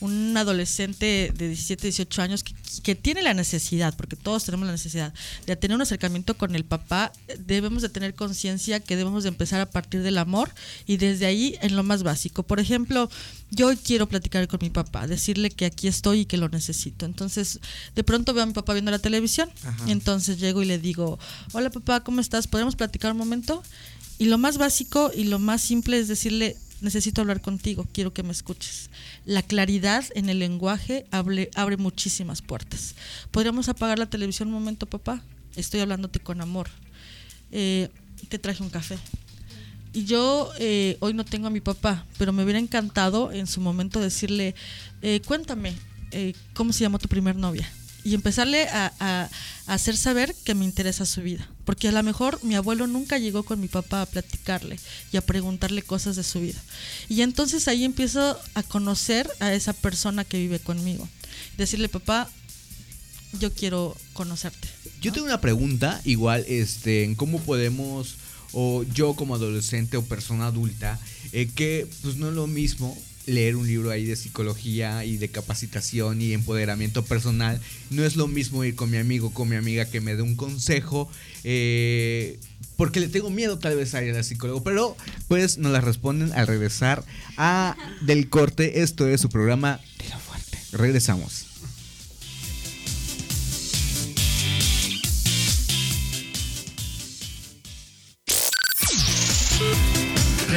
Un 0.00 0.36
adolescente 0.36 1.32
de 1.34 1.48
17, 1.48 1.86
18 1.86 2.22
años 2.22 2.44
que, 2.44 2.54
que, 2.82 2.94
tiene 2.94 3.22
la 3.22 3.34
necesidad, 3.34 3.96
porque 3.96 4.16
todos 4.16 4.44
tenemos 4.44 4.66
la 4.66 4.72
necesidad, 4.72 5.14
de 5.46 5.56
tener 5.56 5.74
un 5.74 5.82
acercamiento 5.82 6.36
con 6.36 6.54
el 6.54 6.64
papá, 6.64 7.12
debemos 7.38 7.82
de 7.82 7.88
tener 7.88 8.14
conciencia 8.14 8.80
que 8.80 8.96
debemos 8.96 9.22
de 9.22 9.30
empezar 9.30 9.60
a 9.60 9.70
partir 9.70 10.02
del 10.02 10.18
amor 10.18 10.50
y 10.86 10.98
desde 10.98 11.26
ahí 11.26 11.56
en 11.62 11.76
lo 11.76 11.82
más 11.82 12.02
básico. 12.02 12.42
Por 12.42 12.60
ejemplo, 12.60 13.08
yo 13.50 13.70
quiero 13.76 14.08
platicar 14.08 14.48
con 14.48 14.58
mi 14.60 14.70
papá, 14.70 15.06
decirle 15.06 15.50
que 15.50 15.66
aquí 15.66 15.88
estoy 15.88 16.20
y 16.20 16.24
que 16.26 16.36
lo 16.36 16.48
necesito. 16.48 17.06
Entonces, 17.06 17.60
de 17.94 18.04
pronto 18.04 18.34
veo 18.34 18.42
a 18.42 18.46
mi 18.46 18.52
papá 18.52 18.72
viendo 18.74 18.90
la 18.90 18.98
televisión 18.98 19.50
Ajá. 19.64 19.84
y 19.86 19.92
entonces 19.92 20.38
llego 20.38 20.62
y 20.62 20.66
le 20.66 20.78
digo, 20.78 21.18
hola 21.52 21.70
papá, 21.70 22.00
¿cómo 22.00 22.20
estás? 22.20 22.46
¿Podemos 22.46 22.76
platicar 22.76 23.12
un 23.12 23.18
momento? 23.18 23.62
Y 24.18 24.26
lo 24.26 24.38
más 24.38 24.58
básico 24.58 25.10
y 25.14 25.24
lo 25.24 25.38
más 25.38 25.60
simple 25.60 25.98
es 25.98 26.08
decirle, 26.08 26.56
necesito 26.80 27.20
hablar 27.20 27.40
contigo, 27.40 27.86
quiero 27.92 28.12
que 28.12 28.22
me 28.22 28.32
escuches. 28.32 28.90
La 29.26 29.42
claridad 29.42 30.04
en 30.14 30.28
el 30.28 30.38
lenguaje 30.38 31.04
abre, 31.10 31.76
muchísimas 31.76 32.42
puertas. 32.42 32.94
¿Podríamos 33.32 33.68
apagar 33.68 33.98
la 33.98 34.06
televisión 34.06 34.48
un 34.48 34.54
momento, 34.54 34.86
papá? 34.86 35.22
Estoy 35.56 35.80
hablándote 35.80 36.20
con 36.20 36.40
amor. 36.40 36.68
Eh, 37.50 37.88
te 38.28 38.38
traje 38.38 38.62
un 38.62 38.70
café. 38.70 38.96
Y 39.92 40.04
yo 40.04 40.52
eh, 40.58 40.96
hoy 41.00 41.12
no 41.12 41.24
tengo 41.24 41.48
a 41.48 41.50
mi 41.50 41.60
papá, 41.60 42.06
pero 42.18 42.32
me 42.32 42.44
hubiera 42.44 42.58
encantado 42.60 43.32
en 43.32 43.46
su 43.46 43.60
momento 43.60 43.98
decirle, 43.98 44.54
eh, 45.02 45.20
cuéntame, 45.26 45.72
eh, 46.12 46.34
¿cómo 46.54 46.72
se 46.72 46.84
llamó 46.84 46.98
tu 46.98 47.08
primer 47.08 47.34
novia? 47.34 47.68
Y 48.06 48.14
empezarle 48.14 48.68
a, 48.68 48.92
a, 49.00 49.28
a, 49.66 49.74
hacer 49.74 49.96
saber 49.96 50.32
que 50.44 50.54
me 50.54 50.64
interesa 50.64 51.04
su 51.04 51.22
vida. 51.22 51.50
Porque 51.64 51.88
a 51.88 51.92
lo 51.92 52.00
mejor 52.04 52.38
mi 52.44 52.54
abuelo 52.54 52.86
nunca 52.86 53.18
llegó 53.18 53.42
con 53.42 53.60
mi 53.60 53.66
papá 53.66 54.02
a 54.02 54.06
platicarle 54.06 54.78
y 55.12 55.16
a 55.16 55.26
preguntarle 55.26 55.82
cosas 55.82 56.14
de 56.14 56.22
su 56.22 56.40
vida. 56.40 56.62
Y 57.08 57.22
entonces 57.22 57.66
ahí 57.66 57.82
empiezo 57.82 58.38
a 58.54 58.62
conocer 58.62 59.28
a 59.40 59.52
esa 59.52 59.72
persona 59.72 60.22
que 60.22 60.38
vive 60.38 60.60
conmigo. 60.60 61.08
Decirle, 61.58 61.88
papá, 61.88 62.30
yo 63.40 63.52
quiero 63.52 63.96
conocerte. 64.12 64.68
Yo 65.00 65.12
tengo 65.12 65.26
una 65.26 65.40
pregunta, 65.40 66.00
igual, 66.04 66.44
este, 66.46 67.02
en 67.02 67.16
cómo 67.16 67.40
podemos, 67.40 68.18
o 68.52 68.84
yo 68.84 69.14
como 69.14 69.34
adolescente 69.34 69.96
o 69.96 70.04
persona 70.04 70.46
adulta, 70.46 71.00
eh, 71.32 71.50
que 71.52 71.88
pues 72.02 72.14
no 72.14 72.28
es 72.28 72.34
lo 72.36 72.46
mismo 72.46 72.96
leer 73.26 73.56
un 73.56 73.66
libro 73.66 73.90
ahí 73.90 74.04
de 74.04 74.16
psicología 74.16 75.04
y 75.04 75.16
de 75.16 75.28
capacitación 75.28 76.22
y 76.22 76.32
empoderamiento 76.32 77.04
personal. 77.04 77.60
No 77.90 78.04
es 78.04 78.16
lo 78.16 78.28
mismo 78.28 78.64
ir 78.64 78.74
con 78.74 78.90
mi 78.90 78.96
amigo, 78.96 79.32
con 79.32 79.48
mi 79.48 79.56
amiga 79.56 79.84
que 79.84 80.00
me 80.00 80.16
dé 80.16 80.22
un 80.22 80.36
consejo, 80.36 81.10
eh, 81.44 82.38
porque 82.76 83.00
le 83.00 83.08
tengo 83.08 83.30
miedo 83.30 83.58
tal 83.58 83.76
vez 83.76 83.94
a 83.94 84.02
ir 84.02 84.14
al 84.14 84.24
psicólogo. 84.24 84.62
Pero 84.62 84.96
pues 85.28 85.58
nos 85.58 85.72
la 85.72 85.80
responden 85.80 86.32
al 86.32 86.46
regresar 86.46 87.04
a 87.36 87.76
Del 88.00 88.28
Corte. 88.28 88.82
Esto 88.82 89.08
es 89.08 89.20
su 89.20 89.28
programa 89.28 89.80
Dilo 89.98 90.18
Fuerte. 90.18 90.58
Regresamos. 90.72 91.45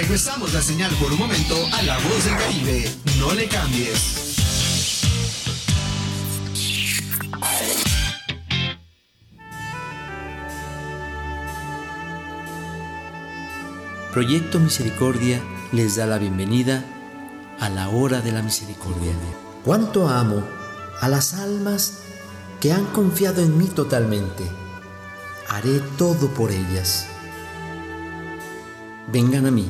Regresamos 0.01 0.53
la 0.53 0.61
señal 0.61 0.89
por 0.95 1.11
un 1.11 1.19
momento 1.19 1.55
a 1.73 1.81
la 1.81 1.97
voz 1.97 2.23
del 2.23 2.37
Caribe. 2.37 2.89
No 3.19 3.33
le 3.33 3.49
cambies. 3.49 4.37
Proyecto 14.13 14.61
Misericordia 14.61 15.43
les 15.73 15.97
da 15.97 16.05
la 16.05 16.17
bienvenida 16.17 16.85
a 17.59 17.67
la 17.67 17.89
hora 17.89 18.21
de 18.21 18.31
la 18.31 18.41
misericordia. 18.41 19.11
Cuánto 19.65 20.07
amo 20.07 20.45
a 21.01 21.09
las 21.09 21.33
almas 21.33 22.03
que 22.61 22.71
han 22.71 22.85
confiado 22.85 23.41
en 23.41 23.57
mí 23.57 23.65
totalmente. 23.65 24.45
Haré 25.49 25.81
todo 25.97 26.29
por 26.29 26.51
ellas. 26.51 27.05
Vengan 29.11 29.45
a 29.45 29.51
mí 29.51 29.69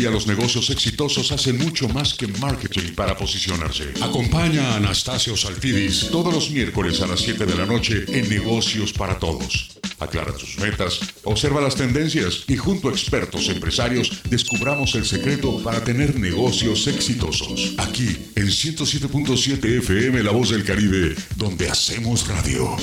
día 0.01 0.09
los 0.09 0.25
negocios 0.25 0.71
exitosos 0.71 1.31
hacen 1.31 1.59
mucho 1.59 1.87
más 1.87 2.15
que 2.15 2.25
marketing 2.25 2.95
para 2.95 3.15
posicionarse. 3.15 3.93
Acompaña 4.01 4.71
a 4.71 4.77
Anastasio 4.77 5.37
Salfidis 5.37 6.09
todos 6.09 6.33
los 6.33 6.49
miércoles 6.49 7.01
a 7.01 7.07
las 7.07 7.19
7 7.19 7.45
de 7.45 7.55
la 7.55 7.67
noche 7.67 8.05
en 8.07 8.27
Negocios 8.27 8.93
para 8.93 9.19
Todos. 9.19 9.69
Aclara 9.99 10.33
tus 10.33 10.57
metas, 10.57 11.01
observa 11.23 11.61
las 11.61 11.75
tendencias 11.75 12.45
y 12.47 12.57
junto 12.57 12.89
a 12.89 12.93
expertos 12.93 13.47
empresarios 13.49 14.23
descubramos 14.27 14.95
el 14.95 15.05
secreto 15.05 15.61
para 15.61 15.83
tener 15.83 16.19
negocios 16.19 16.87
exitosos. 16.87 17.75
Aquí 17.77 18.31
en 18.35 18.47
107.7 18.47 19.77
FM 19.77 20.23
La 20.23 20.31
Voz 20.31 20.49
del 20.49 20.63
Caribe, 20.63 21.15
donde 21.35 21.69
hacemos 21.69 22.27
radio. 22.27 22.75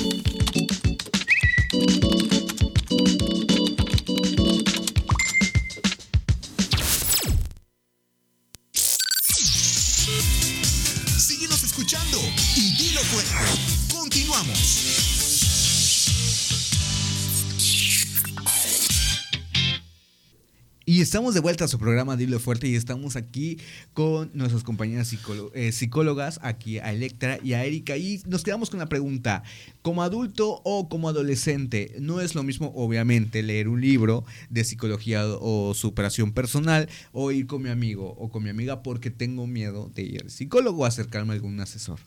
Y 20.99 21.01
estamos 21.01 21.33
de 21.33 21.39
vuelta 21.39 21.63
a 21.63 21.69
su 21.69 21.79
programa 21.79 22.17
Dilo 22.17 22.41
Fuerte 22.41 22.67
y 22.67 22.75
estamos 22.75 23.15
aquí 23.15 23.57
con 23.93 24.31
nuestras 24.33 24.63
compañeras 24.65 25.15
eh, 25.53 25.71
psicólogas, 25.71 26.41
aquí 26.43 26.79
a 26.79 26.91
Electra 26.91 27.39
y 27.41 27.53
a 27.53 27.63
Erika. 27.63 27.95
Y 27.95 28.21
nos 28.27 28.43
quedamos 28.43 28.69
con 28.69 28.79
la 28.79 28.89
pregunta, 28.89 29.43
como 29.81 30.03
adulto 30.03 30.59
o 30.65 30.89
como 30.89 31.07
adolescente, 31.07 31.95
no 32.01 32.19
es 32.19 32.35
lo 32.35 32.43
mismo 32.43 32.73
obviamente 32.75 33.43
leer 33.43 33.69
un 33.69 33.79
libro 33.79 34.25
de 34.49 34.65
psicología 34.65 35.23
o 35.25 35.73
superación 35.73 36.33
personal 36.33 36.89
o 37.13 37.31
ir 37.31 37.47
con 37.47 37.61
mi 37.61 37.69
amigo 37.69 38.13
o 38.19 38.29
con 38.29 38.43
mi 38.43 38.49
amiga 38.49 38.83
porque 38.83 39.09
tengo 39.09 39.47
miedo 39.47 39.89
de 39.95 40.01
ir 40.01 40.23
al 40.23 40.29
psicólogo 40.29 40.81
o 40.81 40.85
acercarme 40.85 41.31
a 41.31 41.35
algún 41.35 41.61
asesor. 41.61 42.01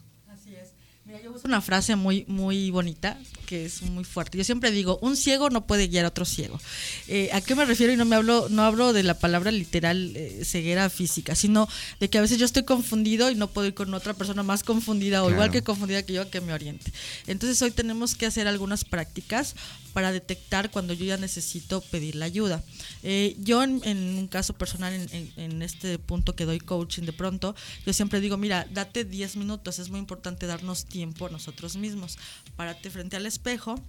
Es 1.13 1.43
una 1.43 1.61
frase 1.61 1.95
muy, 1.95 2.25
muy 2.27 2.71
bonita, 2.71 3.19
que 3.45 3.65
es 3.65 3.83
muy 3.83 4.03
fuerte. 4.03 4.35
Yo 4.37 4.43
siempre 4.43 4.71
digo, 4.71 4.97
un 5.01 5.15
ciego 5.15 5.51
no 5.51 5.67
puede 5.67 5.87
guiar 5.87 6.05
a 6.05 6.07
otro 6.07 6.25
ciego. 6.25 6.59
Eh, 7.07 7.29
¿A 7.33 7.41
qué 7.41 7.53
me 7.55 7.65
refiero? 7.65 7.93
Y 7.93 7.97
no 7.97 8.05
me 8.05 8.15
hablo, 8.15 8.47
no 8.49 8.63
hablo 8.63 8.93
de 8.93 9.03
la 9.03 9.13
palabra 9.13 9.51
literal 9.51 10.15
eh, 10.15 10.41
ceguera 10.43 10.89
física, 10.89 11.35
sino 11.35 11.69
de 11.99 12.09
que 12.09 12.17
a 12.17 12.21
veces 12.21 12.39
yo 12.39 12.45
estoy 12.45 12.63
confundido 12.63 13.29
y 13.29 13.35
no 13.35 13.47
puedo 13.47 13.67
ir 13.67 13.75
con 13.75 13.93
otra 13.93 14.15
persona 14.15 14.41
más 14.41 14.63
confundida 14.63 15.23
o 15.23 15.29
igual 15.29 15.51
que 15.51 15.61
confundida 15.61 16.03
que 16.03 16.13
yo 16.13 16.29
que 16.31 16.41
me 16.41 16.51
oriente. 16.51 16.91
Entonces 17.27 17.61
hoy 17.61 17.69
tenemos 17.69 18.15
que 18.15 18.25
hacer 18.25 18.47
algunas 18.47 18.83
prácticas 18.83 19.55
para 19.93 20.11
detectar 20.11 20.71
cuando 20.71 20.93
yo 20.93 21.05
ya 21.05 21.17
necesito 21.17 21.81
pedir 21.81 22.15
la 22.15 22.25
ayuda. 22.25 22.63
Eh, 23.03 23.35
yo 23.39 23.63
en, 23.63 23.81
en 23.85 24.17
un 24.17 24.27
caso 24.27 24.53
personal, 24.53 24.93
en, 25.37 25.61
este 25.61 25.99
punto 25.99 26.35
que 26.35 26.45
doy 26.45 26.59
coaching 26.59 27.03
de 27.03 27.13
pronto, 27.13 27.55
yo 27.85 27.93
siempre 27.93 28.19
digo, 28.19 28.37
mira, 28.37 28.67
date 28.71 29.05
10 29.05 29.37
minutos, 29.37 29.79
es 29.79 29.89
muy 29.89 29.99
importante 29.99 30.47
darnos 30.47 30.85
tiempo 30.85 31.29
nosotros 31.29 31.75
mismos. 31.75 32.17
Párate 32.55 32.89
frente 32.89 33.15
al 33.15 33.25
espejo, 33.25 33.79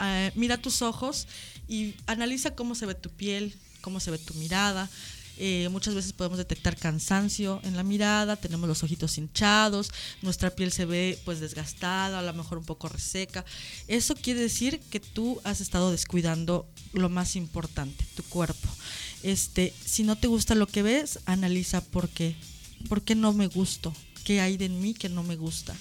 eh, 0.00 0.32
mira 0.34 0.58
tus 0.58 0.82
ojos 0.82 1.28
y 1.68 1.94
analiza 2.06 2.54
cómo 2.54 2.74
se 2.74 2.86
ve 2.86 2.94
tu 2.94 3.10
piel, 3.10 3.54
cómo 3.80 4.00
se 4.00 4.10
ve 4.10 4.18
tu 4.18 4.34
mirada. 4.34 4.90
Eh, 5.38 5.68
muchas 5.70 5.94
veces 5.94 6.12
podemos 6.12 6.38
detectar 6.38 6.76
cansancio 6.76 7.60
en 7.64 7.76
la 7.76 7.82
mirada, 7.82 8.36
tenemos 8.36 8.68
los 8.68 8.82
ojitos 8.82 9.18
hinchados, 9.18 9.90
nuestra 10.22 10.50
piel 10.50 10.70
se 10.70 10.84
ve 10.84 11.18
pues 11.24 11.40
desgastada, 11.40 12.20
a 12.20 12.22
lo 12.22 12.32
mejor 12.32 12.58
un 12.58 12.64
poco 12.64 12.88
reseca. 12.88 13.44
Eso 13.88 14.14
quiere 14.14 14.40
decir 14.40 14.80
que 14.90 15.00
tú 15.00 15.40
has 15.44 15.60
estado 15.60 15.90
descuidando 15.90 16.66
lo 16.92 17.08
más 17.08 17.36
importante, 17.36 18.04
tu 18.16 18.22
cuerpo. 18.24 18.68
Este, 19.22 19.72
si 19.84 20.04
no 20.04 20.16
te 20.16 20.28
gusta 20.28 20.54
lo 20.54 20.66
que 20.66 20.82
ves, 20.82 21.18
analiza 21.26 21.80
por 21.80 22.08
qué. 22.08 22.36
¿Por 22.88 23.02
qué 23.02 23.14
no 23.14 23.32
me 23.32 23.46
gusto? 23.46 23.94
¿Qué 24.24 24.40
hay 24.40 24.56
de 24.56 24.68
mí 24.68 24.94
que 24.94 25.08
no 25.08 25.22
me 25.22 25.36
gusta? 25.36 25.74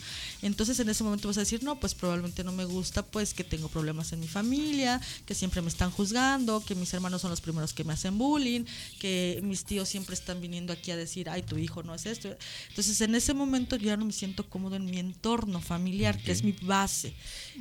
Entonces 0.44 0.80
en 0.80 0.90
ese 0.90 1.04
momento 1.04 1.28
vas 1.28 1.38
a 1.38 1.42
decir, 1.42 1.64
no, 1.64 1.80
pues 1.80 1.96
probablemente 1.96 2.44
no 2.44 2.52
me 2.52 2.66
gusta, 2.66 3.04
pues 3.04 3.34
que 3.34 3.44
tengo 3.44 3.70
problemas 3.70 4.12
en 4.14 4.20
mi 4.20 4.28
familia, 4.28 5.02
que 5.26 5.34
siempre 5.34 5.62
me 5.62 5.70
están 5.70 5.90
juzgando, 5.90 6.64
que 6.64 6.76
mis 6.76 6.94
hermanos 6.94 7.22
son 7.22 7.32
los 7.32 7.42
primeros 7.42 7.74
que 7.74 7.84
me 7.84 7.94
hacen 7.94 8.18
bullying, 8.18 8.66
que 9.00 9.40
mis 9.44 9.64
tíos 9.64 9.90
siempre 9.90 10.14
están 10.14 10.42
viniendo 10.42 10.74
aquí 10.74 10.92
a 10.92 10.98
decir, 10.98 11.30
ay, 11.30 11.42
tu 11.44 11.58
hijo 11.58 11.82
no 11.82 11.96
es 11.96 12.06
esto. 12.06 12.36
Entonces 12.70 13.00
en 13.02 13.16
ese 13.16 13.34
momento 13.34 13.78
yo 13.78 13.88
ya 13.88 13.98
no 13.98 14.06
me 14.06 14.12
siento 14.14 14.48
cómodo 14.50 14.76
en 14.76 14.86
mi 14.86 15.00
entorno 15.00 15.62
familiar, 15.62 16.22
que 16.22 16.32
es 16.32 16.44
mi 16.44 16.52
base. 16.52 17.14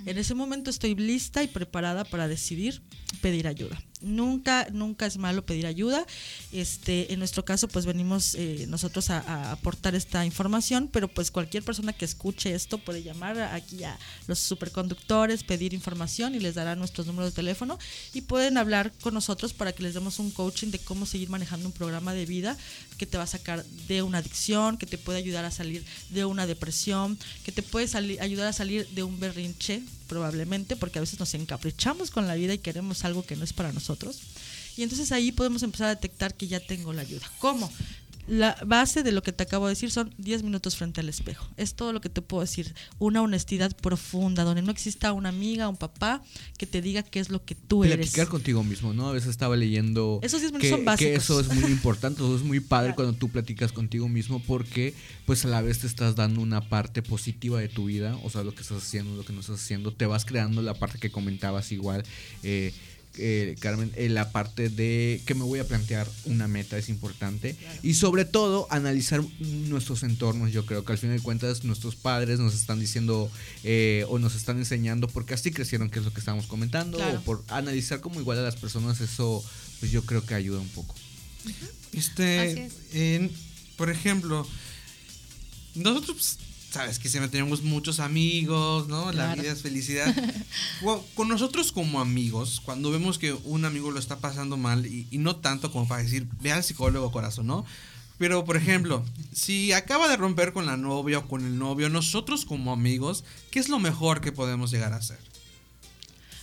En 0.05 0.18
ese 0.18 0.35
momento 0.35 0.68
estoy 0.68 0.95
lista 0.95 1.43
y 1.43 1.49
preparada 1.49 2.05
para 2.05 2.28
decidir 2.28 2.83
pedir 3.20 3.47
ayuda. 3.47 3.80
Nunca, 4.01 4.66
nunca 4.72 5.07
es 5.07 5.16
malo 5.16 5.45
pedir 5.45 5.66
ayuda. 5.66 6.05
Este, 6.51 7.12
en 7.12 7.18
nuestro 7.18 7.45
caso, 7.45 7.68
pues 7.68 7.87
venimos 7.87 8.35
eh, 8.35 8.66
nosotros 8.68 9.11
a, 9.11 9.20
a 9.20 9.53
aportar 9.53 9.95
esta 9.95 10.24
información, 10.24 10.89
pero 10.93 11.09
pues 11.09 11.30
cualquier 11.30 11.62
persona 11.62 11.93
que 11.93 12.05
escuche 12.05 12.55
esto 12.55 12.72
puede 12.79 13.03
llamar 13.03 13.39
aquí 13.41 13.85
a 13.85 13.99
los 14.27 14.39
superconductores, 14.39 15.45
pedir 15.45 15.75
información 15.75 16.35
y 16.35 16.41
les 16.41 16.55
dará 16.55 16.77
nuestros 16.77 17.07
números 17.07 17.31
de 17.31 17.37
teléfono 17.37 17.79
y 18.14 18.23
pueden 18.23 18.59
hablar 18.59 18.93
con 19.01 19.14
nosotros 19.14 19.53
para 19.53 19.73
que 19.73 19.83
les 19.83 19.95
demos 19.95 20.18
un 20.18 20.31
coaching 20.31 20.68
de 20.68 20.79
cómo 20.79 21.07
seguir 21.07 21.31
manejando 21.31 21.66
un 21.66 21.73
programa 21.73 22.14
de 22.14 22.27
vida 22.27 22.57
que 22.99 23.07
te 23.07 23.18
va 23.18 23.25
a 23.25 23.27
sacar 23.29 23.64
de 23.64 24.03
una 24.03 24.18
adicción, 24.18 24.77
que 24.77 24.87
te 24.87 24.99
puede 24.99 25.18
ayudar 25.18 25.45
a 25.45 25.51
salir 25.51 25.85
de 26.11 26.25
una 26.25 26.47
depresión, 26.47 27.18
que 27.45 27.53
te 27.53 27.62
puede 27.62 27.89
ayudar 28.20 28.47
a 28.47 28.53
salir 28.53 28.89
de 28.89 29.03
un 29.03 29.18
berrinche 29.18 29.83
probablemente, 30.09 30.77
porque 30.77 30.99
a 30.99 31.01
veces 31.01 31.18
nos 31.18 31.33
encaprichamos 31.35 32.11
con 32.11 32.27
la 32.27 32.35
vida 32.35 32.55
y 32.55 32.59
queremos 32.59 33.05
algo 33.05 33.25
que 33.25 33.37
no 33.37 33.45
es 33.45 33.53
para 33.53 33.73
nosotros. 33.73 34.20
Y 34.77 34.83
entonces 34.83 35.12
ahí 35.12 35.33
podemos 35.33 35.62
empezar 35.62 35.89
a 35.89 35.95
detectar 35.95 36.35
que 36.35 36.49
ya 36.49 36.61
tengo 36.61 36.93
la 36.93 37.03
ayuda. 37.03 37.31
¿Cómo? 37.39 37.70
La 38.29 38.57
base 38.64 39.03
de 39.03 39.11
lo 39.11 39.23
que 39.23 39.33
te 39.33 39.43
acabo 39.43 39.66
de 39.66 39.73
decir 39.73 39.91
son 39.91 40.14
10 40.18 40.45
minutos 40.45 40.77
frente 40.77 41.01
al 41.01 41.09
espejo. 41.09 41.47
Es 41.57 41.75
todo 41.75 41.93
lo 41.93 42.01
que 42.01 42.09
te 42.09 42.23
puedo 42.23 42.43
decir. 42.43 42.73
Una 42.99 43.20
honestidad 43.20 43.77
profunda, 43.77 44.45
donde 44.45 44.62
no 44.62 44.70
exista 44.70 45.12
una 45.12 45.31
amiga, 45.31 45.68
un 45.68 45.77
papá 45.77 46.23
que 46.57 46.66
te 46.66 46.81
diga 46.81 47.03
qué 47.03 47.18
es 47.18 47.31
lo 47.31 47.45
que 47.45 47.55
tú 47.57 47.85
eres. 47.85 47.97
Platicar 47.97 48.29
contigo 48.29 48.62
mismo, 48.62 48.93
¿no? 48.95 49.09
A 49.09 49.12
veces 49.12 49.31
estaba 49.31 49.57
leyendo 49.57 50.20
Esos 50.23 50.41
diez 50.41 50.53
minutos 50.53 50.70
que, 50.70 50.77
son 50.77 50.85
básicos. 50.85 51.11
que 51.11 51.14
eso 51.16 51.41
es 51.41 51.49
muy 51.49 51.70
importante, 51.70 52.23
eso 52.23 52.37
es 52.37 52.43
muy 52.43 52.61
padre 52.61 52.95
cuando 52.95 53.14
tú 53.14 53.29
platicas 53.29 53.73
contigo 53.73 54.09
mismo 54.09 54.41
porque 54.47 54.95
pues 55.27 55.45
a 55.45 55.49
la 55.49 55.61
vez 55.61 55.81
te 55.81 55.87
estás 55.87 56.14
dando 56.14 56.41
una 56.41 56.68
parte 56.68 57.03
positiva 57.03 57.59
de 57.61 57.68
tu 57.68 57.87
vida, 57.87 58.16
o 58.23 58.31
sea, 58.31 58.45
lo 58.45 58.55
que 58.55 58.62
estás 58.62 58.83
haciendo, 58.83 59.16
lo 59.16 59.25
que 59.25 59.33
no 59.33 59.41
estás 59.41 59.61
haciendo, 59.61 59.93
te 59.93 60.07
vas 60.07 60.25
creando 60.25 60.62
la 60.62 60.75
parte 60.75 60.99
que 60.99 61.11
comentabas 61.11 61.73
igual. 61.73 62.05
eh, 62.43 62.73
eh, 63.18 63.56
Carmen, 63.60 63.92
eh, 63.96 64.08
la 64.08 64.32
parte 64.32 64.68
de 64.68 65.20
que 65.26 65.34
me 65.34 65.44
voy 65.44 65.58
a 65.58 65.66
plantear 65.66 66.08
una 66.24 66.48
meta 66.48 66.78
es 66.78 66.88
importante 66.88 67.56
y 67.82 67.94
sobre 67.94 68.24
todo 68.24 68.66
analizar 68.70 69.22
nuestros 69.40 70.02
entornos. 70.02 70.52
Yo 70.52 70.64
creo 70.66 70.84
que 70.84 70.92
al 70.92 70.98
fin 70.98 71.10
de 71.14 71.20
cuentas 71.20 71.64
nuestros 71.64 71.94
padres 71.96 72.38
nos 72.38 72.54
están 72.54 72.80
diciendo 72.80 73.30
eh, 73.64 74.04
o 74.08 74.18
nos 74.18 74.34
están 74.34 74.58
enseñando 74.58 75.08
porque 75.08 75.34
así 75.34 75.50
crecieron, 75.50 75.90
que 75.90 75.98
es 75.98 76.04
lo 76.04 76.12
que 76.12 76.20
estábamos 76.20 76.46
comentando, 76.46 76.98
Claro. 76.98 77.18
o 77.18 77.22
por 77.22 77.44
analizar 77.48 78.00
como 78.00 78.20
igual 78.20 78.38
a 78.38 78.42
las 78.42 78.56
personas, 78.56 79.00
eso 79.00 79.44
pues 79.80 79.90
yo 79.92 80.02
creo 80.06 80.24
que 80.24 80.34
ayuda 80.34 80.60
un 80.60 80.68
poco. 80.68 80.94
Este, 81.92 82.68
en- 82.92 83.30
por 83.76 83.90
ejemplo, 83.90 84.46
nosotros, 85.74 86.16
pues, 86.16 86.38
sabes 86.73 86.99
que 86.99 87.09
siempre 87.09 87.31
tenemos 87.31 87.62
muchos 87.62 88.01
amigos, 88.01 88.89
¿no? 88.89 89.07
La 89.12 89.25
Claro. 89.27 89.43
vida 89.43 89.53
es 89.53 89.62
felicidad. 89.62 90.12
Con 91.14 91.29
nosotros 91.29 91.70
como 91.73 92.01
amigos, 92.01 92.61
cuando 92.64 92.91
vemos 92.91 93.18
que 93.18 93.33
un 93.45 93.64
amigo 93.64 93.91
lo 93.91 93.99
está 93.99 94.18
pasando 94.18 94.57
mal, 94.57 94.87
y, 94.87 95.07
y 95.11 95.18
no 95.18 95.37
tanto 95.37 95.70
como 95.70 95.87
para 95.87 96.03
decir, 96.03 96.27
ve 96.41 96.53
al 96.53 96.64
psicólogo 96.64 97.12
corazón, 97.12 97.47
¿no? 97.47 97.64
Pero, 98.18 98.45
por 98.45 98.57
ejemplo, 98.57 99.05
si 99.33 99.73
acaba 99.73 100.09
de 100.09 100.16
romper 100.16 100.53
con 100.53 100.64
la 100.66 100.77
novia 100.77 101.18
o 101.18 101.29
con 101.29 101.45
el 101.45 101.59
novio, 101.59 101.89
nosotros 101.89 102.45
como 102.45 102.73
amigos, 102.73 103.25
¿qué 103.51 103.59
es 103.59 103.68
lo 103.68 103.79
mejor 103.81 104.20
que 104.20 104.31
podemos 104.33 104.70
llegar 104.70 104.93
a 104.93 104.97
hacer? 104.97 105.18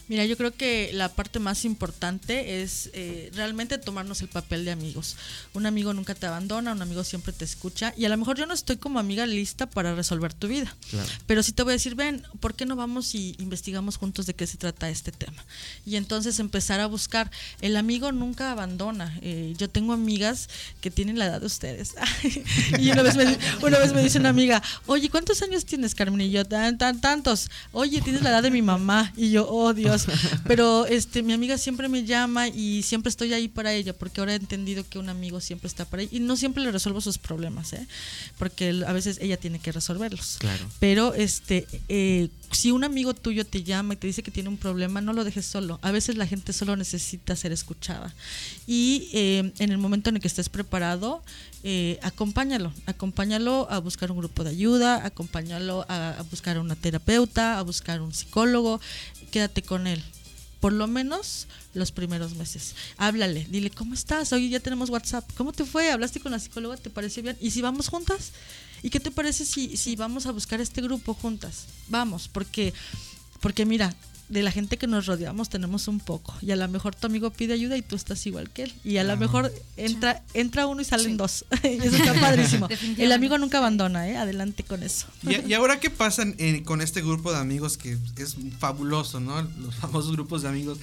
Mira, 0.09 0.25
yo 0.25 0.35
creo 0.37 0.51
que 0.51 0.89
la 0.91 1.09
parte 1.09 1.37
más 1.37 1.65
importante 1.65 2.63
es 2.63 2.89
eh, 2.93 3.29
realmente 3.35 3.77
tomarnos 3.77 4.21
el 4.21 4.27
papel 4.27 4.65
de 4.65 4.71
amigos. 4.71 5.15
Un 5.53 5.67
amigo 5.67 5.93
nunca 5.93 6.15
te 6.15 6.25
abandona, 6.25 6.71
un 6.71 6.81
amigo 6.81 7.03
siempre 7.03 7.31
te 7.31 7.45
escucha 7.45 7.93
y 7.95 8.05
a 8.05 8.09
lo 8.09 8.17
mejor 8.17 8.35
yo 8.35 8.47
no 8.47 8.55
estoy 8.55 8.77
como 8.77 8.97
amiga 8.97 9.27
lista 9.27 9.67
para 9.67 9.93
resolver 9.93 10.33
tu 10.33 10.47
vida. 10.47 10.75
Pero 11.27 11.43
sí 11.43 11.51
te 11.51 11.61
voy 11.61 11.73
a 11.73 11.73
decir, 11.73 11.93
ven, 11.93 12.23
¿por 12.39 12.55
qué 12.55 12.65
no 12.65 12.75
vamos 12.75 13.13
y 13.13 13.35
investigamos 13.37 13.97
juntos 13.97 14.25
de 14.25 14.33
qué 14.33 14.47
se 14.47 14.57
trata 14.57 14.89
este 14.89 15.11
tema? 15.11 15.45
Y 15.85 15.95
entonces 15.95 16.39
empezar 16.39 16.79
a 16.79 16.87
buscar. 16.87 17.29
El 17.61 17.77
amigo 17.77 18.11
nunca 18.11 18.51
abandona. 18.51 19.15
Eh, 19.21 19.53
yo 19.59 19.69
tengo 19.69 19.93
amigas 19.93 20.49
que 20.81 20.89
tienen 20.89 21.19
la 21.19 21.27
edad 21.27 21.39
de 21.39 21.45
ustedes. 21.45 21.93
y 22.79 22.89
una 22.89 23.03
vez, 23.03 23.15
me, 23.15 23.37
una 23.61 23.77
vez 23.77 23.93
me 23.93 24.01
dice 24.01 24.17
una 24.17 24.29
amiga, 24.29 24.63
oye, 24.87 25.07
¿cuántos 25.11 25.43
años 25.43 25.65
tienes, 25.65 25.93
Carmen? 25.93 26.21
Y 26.21 26.31
yo, 26.31 26.43
tan, 26.45 26.79
tan, 26.79 26.99
tantos. 26.99 27.51
Oye, 27.73 28.01
tienes 28.01 28.23
la 28.23 28.31
edad 28.31 28.41
de 28.41 28.49
mi 28.49 28.63
mamá. 28.63 29.13
Y 29.15 29.29
yo, 29.29 29.47
oh 29.47 29.71
Dios. 29.75 29.98
Pero 30.47 30.85
este, 30.85 31.23
mi 31.23 31.33
amiga 31.33 31.57
siempre 31.57 31.89
me 31.89 32.03
llama 32.03 32.47
y 32.47 32.83
siempre 32.83 33.09
estoy 33.09 33.33
ahí 33.33 33.47
para 33.47 33.73
ella, 33.73 33.93
porque 33.93 34.21
ahora 34.21 34.33
he 34.33 34.35
entendido 34.35 34.87
que 34.87 34.99
un 34.99 35.09
amigo 35.09 35.39
siempre 35.41 35.67
está 35.67 35.85
para 35.85 36.03
ella. 36.03 36.11
Y 36.15 36.19
no 36.19 36.35
siempre 36.35 36.63
le 36.63 36.71
resuelvo 36.71 37.01
sus 37.01 37.17
problemas, 37.17 37.73
¿eh? 37.73 37.87
Porque 38.37 38.83
a 38.85 38.93
veces 38.93 39.17
ella 39.21 39.37
tiene 39.37 39.59
que 39.59 39.71
resolverlos. 39.71 40.37
Claro. 40.39 40.65
Pero 40.79 41.13
este, 41.13 41.67
eh, 41.87 42.29
si 42.51 42.71
un 42.71 42.83
amigo 42.83 43.13
tuyo 43.13 43.45
te 43.45 43.63
llama 43.63 43.93
y 43.93 43.97
te 43.97 44.07
dice 44.07 44.23
que 44.23 44.31
tiene 44.31 44.49
un 44.49 44.57
problema, 44.57 45.01
no 45.01 45.13
lo 45.13 45.23
dejes 45.23 45.45
solo. 45.45 45.79
A 45.81 45.91
veces 45.91 46.17
la 46.17 46.25
gente 46.25 46.53
solo 46.53 46.75
necesita 46.75 47.35
ser 47.35 47.51
escuchada. 47.51 48.13
Y 48.65 49.09
eh, 49.13 49.53
en 49.59 49.71
el 49.71 49.77
momento 49.77 50.09
en 50.09 50.15
el 50.15 50.21
que 50.21 50.27
estés 50.27 50.49
preparado, 50.49 51.21
eh, 51.63 51.99
acompáñalo. 52.01 52.73
Acompáñalo 52.85 53.67
a 53.69 53.79
buscar 53.79 54.11
un 54.11 54.17
grupo 54.17 54.43
de 54.43 54.51
ayuda, 54.51 55.05
acompáñalo 55.05 55.85
a, 55.87 56.11
a 56.11 56.23
buscar 56.23 56.57
a 56.57 56.61
una 56.61 56.75
terapeuta, 56.75 57.59
a 57.59 57.61
buscar 57.61 58.01
un 58.01 58.13
psicólogo. 58.13 58.81
Quédate 59.31 59.61
con 59.61 59.87
él. 59.87 60.01
Por 60.59 60.73
lo 60.73 60.87
menos 60.87 61.47
los 61.73 61.91
primeros 61.91 62.35
meses. 62.35 62.75
Háblale, 62.97 63.47
dile, 63.49 63.69
¿cómo 63.69 63.93
estás? 63.93 64.33
Oye, 64.33 64.49
ya 64.49 64.59
tenemos 64.59 64.89
WhatsApp. 64.89 65.29
¿Cómo 65.37 65.53
te 65.53 65.63
fue? 65.65 65.91
¿Hablaste 65.91 66.19
con 66.19 66.31
la 66.31 66.39
psicóloga? 66.39 66.77
¿Te 66.77 66.89
pareció 66.89 67.23
bien? 67.23 67.37
¿Y 67.39 67.51
si 67.51 67.61
vamos 67.61 67.87
juntas? 67.87 68.33
¿Y 68.83 68.89
qué 68.89 68.99
te 68.99 69.11
parece 69.11 69.45
si, 69.45 69.77
si 69.77 69.95
vamos 69.95 70.25
a 70.25 70.31
buscar 70.31 70.61
este 70.61 70.81
grupo 70.81 71.13
juntas? 71.13 71.65
Vamos, 71.87 72.27
porque, 72.31 72.73
porque 73.41 73.65
mira, 73.65 73.95
de 74.29 74.43
la 74.43 74.51
gente 74.51 74.77
que 74.77 74.85
nos 74.85 75.07
rodeamos 75.07 75.49
tenemos 75.49 75.87
un 75.87 75.99
poco. 75.99 76.35
Y 76.41 76.51
a 76.51 76.55
lo 76.55 76.67
mejor 76.67 76.93
tu 76.93 77.07
amigo 77.07 77.31
pide 77.31 77.53
ayuda 77.55 77.75
y 77.77 77.81
tú 77.81 77.95
estás 77.95 78.23
igual 78.27 78.51
que 78.51 78.63
él. 78.63 78.73
Y 78.83 78.97
a 78.97 79.03
lo 79.03 79.17
mejor 79.17 79.51
entra, 79.75 80.21
entra 80.35 80.67
uno 80.67 80.81
y 80.81 80.85
salen 80.85 81.17
dos. 81.17 81.45
y 81.63 81.67
eso 81.83 81.95
está 81.95 82.13
padrísimo. 82.19 82.67
El 82.99 83.11
amigo 83.11 83.39
nunca 83.39 83.57
abandona, 83.57 84.07
¿eh? 84.07 84.17
Adelante 84.17 84.63
con 84.63 84.83
eso. 84.83 85.07
¿Y, 85.23 85.49
y 85.49 85.53
ahora 85.55 85.79
qué 85.79 85.89
pasa 85.89 86.21
en- 86.37 86.63
con 86.63 86.81
este 86.81 87.01
grupo 87.01 87.31
de 87.31 87.39
amigos 87.39 87.77
que 87.77 87.97
es 88.17 88.35
fabuloso, 88.59 89.19
¿no? 89.19 89.41
Los 89.41 89.75
famosos 89.75 90.11
grupos 90.11 90.43
de 90.43 90.49
amigos. 90.49 90.77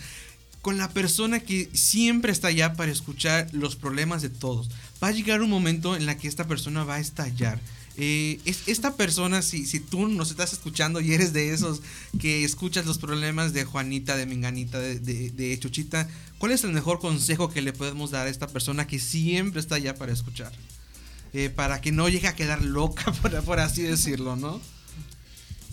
Con 0.60 0.76
la 0.78 0.88
persona 0.90 1.38
que 1.38 1.70
siempre 1.72 2.32
está 2.32 2.48
allá 2.48 2.72
para 2.74 2.90
escuchar 2.90 3.46
los 3.52 3.76
problemas 3.76 4.22
de 4.22 4.30
todos. 4.30 4.68
Va 5.00 5.08
a 5.08 5.12
llegar 5.12 5.40
un 5.40 5.50
momento 5.50 5.94
en 5.94 6.06
la 6.06 6.16
que 6.18 6.26
esta 6.26 6.48
persona 6.48 6.82
va 6.82 6.96
a 6.96 6.98
estallar. 6.98 7.60
Eh, 7.98 8.40
es- 8.44 8.68
esta 8.68 8.94
persona, 8.96 9.40
si, 9.42 9.64
si 9.64 9.80
tú 9.80 10.06
nos 10.08 10.30
estás 10.30 10.52
escuchando 10.52 11.00
y 11.00 11.12
eres 11.14 11.32
de 11.32 11.52
esos 11.54 11.80
que 12.20 12.44
escuchas 12.44 12.84
los 12.86 12.98
problemas 12.98 13.52
de 13.54 13.64
Juanita, 13.64 14.16
de 14.16 14.26
Menganita, 14.26 14.78
de, 14.78 15.58
Chuchita, 15.58 16.06
¿cuál 16.38 16.52
es 16.52 16.62
el 16.64 16.72
mejor 16.72 16.98
consejo 16.98 17.50
que 17.50 17.62
le 17.62 17.72
podemos 17.72 18.10
dar 18.10 18.26
a 18.26 18.30
esta 18.30 18.48
persona 18.48 18.86
que 18.86 18.98
siempre 18.98 19.60
está 19.60 19.76
allá 19.76 19.94
para 19.94 20.12
escuchar? 20.12 20.52
Eh, 21.32 21.50
para 21.50 21.80
que 21.80 21.90
no 21.92 22.08
llegue 22.08 22.28
a 22.28 22.36
quedar 22.36 22.62
loca, 22.62 23.12
por 23.44 23.60
así 23.60 23.82
decirlo, 23.82 24.36
¿no? 24.36 24.60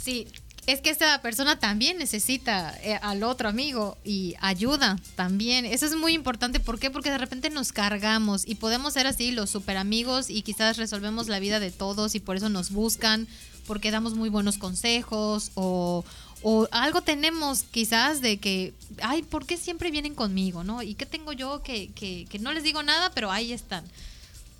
Sí, 0.01 0.27
es 0.65 0.79
que 0.79 0.89
esta 0.89 1.21
persona 1.21 1.59
también 1.59 1.97
necesita 1.97 2.77
eh, 2.83 2.97
al 3.01 3.23
otro 3.23 3.49
amigo 3.49 3.97
y 4.05 4.35
ayuda 4.39 4.97
también. 5.15 5.65
Eso 5.65 5.85
es 5.85 5.95
muy 5.95 6.13
importante. 6.13 6.59
¿Por 6.59 6.79
qué? 6.79 6.89
Porque 6.89 7.11
de 7.11 7.17
repente 7.17 7.49
nos 7.49 7.73
cargamos 7.73 8.47
y 8.47 8.55
podemos 8.55 8.93
ser 8.93 9.07
así 9.07 9.31
los 9.31 9.49
super 9.49 9.77
amigos 9.77 10.29
y 10.29 10.41
quizás 10.41 10.77
resolvemos 10.77 11.27
la 11.27 11.39
vida 11.39 11.59
de 11.59 11.71
todos 11.71 12.15
y 12.15 12.19
por 12.19 12.37
eso 12.37 12.49
nos 12.49 12.71
buscan, 12.71 13.27
porque 13.67 13.91
damos 13.91 14.15
muy 14.15 14.29
buenos 14.29 14.57
consejos 14.57 15.51
o, 15.55 16.05
o 16.43 16.67
algo 16.71 17.01
tenemos 17.01 17.63
quizás 17.63 18.21
de 18.21 18.37
que, 18.37 18.73
ay, 19.01 19.23
¿por 19.23 19.45
qué 19.45 19.57
siempre 19.57 19.91
vienen 19.91 20.13
conmigo? 20.13 20.63
¿No? 20.63 20.83
¿Y 20.83 20.93
qué 20.93 21.05
tengo 21.05 21.31
yo 21.31 21.63
que, 21.63 21.91
que, 21.93 22.39
no 22.39 22.51
les 22.51 22.63
digo 22.63 22.83
nada, 22.83 23.11
pero 23.15 23.31
ahí 23.31 23.53
están? 23.53 23.85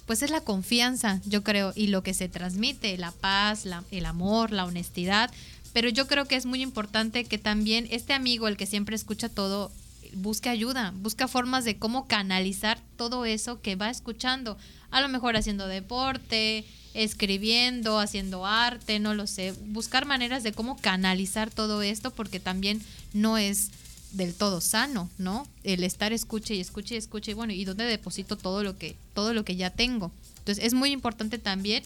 Pues 0.06 0.22
es 0.22 0.32
la 0.32 0.42
confianza, 0.42 1.22
yo 1.26 1.44
creo, 1.44 1.74
y 1.76 1.88
lo 1.88 2.02
que 2.02 2.14
se 2.14 2.30
transmite, 2.30 2.98
la 2.98 3.12
paz, 3.12 3.66
el 3.92 4.06
amor, 4.06 4.52
la 4.52 4.66
honestidad. 4.66 5.30
Pero 5.74 5.90
yo 5.90 6.08
creo 6.08 6.26
que 6.26 6.36
es 6.36 6.46
muy 6.46 6.62
importante 6.62 7.26
que 7.26 7.38
también 7.38 7.88
este 7.90 8.14
amigo, 8.14 8.48
el 8.48 8.58
que 8.58 8.68
siempre 8.68 8.96
escucha 8.96 9.28
todo, 9.28 9.72
busque 10.14 10.50
ayuda, 10.50 10.94
busca 10.96 11.28
formas 11.28 11.66
de 11.66 11.78
cómo 11.78 12.08
canalizar 12.08 12.80
todo 12.96 13.26
eso 13.26 13.62
que 13.62 13.76
va 13.76 13.90
escuchando. 13.90 14.58
A 14.92 15.02
lo 15.02 15.10
mejor 15.10 15.36
haciendo 15.36 15.68
deporte, 15.68 16.66
escribiendo, 16.94 18.00
haciendo 18.00 18.46
arte, 18.46 19.00
no 19.00 19.16
lo 19.16 19.26
sé. 19.26 19.54
Buscar 19.68 20.06
maneras 20.06 20.44
de 20.44 20.54
cómo 20.54 20.78
canalizar 20.78 21.50
todo 21.50 21.82
esto 21.82 22.12
porque 22.12 22.40
también 22.40 22.82
no 23.14 23.38
es 23.40 23.72
del 24.12 24.36
todo 24.36 24.62
sano, 24.62 25.10
¿no? 25.18 25.48
El 25.64 25.84
estar 25.84 26.14
escuche 26.14 26.54
y 26.54 26.60
escuche 26.60 26.94
y 26.94 26.98
escuche 27.00 27.32
y 27.32 27.34
bueno, 27.34 27.54
¿y 27.54 27.66
dónde 27.66 27.86
deposito 27.86 28.38
todo 28.38 28.64
lo 28.64 28.78
que 28.78 28.96
todo 29.16 29.34
lo 29.34 29.44
que 29.44 29.56
ya 29.56 29.72
tengo? 29.72 30.12
Entonces, 30.38 30.64
es 30.64 30.74
muy 30.74 30.92
importante 30.92 31.40
también 31.40 31.84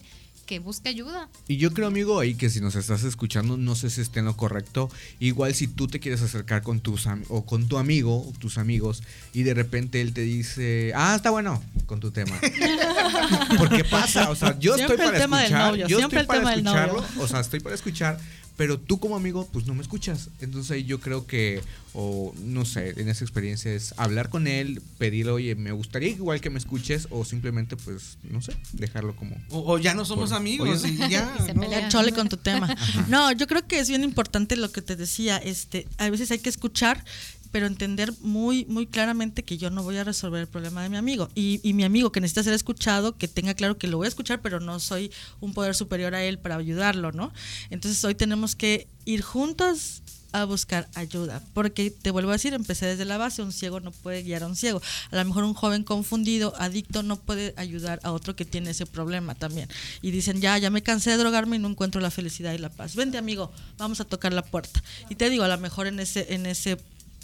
que 0.48 0.58
busque 0.60 0.88
ayuda. 0.88 1.28
Y 1.46 1.58
yo 1.58 1.74
creo, 1.74 1.86
amigo, 1.86 2.18
ahí 2.18 2.34
que 2.34 2.48
si 2.48 2.60
nos 2.60 2.74
estás 2.74 3.04
escuchando, 3.04 3.58
no 3.58 3.74
sé 3.74 3.90
si 3.90 4.00
esté 4.00 4.20
en 4.20 4.24
lo 4.24 4.34
correcto. 4.36 4.90
Igual 5.20 5.54
si 5.54 5.68
tú 5.68 5.88
te 5.88 6.00
quieres 6.00 6.22
acercar 6.22 6.62
con 6.62 6.80
tus 6.80 7.06
o 7.28 7.44
con 7.44 7.68
tu 7.68 7.76
amigo, 7.76 8.26
o 8.26 8.32
tus 8.38 8.56
amigos, 8.56 9.02
y 9.34 9.42
de 9.42 9.52
repente 9.52 10.00
él 10.00 10.14
te 10.14 10.22
dice, 10.22 10.92
ah, 10.96 11.14
está 11.14 11.28
bueno 11.30 11.62
con 11.84 12.00
tu 12.00 12.10
tema. 12.12 12.40
Porque 13.58 13.84
pasa, 13.84 14.30
o 14.30 14.34
sea, 14.34 14.58
yo 14.58 14.74
Siempre 14.76 14.94
estoy 14.94 15.06
para 15.06 15.16
el 15.18 15.22
tema 15.22 15.36
del 15.36 15.46
escuchar, 15.46 15.70
novio, 15.70 15.86
yo 15.86 15.98
siempre 15.98 16.20
estoy 16.20 16.20
el 16.22 16.26
para 16.26 16.38
tema 16.40 16.50
del 16.50 16.60
escucharlo, 16.60 17.02
novio. 17.02 17.22
o 17.22 17.28
sea, 17.28 17.40
estoy 17.40 17.60
para 17.60 17.74
escuchar, 17.74 18.18
pero 18.58 18.76
tú 18.78 18.98
como 18.98 19.14
amigo, 19.16 19.48
pues 19.52 19.66
no 19.66 19.74
me 19.74 19.82
escuchas. 19.82 20.30
Entonces 20.40 20.72
ahí 20.72 20.82
yo 20.84 20.98
creo 20.98 21.28
que, 21.28 21.62
o 21.94 22.34
no 22.42 22.64
sé, 22.64 23.00
en 23.00 23.08
esa 23.08 23.24
experiencia 23.24 23.72
es 23.72 23.94
hablar 23.96 24.30
con 24.30 24.48
él, 24.48 24.82
pedirle, 24.98 25.30
oye, 25.30 25.54
me 25.54 25.70
gustaría 25.70 26.08
igual 26.08 26.40
que 26.40 26.50
me 26.50 26.58
escuches, 26.58 27.06
o 27.10 27.24
simplemente, 27.24 27.76
pues, 27.76 28.18
no 28.24 28.42
sé, 28.42 28.56
dejarlo 28.72 29.14
como. 29.14 29.36
O, 29.50 29.74
o 29.74 29.78
ya 29.78 29.94
no 29.94 30.04
somos 30.04 30.30
Por- 30.30 30.38
amigos 30.38 30.82
Oye, 30.82 30.92
y 31.06 31.08
ya. 31.08 31.38
Se 31.46 31.54
¿no? 31.54 31.66
chole 31.88 32.10
con 32.12 32.28
tu 32.28 32.36
tema. 32.36 32.74
No, 33.06 33.30
yo 33.30 33.46
creo 33.46 33.64
que 33.64 33.78
es 33.78 33.88
bien 33.88 34.02
importante 34.02 34.56
lo 34.56 34.72
que 34.72 34.82
te 34.82 34.96
decía. 34.96 35.36
Este, 35.36 35.86
a 35.96 36.10
veces 36.10 36.30
hay 36.32 36.40
que 36.40 36.50
escuchar, 36.50 37.04
pero 37.50 37.66
entender 37.66 38.12
muy, 38.20 38.64
muy 38.66 38.86
claramente 38.86 39.42
que 39.42 39.58
yo 39.58 39.70
no 39.70 39.82
voy 39.82 39.96
a 39.96 40.04
resolver 40.04 40.40
el 40.40 40.46
problema 40.46 40.82
de 40.82 40.88
mi 40.88 40.96
amigo. 40.96 41.28
Y, 41.34 41.60
y 41.62 41.72
mi 41.72 41.84
amigo 41.84 42.12
que 42.12 42.20
necesita 42.20 42.42
ser 42.42 42.54
escuchado, 42.54 43.16
que 43.16 43.28
tenga 43.28 43.54
claro 43.54 43.78
que 43.78 43.86
lo 43.86 43.96
voy 43.96 44.06
a 44.06 44.08
escuchar, 44.08 44.40
pero 44.40 44.60
no 44.60 44.80
soy 44.80 45.10
un 45.40 45.54
poder 45.54 45.74
superior 45.74 46.14
a 46.14 46.24
él 46.24 46.38
para 46.38 46.56
ayudarlo, 46.56 47.12
¿no? 47.12 47.32
Entonces 47.70 48.02
hoy 48.04 48.14
tenemos 48.14 48.56
que 48.56 48.86
ir 49.04 49.22
juntos 49.22 50.02
a 50.32 50.44
buscar 50.44 50.88
ayuda, 50.94 51.42
porque 51.54 51.90
te 51.90 52.10
vuelvo 52.10 52.30
a 52.30 52.34
decir, 52.34 52.52
empecé 52.52 52.86
desde 52.86 53.04
la 53.04 53.16
base, 53.16 53.42
un 53.42 53.52
ciego 53.52 53.80
no 53.80 53.92
puede 53.92 54.22
guiar 54.22 54.42
a 54.42 54.46
un 54.46 54.56
ciego. 54.56 54.82
A 55.10 55.16
lo 55.16 55.24
mejor 55.24 55.44
un 55.44 55.54
joven 55.54 55.84
confundido, 55.84 56.54
adicto, 56.58 57.02
no 57.02 57.16
puede 57.16 57.54
ayudar 57.56 58.00
a 58.02 58.12
otro 58.12 58.36
que 58.36 58.44
tiene 58.44 58.70
ese 58.70 58.84
problema 58.84 59.34
también. 59.34 59.68
Y 60.02 60.10
dicen, 60.10 60.40
ya, 60.40 60.58
ya 60.58 60.70
me 60.70 60.82
cansé 60.82 61.10
de 61.10 61.16
drogarme 61.16 61.56
y 61.56 61.58
no 61.58 61.68
encuentro 61.68 62.00
la 62.00 62.10
felicidad 62.10 62.52
y 62.52 62.58
la 62.58 62.68
paz. 62.68 62.94
Vente, 62.94 63.16
amigo, 63.16 63.50
vamos 63.78 64.00
a 64.00 64.04
tocar 64.04 64.32
la 64.32 64.42
puerta. 64.42 64.82
Y 65.08 65.14
te 65.14 65.30
digo, 65.30 65.44
a 65.44 65.48
lo 65.48 65.58
mejor 65.58 65.86
en 65.86 65.98
ese, 65.98 66.34
en 66.34 66.44
ese 66.44 66.78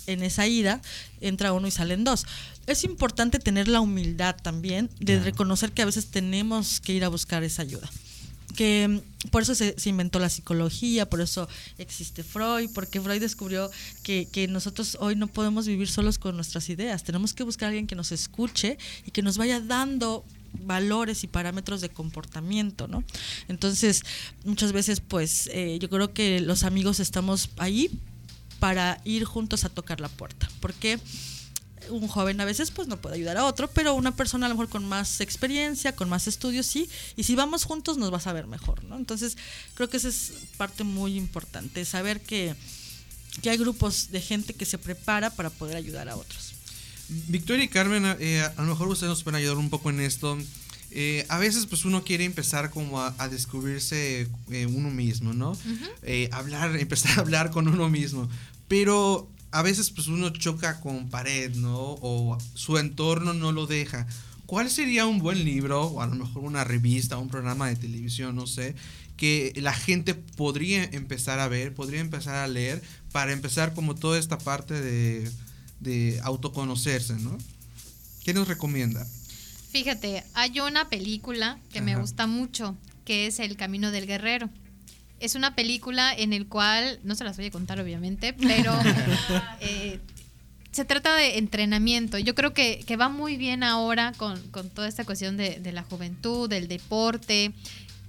en 0.06 0.22
esa 0.22 0.46
ida 0.46 0.80
entra 1.20 1.52
uno 1.52 1.66
y 1.66 1.70
salen 1.70 2.04
dos. 2.04 2.26
Es 2.66 2.84
importante 2.84 3.38
tener 3.38 3.68
la 3.68 3.80
humildad 3.80 4.36
también 4.42 4.90
de 5.00 5.20
reconocer 5.20 5.72
que 5.72 5.82
a 5.82 5.86
veces 5.86 6.06
tenemos 6.06 6.80
que 6.80 6.92
ir 6.92 7.04
a 7.04 7.08
buscar 7.08 7.42
esa 7.44 7.62
ayuda. 7.62 7.90
Que 8.56 8.88
mm, 8.88 9.28
por 9.30 9.42
eso 9.42 9.54
se, 9.54 9.78
se 9.78 9.90
inventó 9.90 10.18
la 10.18 10.28
psicología, 10.28 11.08
por 11.08 11.20
eso 11.20 11.48
existe 11.78 12.22
Freud, 12.22 12.70
porque 12.74 13.00
Freud 13.00 13.20
descubrió 13.20 13.70
que, 14.02 14.26
que 14.30 14.48
nosotros 14.48 14.96
hoy 15.00 15.16
no 15.16 15.26
podemos 15.26 15.66
vivir 15.66 15.88
solos 15.88 16.18
con 16.18 16.36
nuestras 16.36 16.68
ideas. 16.68 17.04
Tenemos 17.04 17.34
que 17.34 17.42
buscar 17.42 17.66
a 17.66 17.68
alguien 17.70 17.86
que 17.86 17.96
nos 17.96 18.12
escuche 18.12 18.78
y 19.06 19.10
que 19.10 19.22
nos 19.22 19.36
vaya 19.36 19.60
dando 19.60 20.24
valores 20.62 21.24
y 21.24 21.26
parámetros 21.26 21.80
de 21.80 21.88
comportamiento, 21.88 22.86
¿no? 22.86 23.04
Entonces, 23.48 24.02
muchas 24.44 24.72
veces, 24.72 25.00
pues, 25.00 25.48
eh, 25.52 25.78
yo 25.80 25.90
creo 25.90 26.12
que 26.12 26.40
los 26.40 26.62
amigos 26.62 27.00
estamos 27.00 27.50
ahí 27.56 27.90
para 28.64 28.98
ir 29.04 29.26
juntos 29.26 29.66
a 29.66 29.68
tocar 29.68 30.00
la 30.00 30.08
puerta. 30.08 30.48
Porque 30.60 30.98
un 31.90 32.08
joven 32.08 32.40
a 32.40 32.46
veces 32.46 32.70
pues 32.70 32.88
no 32.88 32.96
puede 32.98 33.16
ayudar 33.16 33.36
a 33.36 33.44
otro, 33.44 33.68
pero 33.68 33.92
una 33.92 34.16
persona 34.16 34.46
a 34.46 34.48
lo 34.48 34.54
mejor 34.54 34.70
con 34.70 34.88
más 34.88 35.20
experiencia, 35.20 35.94
con 35.94 36.08
más 36.08 36.28
estudios, 36.28 36.64
sí, 36.64 36.88
y 37.14 37.24
si 37.24 37.34
vamos 37.34 37.64
juntos 37.64 37.98
nos 37.98 38.10
vas 38.10 38.26
a 38.26 38.32
ver 38.32 38.46
mejor, 38.46 38.82
¿no? 38.84 38.96
Entonces 38.96 39.36
creo 39.74 39.90
que 39.90 39.98
esa 39.98 40.08
es 40.08 40.32
parte 40.56 40.82
muy 40.82 41.14
importante, 41.18 41.84
saber 41.84 42.22
que, 42.22 42.56
que 43.42 43.50
hay 43.50 43.58
grupos 43.58 44.10
de 44.10 44.22
gente 44.22 44.54
que 44.54 44.64
se 44.64 44.78
prepara 44.78 45.28
para 45.28 45.50
poder 45.50 45.76
ayudar 45.76 46.08
a 46.08 46.16
otros. 46.16 46.54
Victoria 47.10 47.64
y 47.64 47.68
Carmen, 47.68 48.16
eh, 48.18 48.40
a 48.56 48.62
lo 48.62 48.68
mejor 48.68 48.88
ustedes 48.88 49.10
nos 49.10 49.22
pueden 49.24 49.40
ayudar 49.40 49.58
un 49.58 49.68
poco 49.68 49.90
en 49.90 50.00
esto. 50.00 50.38
Eh, 50.96 51.26
a 51.28 51.38
veces 51.38 51.66
pues 51.66 51.84
uno 51.84 52.02
quiere 52.02 52.24
empezar 52.24 52.70
como 52.70 53.00
a, 53.00 53.14
a 53.18 53.28
descubrirse 53.28 54.28
eh, 54.50 54.66
uno 54.66 54.90
mismo, 54.90 55.34
¿no? 55.34 55.58
Hablar, 56.30 56.76
empezar 56.80 57.18
a 57.18 57.20
hablar 57.20 57.50
con 57.50 57.68
uno 57.68 57.90
mismo. 57.90 58.30
Pero 58.68 59.30
a 59.50 59.62
veces 59.62 59.90
pues 59.90 60.08
uno 60.08 60.30
choca 60.30 60.80
con 60.80 61.08
pared, 61.10 61.54
¿no? 61.54 61.78
O 62.00 62.38
su 62.54 62.78
entorno 62.78 63.34
no 63.34 63.52
lo 63.52 63.66
deja. 63.66 64.06
¿Cuál 64.46 64.70
sería 64.70 65.06
un 65.06 65.20
buen 65.20 65.44
libro, 65.44 65.82
o 65.82 66.02
a 66.02 66.06
lo 66.06 66.16
mejor 66.16 66.44
una 66.44 66.64
revista, 66.64 67.18
un 67.18 67.28
programa 67.28 67.68
de 67.68 67.76
televisión, 67.76 68.36
no 68.36 68.46
sé, 68.46 68.74
que 69.16 69.52
la 69.56 69.72
gente 69.72 70.14
podría 70.14 70.84
empezar 70.84 71.38
a 71.38 71.48
ver, 71.48 71.72
podría 71.72 72.00
empezar 72.00 72.34
a 72.34 72.48
leer, 72.48 72.82
para 73.12 73.32
empezar 73.32 73.74
como 73.74 73.94
toda 73.94 74.18
esta 74.18 74.38
parte 74.38 74.74
de, 74.74 75.30
de 75.80 76.20
autoconocerse, 76.24 77.14
¿no? 77.14 77.38
¿Qué 78.24 78.34
nos 78.34 78.48
recomienda? 78.48 79.06
Fíjate, 79.70 80.24
hay 80.34 80.60
una 80.60 80.88
película 80.88 81.58
que 81.72 81.80
me 81.80 81.96
gusta 81.96 82.26
mucho, 82.26 82.76
que 83.04 83.26
es 83.26 83.38
El 83.38 83.56
Camino 83.56 83.90
del 83.90 84.06
Guerrero. 84.06 84.48
Es 85.20 85.34
una 85.34 85.54
película 85.54 86.12
en 86.12 86.32
el 86.32 86.46
cual, 86.46 87.00
no 87.04 87.14
se 87.14 87.24
las 87.24 87.36
voy 87.36 87.46
a 87.46 87.50
contar 87.50 87.80
obviamente, 87.80 88.32
pero 88.32 88.72
eh, 89.60 90.00
se 90.70 90.84
trata 90.84 91.14
de 91.14 91.38
entrenamiento. 91.38 92.18
Yo 92.18 92.34
creo 92.34 92.52
que, 92.52 92.82
que 92.86 92.96
va 92.96 93.08
muy 93.08 93.36
bien 93.36 93.62
ahora 93.62 94.12
con, 94.16 94.40
con 94.50 94.70
toda 94.70 94.88
esta 94.88 95.04
cuestión 95.04 95.36
de, 95.36 95.60
de 95.60 95.72
la 95.72 95.82
juventud, 95.84 96.48
del 96.48 96.68
deporte, 96.68 97.52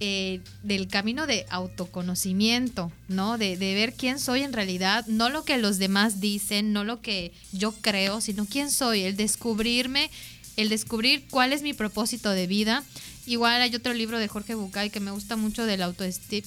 eh, 0.01 0.41
del 0.62 0.89
camino 0.89 1.26
de 1.26 1.45
autoconocimiento, 1.49 2.91
¿no? 3.08 3.38
De, 3.38 3.56
de 3.56 3.76
ver 3.76 3.93
quién 3.93 4.20
soy 4.20 4.41
en 4.41 4.51
realidad, 4.51 5.06
no 5.08 5.30
lo 5.30 5.45
que 5.45 5.58
los 5.58 5.78
demás 5.78 6.20
dicen, 6.20 6.74
no 6.74 6.84
lo 6.84 6.99
que 6.99 7.32
yo 7.53 7.72
creo, 7.72 8.20
sino 8.20 8.45
quién 8.45 8.72
soy, 8.72 9.03
el 9.03 9.16
descubrirme, 9.16 10.12
el 10.58 10.68
descubrir 10.68 11.24
cuál 11.30 11.53
es 11.53 11.62
mi 11.62 11.74
propósito 11.74 12.32
de 12.32 12.45
vida. 12.45 12.84
Igual 13.26 13.61
hay 13.61 13.73
otro 13.76 13.93
libro 13.93 14.19
de 14.19 14.28
Jorge 14.28 14.55
Bucay 14.55 14.89
que 14.89 14.99
me 14.99 15.11
gusta 15.11 15.36
mucho 15.36 15.65
del, 15.65 15.84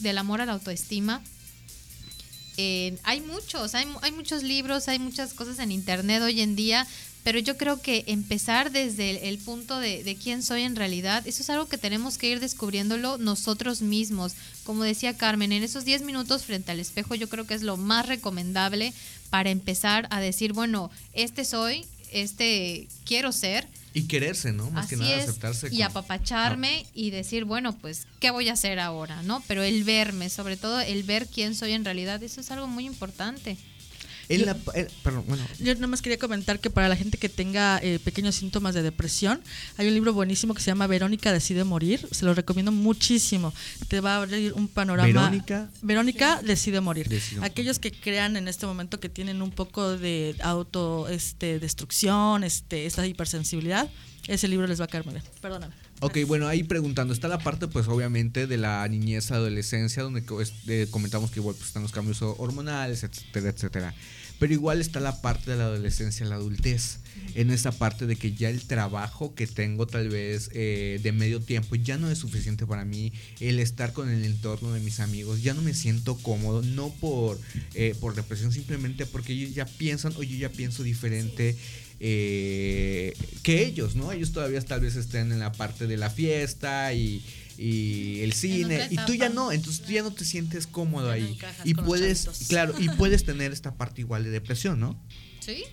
del 0.01 0.19
amor 0.19 0.41
a 0.41 0.47
la 0.47 0.53
autoestima. 0.53 1.21
Eh, 2.57 2.99
hay 3.05 3.21
muchos, 3.21 3.75
hay, 3.75 3.87
hay 4.03 4.13
muchos 4.13 4.43
libros, 4.43 4.89
hay 4.89 4.99
muchas 4.99 5.33
cosas 5.33 5.59
en 5.61 5.71
internet 5.71 6.23
hoy 6.23 6.41
en 6.41 6.57
día, 6.57 6.87
pero 7.23 7.39
yo 7.39 7.57
creo 7.57 7.81
que 7.81 8.05
empezar 8.09 8.73
desde 8.73 9.29
el, 9.29 9.39
punto 9.39 9.79
de, 9.79 10.03
de 10.03 10.17
quién 10.17 10.43
soy 10.43 10.63
en 10.63 10.75
realidad, 10.75 11.27
eso 11.27 11.43
es 11.43 11.51
algo 11.51 11.69
que 11.69 11.79
tenemos 11.79 12.19
que 12.19 12.31
ir 12.31 12.41
descubriéndolo 12.41 13.19
nosotros 13.19 13.81
mismos. 13.81 14.33
Como 14.65 14.83
decía 14.83 15.17
Carmen, 15.17 15.53
en 15.53 15.63
esos 15.63 15.85
10 15.85 16.03
minutos 16.03 16.45
frente 16.45 16.73
al 16.73 16.81
espejo 16.81 17.15
yo 17.15 17.29
creo 17.29 17.47
que 17.47 17.55
es 17.55 17.63
lo 17.63 17.77
más 17.77 18.07
recomendable 18.07 18.93
para 19.31 19.51
empezar 19.51 20.09
a 20.11 20.21
decir, 20.21 20.53
bueno, 20.53 20.91
este 21.13 21.45
soy, 21.45 21.87
este 22.13 22.89
quiero 23.05 23.33
ser. 23.33 23.69
Y 23.99 24.07
quererse, 24.07 24.53
¿no? 24.53 24.71
Más 24.71 24.87
Así 24.87 24.95
que 24.95 25.03
nada 25.03 25.17
es, 25.17 25.25
aceptarse. 25.25 25.69
y 25.73 25.83
apapacharme 25.83 26.87
y 26.95 27.11
decir, 27.11 27.45
bueno, 27.45 27.77
pues, 27.77 28.07
¿qué 28.21 28.31
voy 28.31 28.49
a 28.49 28.53
hacer 28.53 28.79
ahora? 28.79 29.23
¿No? 29.23 29.43
Pero 29.49 29.63
el 29.63 29.85
verme, 29.85 30.31
sobre 30.31 30.57
todo 30.57 30.81
el 30.81 31.03
ver 31.03 31.27
quién 31.27 31.55
soy 31.55 31.73
en 31.73 31.85
realidad, 31.85 32.23
eso 32.23 32.41
es 32.41 32.51
algo 32.51 32.67
muy 32.67 32.87
importante. 32.87 33.57
En 34.29 34.47
la, 34.47 34.57
eh, 34.75 34.89
perdón, 35.03 35.25
bueno, 35.27 35.43
Yo 35.59 35.75
nada 35.75 35.87
más 35.87 36.03
quería 36.03 36.19
comentar 36.19 36.61
que 36.61 36.71
para 36.71 36.89
la 36.89 36.97
gente 36.97 37.17
que 37.19 37.29
tenga 37.29 37.79
eh, 37.83 37.99
pequeños 37.99 38.35
síntomas 38.35 38.75
de 38.75 38.83
depresión, 38.83 39.41
hay 39.77 39.89
un 39.89 39.95
libro 39.95 40.13
buenísimo 40.13 40.55
que 40.55 40.61
se 40.61 40.71
llama 40.71 40.87
Verónica 40.87 41.33
decide 41.33 41.65
morir. 41.65 42.07
Se 42.11 42.25
lo 42.27 42.35
recomiendo 42.35 42.71
muchísimo. 42.71 43.55
Te 43.89 44.01
va 44.01 44.17
a 44.17 44.23
abrir 44.23 44.53
un 44.53 44.69
panorama. 44.69 45.07
Verónica. 45.07 45.71
Verónica 45.83 46.43
decide 46.43 46.81
morir. 46.81 47.09
Decide 47.09 47.41
morir. 47.41 47.51
Aquellos 47.51 47.79
que 47.79 47.91
crean 47.91 48.37
en 48.37 48.49
este 48.49 48.67
momento 48.67 49.01
que 49.01 49.09
tienen 49.09 49.41
un 49.41 49.51
poco 49.51 49.97
de 49.97 50.37
auto 50.43 51.09
este, 51.09 51.59
destrucción, 51.59 52.45
este, 52.45 52.87
esta 52.87 53.07
hipersensibilidad, 53.07 53.89
ese 54.27 54.49
libro 54.49 54.67
les 54.67 54.81
va 54.81 54.85
a 54.85 54.89
caer 54.89 55.05
muy 55.05 55.15
bien. 55.15 55.25
Perdóname. 55.41 55.88
Ok, 56.01 56.19
bueno, 56.29 56.47
ahí 56.47 56.63
preguntando, 56.63 57.13
está 57.13 57.27
la 57.27 57.39
parte 57.41 57.67
pues 57.67 57.89
obviamente 57.89 58.47
de 58.47 58.57
la 58.57 58.87
niñez, 58.87 59.33
adolescencia, 59.33 60.05
donde 60.05 60.25
co- 60.25 60.41
es- 60.41 60.53
eh, 60.69 60.87
comentamos 60.91 61.33
que 61.33 61.41
igual 61.41 61.57
pues, 61.57 61.69
están 61.69 61.83
los 61.83 61.91
cambios 61.91 62.23
hormonales, 62.23 63.03
etcétera, 63.03 63.51
etcétera. 63.51 63.95
Pero 64.39 64.53
igual 64.53 64.81
está 64.81 65.01
la 65.01 65.21
parte 65.21 65.51
de 65.51 65.57
la 65.57 65.65
adolescencia, 65.65 66.25
la 66.25 66.37
adultez, 66.37 66.99
en 67.35 67.51
esa 67.51 67.73
parte 67.73 68.07
de 68.07 68.15
que 68.15 68.33
ya 68.35 68.49
el 68.49 68.63
trabajo 68.63 69.35
que 69.35 69.49
tengo 69.49 69.89
tal 69.89 70.09
vez 70.09 70.51
eh, 70.55 71.01
de 71.03 71.11
medio 71.11 71.41
tiempo 71.41 71.75
ya 71.75 71.99
no 71.99 72.09
es 72.09 72.19
suficiente 72.19 72.65
para 72.65 72.85
mí, 72.85 73.13
el 73.41 73.59
estar 73.59 73.93
con 73.93 74.09
el 74.09 74.25
entorno 74.25 74.73
de 74.73 74.79
mis 74.79 75.01
amigos, 75.01 75.43
ya 75.43 75.55
no 75.55 75.63
me 75.63 75.75
siento 75.75 76.17
cómodo, 76.17 76.63
no 76.63 76.91
por, 77.01 77.41
eh, 77.75 77.97
por 78.01 78.15
depresión, 78.15 78.53
simplemente 78.53 79.05
porque 79.05 79.33
ellos 79.33 79.53
ya 79.53 79.65
piensan 79.67 80.13
o 80.17 80.23
yo 80.23 80.37
ya 80.39 80.51
pienso 80.51 80.85
diferente 80.85 81.57
eh, 82.01 83.17
que 83.43 83.65
ellos, 83.65 83.95
¿no? 83.95 84.13
Ellos 84.13 84.33
todavía 84.33 84.61
tal 84.61 84.81
vez 84.81 84.97
estén 84.97 85.33
en 85.33 85.41
la 85.41 85.53
parte 85.53 85.87
de 85.87 85.97
la 85.97 86.11
fiesta 86.11 86.93
y, 86.93 87.25
y 87.57 88.21
el 88.21 88.33
cine 88.33 88.87
y 88.91 88.97
tú 89.07 89.15
ya 89.15 89.29
no, 89.29 89.51
entonces 89.51 89.85
tú 89.85 89.93
ya 89.93 90.03
no 90.03 90.13
te 90.13 90.25
sientes 90.25 90.67
cómodo 90.67 91.11
ahí 91.11 91.39
y 91.65 91.75
puedes, 91.75 92.47
claro, 92.49 92.75
y 92.79 92.89
puedes 92.97 93.25
tener 93.25 93.53
esta 93.53 93.75
parte 93.75 94.01
igual 94.01 94.25
de 94.25 94.31
depresión, 94.31 94.79
¿no? 94.79 95.03
Sí, 95.41 95.65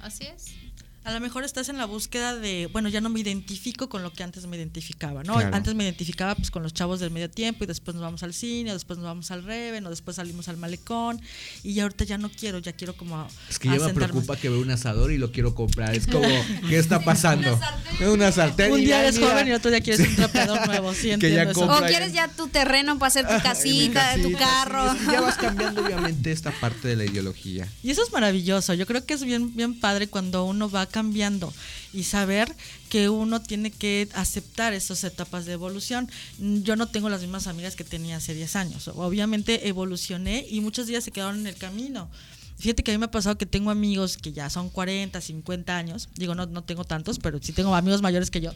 así 0.00 0.24
es. 0.24 0.61
A 1.04 1.12
lo 1.12 1.18
mejor 1.18 1.42
estás 1.42 1.68
en 1.68 1.78
la 1.78 1.84
búsqueda 1.86 2.36
de, 2.36 2.68
bueno, 2.72 2.88
ya 2.88 3.00
no 3.00 3.08
me 3.08 3.18
identifico 3.18 3.88
con 3.88 4.04
lo 4.04 4.12
que 4.12 4.22
antes 4.22 4.46
me 4.46 4.56
identificaba, 4.56 5.24
¿no? 5.24 5.34
Claro. 5.34 5.56
Antes 5.56 5.74
me 5.74 5.82
identificaba 5.82 6.36
pues 6.36 6.52
con 6.52 6.62
los 6.62 6.72
chavos 6.74 7.00
del 7.00 7.10
medio 7.10 7.28
tiempo 7.28 7.64
y 7.64 7.66
después 7.66 7.96
nos 7.96 8.02
vamos 8.04 8.22
al 8.22 8.32
cine, 8.32 8.70
o 8.70 8.74
después 8.74 8.98
nos 8.98 9.06
vamos 9.06 9.30
al 9.32 9.42
Reven, 9.42 9.84
o 9.84 9.90
después 9.90 10.16
salimos 10.16 10.46
al 10.48 10.58
malecón 10.58 11.20
y 11.64 11.74
ya 11.74 11.82
ahorita 11.82 12.04
ya 12.04 12.18
no 12.18 12.30
quiero, 12.30 12.60
ya 12.60 12.72
quiero 12.72 12.94
como 12.96 13.16
a- 13.18 13.26
Es 13.50 13.58
que 13.58 13.68
ya 13.68 13.78
me 13.84 13.92
preocupa 13.94 14.36
que 14.36 14.48
veo 14.48 14.60
un 14.60 14.70
asador 14.70 15.10
y 15.10 15.18
lo 15.18 15.32
quiero 15.32 15.56
comprar. 15.56 15.92
Es 15.94 16.06
como, 16.06 16.28
¿qué 16.68 16.78
está 16.78 17.00
pasando? 17.04 17.58
Una 18.08 18.30
sartén. 18.30 18.70
Un 18.72 18.80
día 18.84 19.00
eres 19.00 19.18
joven 19.18 19.48
y 19.48 19.52
otro 19.52 19.72
día 19.72 19.80
quieres 19.80 20.06
un 20.08 20.14
trapeador 20.14 20.66
nuevo, 20.68 20.94
sí 20.94 21.08
Que 21.08 21.14
entiendo 21.14 21.36
ya 21.44 21.50
eso. 21.50 21.64
O 21.84 21.86
quieres 21.88 22.12
ya 22.12 22.28
tu 22.28 22.46
terreno 22.46 22.98
para 23.00 23.08
hacer 23.08 23.26
tu 23.26 23.42
casita, 23.42 24.14
tu 24.22 24.30
carro. 24.34 24.92
sí, 24.92 24.98
ya 25.10 25.20
vas 25.20 25.36
cambiando 25.36 25.84
obviamente 25.84 26.30
esta 26.30 26.52
parte 26.52 26.86
de 26.86 26.94
la 26.94 27.04
ideología. 27.06 27.66
Y 27.82 27.90
eso 27.90 28.04
es 28.04 28.12
maravilloso. 28.12 28.72
Yo 28.74 28.86
creo 28.86 29.04
que 29.04 29.14
es 29.14 29.24
bien, 29.24 29.56
bien 29.56 29.80
padre 29.80 30.06
cuando 30.06 30.44
uno 30.44 30.70
va 30.70 30.86
cambiando 30.92 31.52
y 31.92 32.04
saber 32.04 32.54
que 32.88 33.08
uno 33.08 33.42
tiene 33.42 33.72
que 33.72 34.08
aceptar 34.14 34.72
esas 34.72 35.02
etapas 35.02 35.44
de 35.44 35.54
evolución. 35.54 36.08
Yo 36.38 36.76
no 36.76 36.86
tengo 36.86 37.08
las 37.08 37.22
mismas 37.22 37.48
amigas 37.48 37.74
que 37.74 37.82
tenía 37.82 38.18
hace 38.18 38.34
10 38.34 38.54
años. 38.54 38.88
Obviamente 38.88 39.66
evolucioné 39.66 40.46
y 40.48 40.60
muchos 40.60 40.86
días 40.86 41.02
se 41.02 41.10
quedaron 41.10 41.40
en 41.40 41.48
el 41.48 41.56
camino. 41.56 42.08
Fíjate 42.62 42.82
que 42.84 42.92
a 42.92 42.94
mí 42.94 42.98
me 42.98 43.06
ha 43.06 43.10
pasado 43.10 43.36
que 43.36 43.44
tengo 43.44 43.70
amigos 43.70 44.16
que 44.16 44.32
ya 44.32 44.48
son 44.48 44.70
40, 44.70 45.20
50 45.20 45.76
años. 45.76 46.08
Digo, 46.14 46.34
no, 46.36 46.46
no 46.46 46.62
tengo 46.62 46.84
tantos, 46.84 47.18
pero 47.18 47.38
sí 47.42 47.52
tengo 47.52 47.74
amigos 47.74 48.02
mayores 48.02 48.30
que 48.30 48.40
yo. 48.40 48.52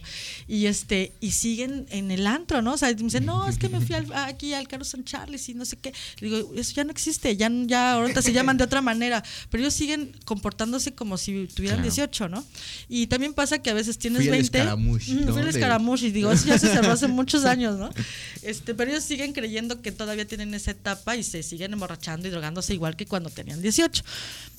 Y 0.46 0.66
este 0.66 1.12
y 1.20 1.32
siguen 1.32 1.86
en 1.90 2.10
el 2.12 2.26
antro, 2.26 2.62
¿no? 2.62 2.74
O 2.74 2.76
sea, 2.76 2.88
me 2.88 2.94
dicen, 2.94 3.24
no, 3.26 3.48
es 3.48 3.58
que 3.58 3.68
me 3.68 3.80
fui 3.80 3.96
al- 3.96 4.12
aquí 4.14 4.54
al 4.54 4.68
Carlos 4.68 4.88
San 4.88 5.04
Charles 5.04 5.48
y 5.48 5.54
no 5.54 5.64
sé 5.64 5.76
qué. 5.76 5.92
Digo, 6.20 6.52
eso 6.56 6.72
ya 6.74 6.84
no 6.84 6.92
existe, 6.92 7.36
ya, 7.36 7.50
ya 7.66 7.94
ahorita 7.94 8.22
se 8.22 8.32
llaman 8.32 8.56
de 8.56 8.64
otra 8.64 8.80
manera. 8.80 9.24
Pero 9.50 9.62
ellos 9.64 9.74
siguen 9.74 10.12
comportándose 10.24 10.94
como 10.94 11.18
si 11.18 11.48
tuvieran 11.48 11.78
Claro. 11.78 11.82
18, 11.94 12.28
¿no? 12.28 12.44
Y 12.88 13.08
también 13.08 13.34
pasa 13.34 13.58
que 13.58 13.70
a 13.70 13.74
veces 13.74 13.98
tienes 13.98 14.20
Fui 14.20 14.28
al 14.28 14.32
20. 14.32 14.58
Escaramuche, 14.58 15.12
Ujú, 15.14 15.20
¿no? 15.24 15.32
Fui 15.32 15.40
al 15.42 15.44
De- 15.52 15.58
escaramuche 15.58 16.06
y 16.06 16.12
digo, 16.12 16.30
eso 16.30 16.46
ya 16.46 16.58
se 16.58 16.68
cerró 16.68 16.92
hace 16.92 17.08
muchos 17.08 17.44
años, 17.44 17.76
¿no? 17.76 17.90
Este, 18.42 18.74
pero 18.74 18.92
ellos 18.92 19.02
siguen 19.02 19.32
creyendo 19.32 19.82
que 19.82 19.90
todavía 19.90 20.26
tienen 20.28 20.54
esa 20.54 20.70
etapa 20.70 21.16
y 21.16 21.24
se 21.24 21.42
siguen 21.42 21.72
emborrachando 21.72 22.28
y 22.28 22.30
drogándose 22.30 22.72
igual 22.72 22.94
que 22.94 23.06
cuando 23.06 23.30
tenían 23.30 23.60
18. 23.60 23.95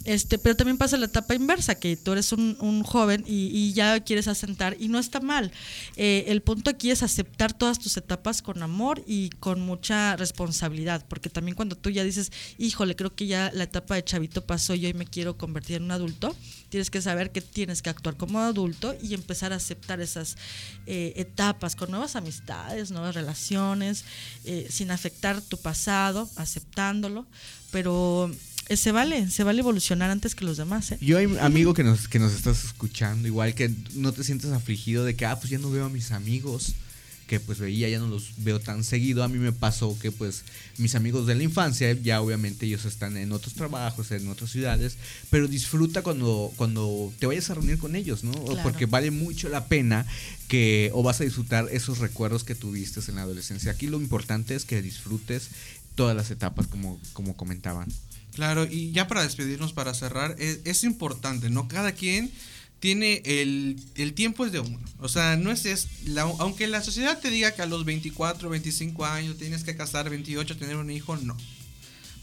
Este, 0.08 0.38
pero 0.38 0.56
también 0.56 0.78
pasa 0.78 0.96
la 0.96 1.08
etapa 1.08 1.36
inversa, 1.36 1.76
que 1.76 1.98
tú 1.98 2.14
eres 2.14 2.32
un, 2.32 2.84
joven 2.84 3.26
y, 3.28 3.48
y 3.48 3.74
ya 3.74 4.00
quieres 4.00 4.30
asentar 4.30 4.78
y 4.80 4.88
no 4.88 5.00
está 5.00 5.20
mal. 5.20 5.52
Eh, 5.98 6.24
el 6.30 6.42
punto 6.42 6.70
aquí 6.70 6.92
es 6.92 7.04
aceptar 7.04 7.52
todas 7.52 7.78
tus 7.78 7.98
etapas 7.98 8.42
con 8.42 8.64
amor 8.64 9.04
y 9.06 9.32
con 9.32 9.60
mucha 9.60 10.16
responsabilidad, 10.16 11.06
porque 11.10 11.30
también 11.30 11.56
cuando 11.56 11.76
tú 11.76 11.90
ya 11.90 12.06
dices, 12.06 12.32
híjole, 12.58 12.96
creo 12.96 13.14
que 13.16 13.28
ya 13.28 13.52
la 13.54 13.66
etapa 13.66 13.96
de 13.96 14.04
chavito 14.06 14.46
pasó 14.46 14.76
y 14.76 14.86
hoy 14.86 14.94
me 14.94 15.06
quiero 15.06 15.38
convertir 15.38 15.76
en 15.76 15.84
un 15.84 15.92
adulto, 15.92 16.34
tienes 16.70 16.90
que 16.90 17.02
saber 17.02 17.32
que 17.32 17.42
tienes 17.42 17.82
que 17.82 17.90
actuar 17.90 18.16
como 18.16 18.40
adulto 18.40 18.96
y 19.02 19.14
empezar 19.14 19.52
a 19.52 19.58
aceptar 19.58 20.00
esas 20.00 20.38
eh, 20.86 21.12
etapas 21.18 21.76
con 21.76 21.92
nuevas 21.92 22.16
amistades, 22.16 22.92
nuevas 22.92 23.14
relaciones, 23.14 24.06
eh, 24.46 24.68
sin 24.70 24.90
afectar 24.90 25.42
tu 25.42 25.58
pasado, 25.58 26.30
aceptándolo, 26.38 27.28
pero 27.72 28.32
eh, 28.70 28.78
se 28.78 28.92
vale, 28.92 29.30
se 29.30 29.44
vale 29.44 29.60
evolucionar 29.60 30.10
antes 30.10 30.36
que 30.36 30.46
los 30.46 30.58
demás. 30.58 30.92
¿eh? 30.92 30.98
Yo 31.02 31.18
hay 31.18 31.28
amigo 31.40 31.74
que 31.74 31.84
nos, 31.84 32.08
que 32.08 32.20
nos 32.20 32.34
estás 32.34 32.66
escuchando, 32.66 33.28
igual 33.28 33.54
que 33.56 33.72
no 33.96 34.12
te 34.12 34.24
sientes 34.24 34.52
afligido 34.52 35.06
de 35.06 35.16
que, 35.16 35.26
ah, 35.26 35.38
pues 35.40 35.50
ya 35.50 35.60
no 35.60 35.72
veo 35.72 35.86
a 35.86 35.90
mis 35.90 36.12
amigos 36.12 36.74
que 37.28 37.40
pues 37.40 37.60
veía, 37.60 37.90
ya 37.90 38.00
no 38.00 38.08
los 38.08 38.32
veo 38.38 38.60
tan 38.60 38.84
seguido. 38.84 39.24
A 39.24 39.28
mí 39.28 39.38
me 39.38 39.52
pasó 39.52 39.98
que 40.00 40.12
pues 40.12 40.44
mis 40.78 40.96
amigos 40.96 41.28
de 41.28 41.36
la 41.36 41.44
infancia, 41.44 41.92
ya 41.94 42.22
obviamente 42.22 42.66
ellos 42.66 42.86
están 42.86 43.18
en 43.18 43.32
otros 43.34 43.54
trabajos, 43.54 44.10
en 44.12 44.28
otras 44.30 44.50
ciudades, 44.50 44.98
pero 45.30 45.48
disfruta 45.48 46.02
cuando, 46.02 46.52
cuando 46.56 47.14
te 47.20 47.28
vayas 47.28 47.50
a 47.50 47.56
reunir 47.56 47.78
con 47.78 47.96
ellos, 47.96 48.24
¿no? 48.24 48.32
Claro. 48.32 48.64
Porque 48.64 48.86
vale 48.86 49.12
mucho 49.12 49.50
la 49.50 49.66
pena 49.66 50.08
que 50.48 50.90
o 50.94 51.04
vas 51.04 51.20
a 51.20 51.26
disfrutar 51.26 51.68
esos 51.72 52.00
recuerdos 52.00 52.44
que 52.44 52.56
tuviste 52.56 53.02
en 53.10 53.16
la 53.16 53.24
adolescencia. 53.24 53.72
Aquí 53.74 53.88
lo 53.88 54.00
importante 54.00 54.56
es 54.56 54.64
que 54.64 54.82
disfrutes 54.82 55.50
todas 55.96 56.16
las 56.16 56.32
etapas 56.32 56.68
como, 56.68 57.00
como 57.14 57.36
comentaban. 57.36 57.90
Claro, 58.38 58.68
y 58.70 58.92
ya 58.92 59.08
para 59.08 59.24
despedirnos, 59.24 59.74
para 59.74 59.96
cerrar, 59.96 60.36
es, 60.38 60.60
es 60.64 60.84
importante, 60.84 61.50
¿no? 61.50 61.68
Cada 61.68 61.94
quien 61.94 62.32
tiene 62.80 63.24
el, 63.26 63.78
el 63.96 64.14
tiempo 64.14 64.46
es 64.46 64.52
de 64.52 64.60
uno. 64.60 64.80
O 65.00 65.10
sea, 65.10 65.36
no 65.38 65.50
es, 65.52 65.66
es 65.66 65.88
la- 66.06 66.22
aunque 66.22 66.68
la 66.68 66.84
sociedad 66.84 67.20
te 67.20 67.32
diga 67.32 67.56
que 67.56 67.64
a 67.64 67.66
los 67.66 67.84
24, 67.84 68.48
25 68.48 69.06
años 69.08 69.38
tienes 69.40 69.64
que 69.64 69.76
casar, 69.76 70.08
28, 70.12 70.56
tener 70.56 70.76
un 70.76 70.92
hijo, 70.92 71.18
no. 71.18 71.36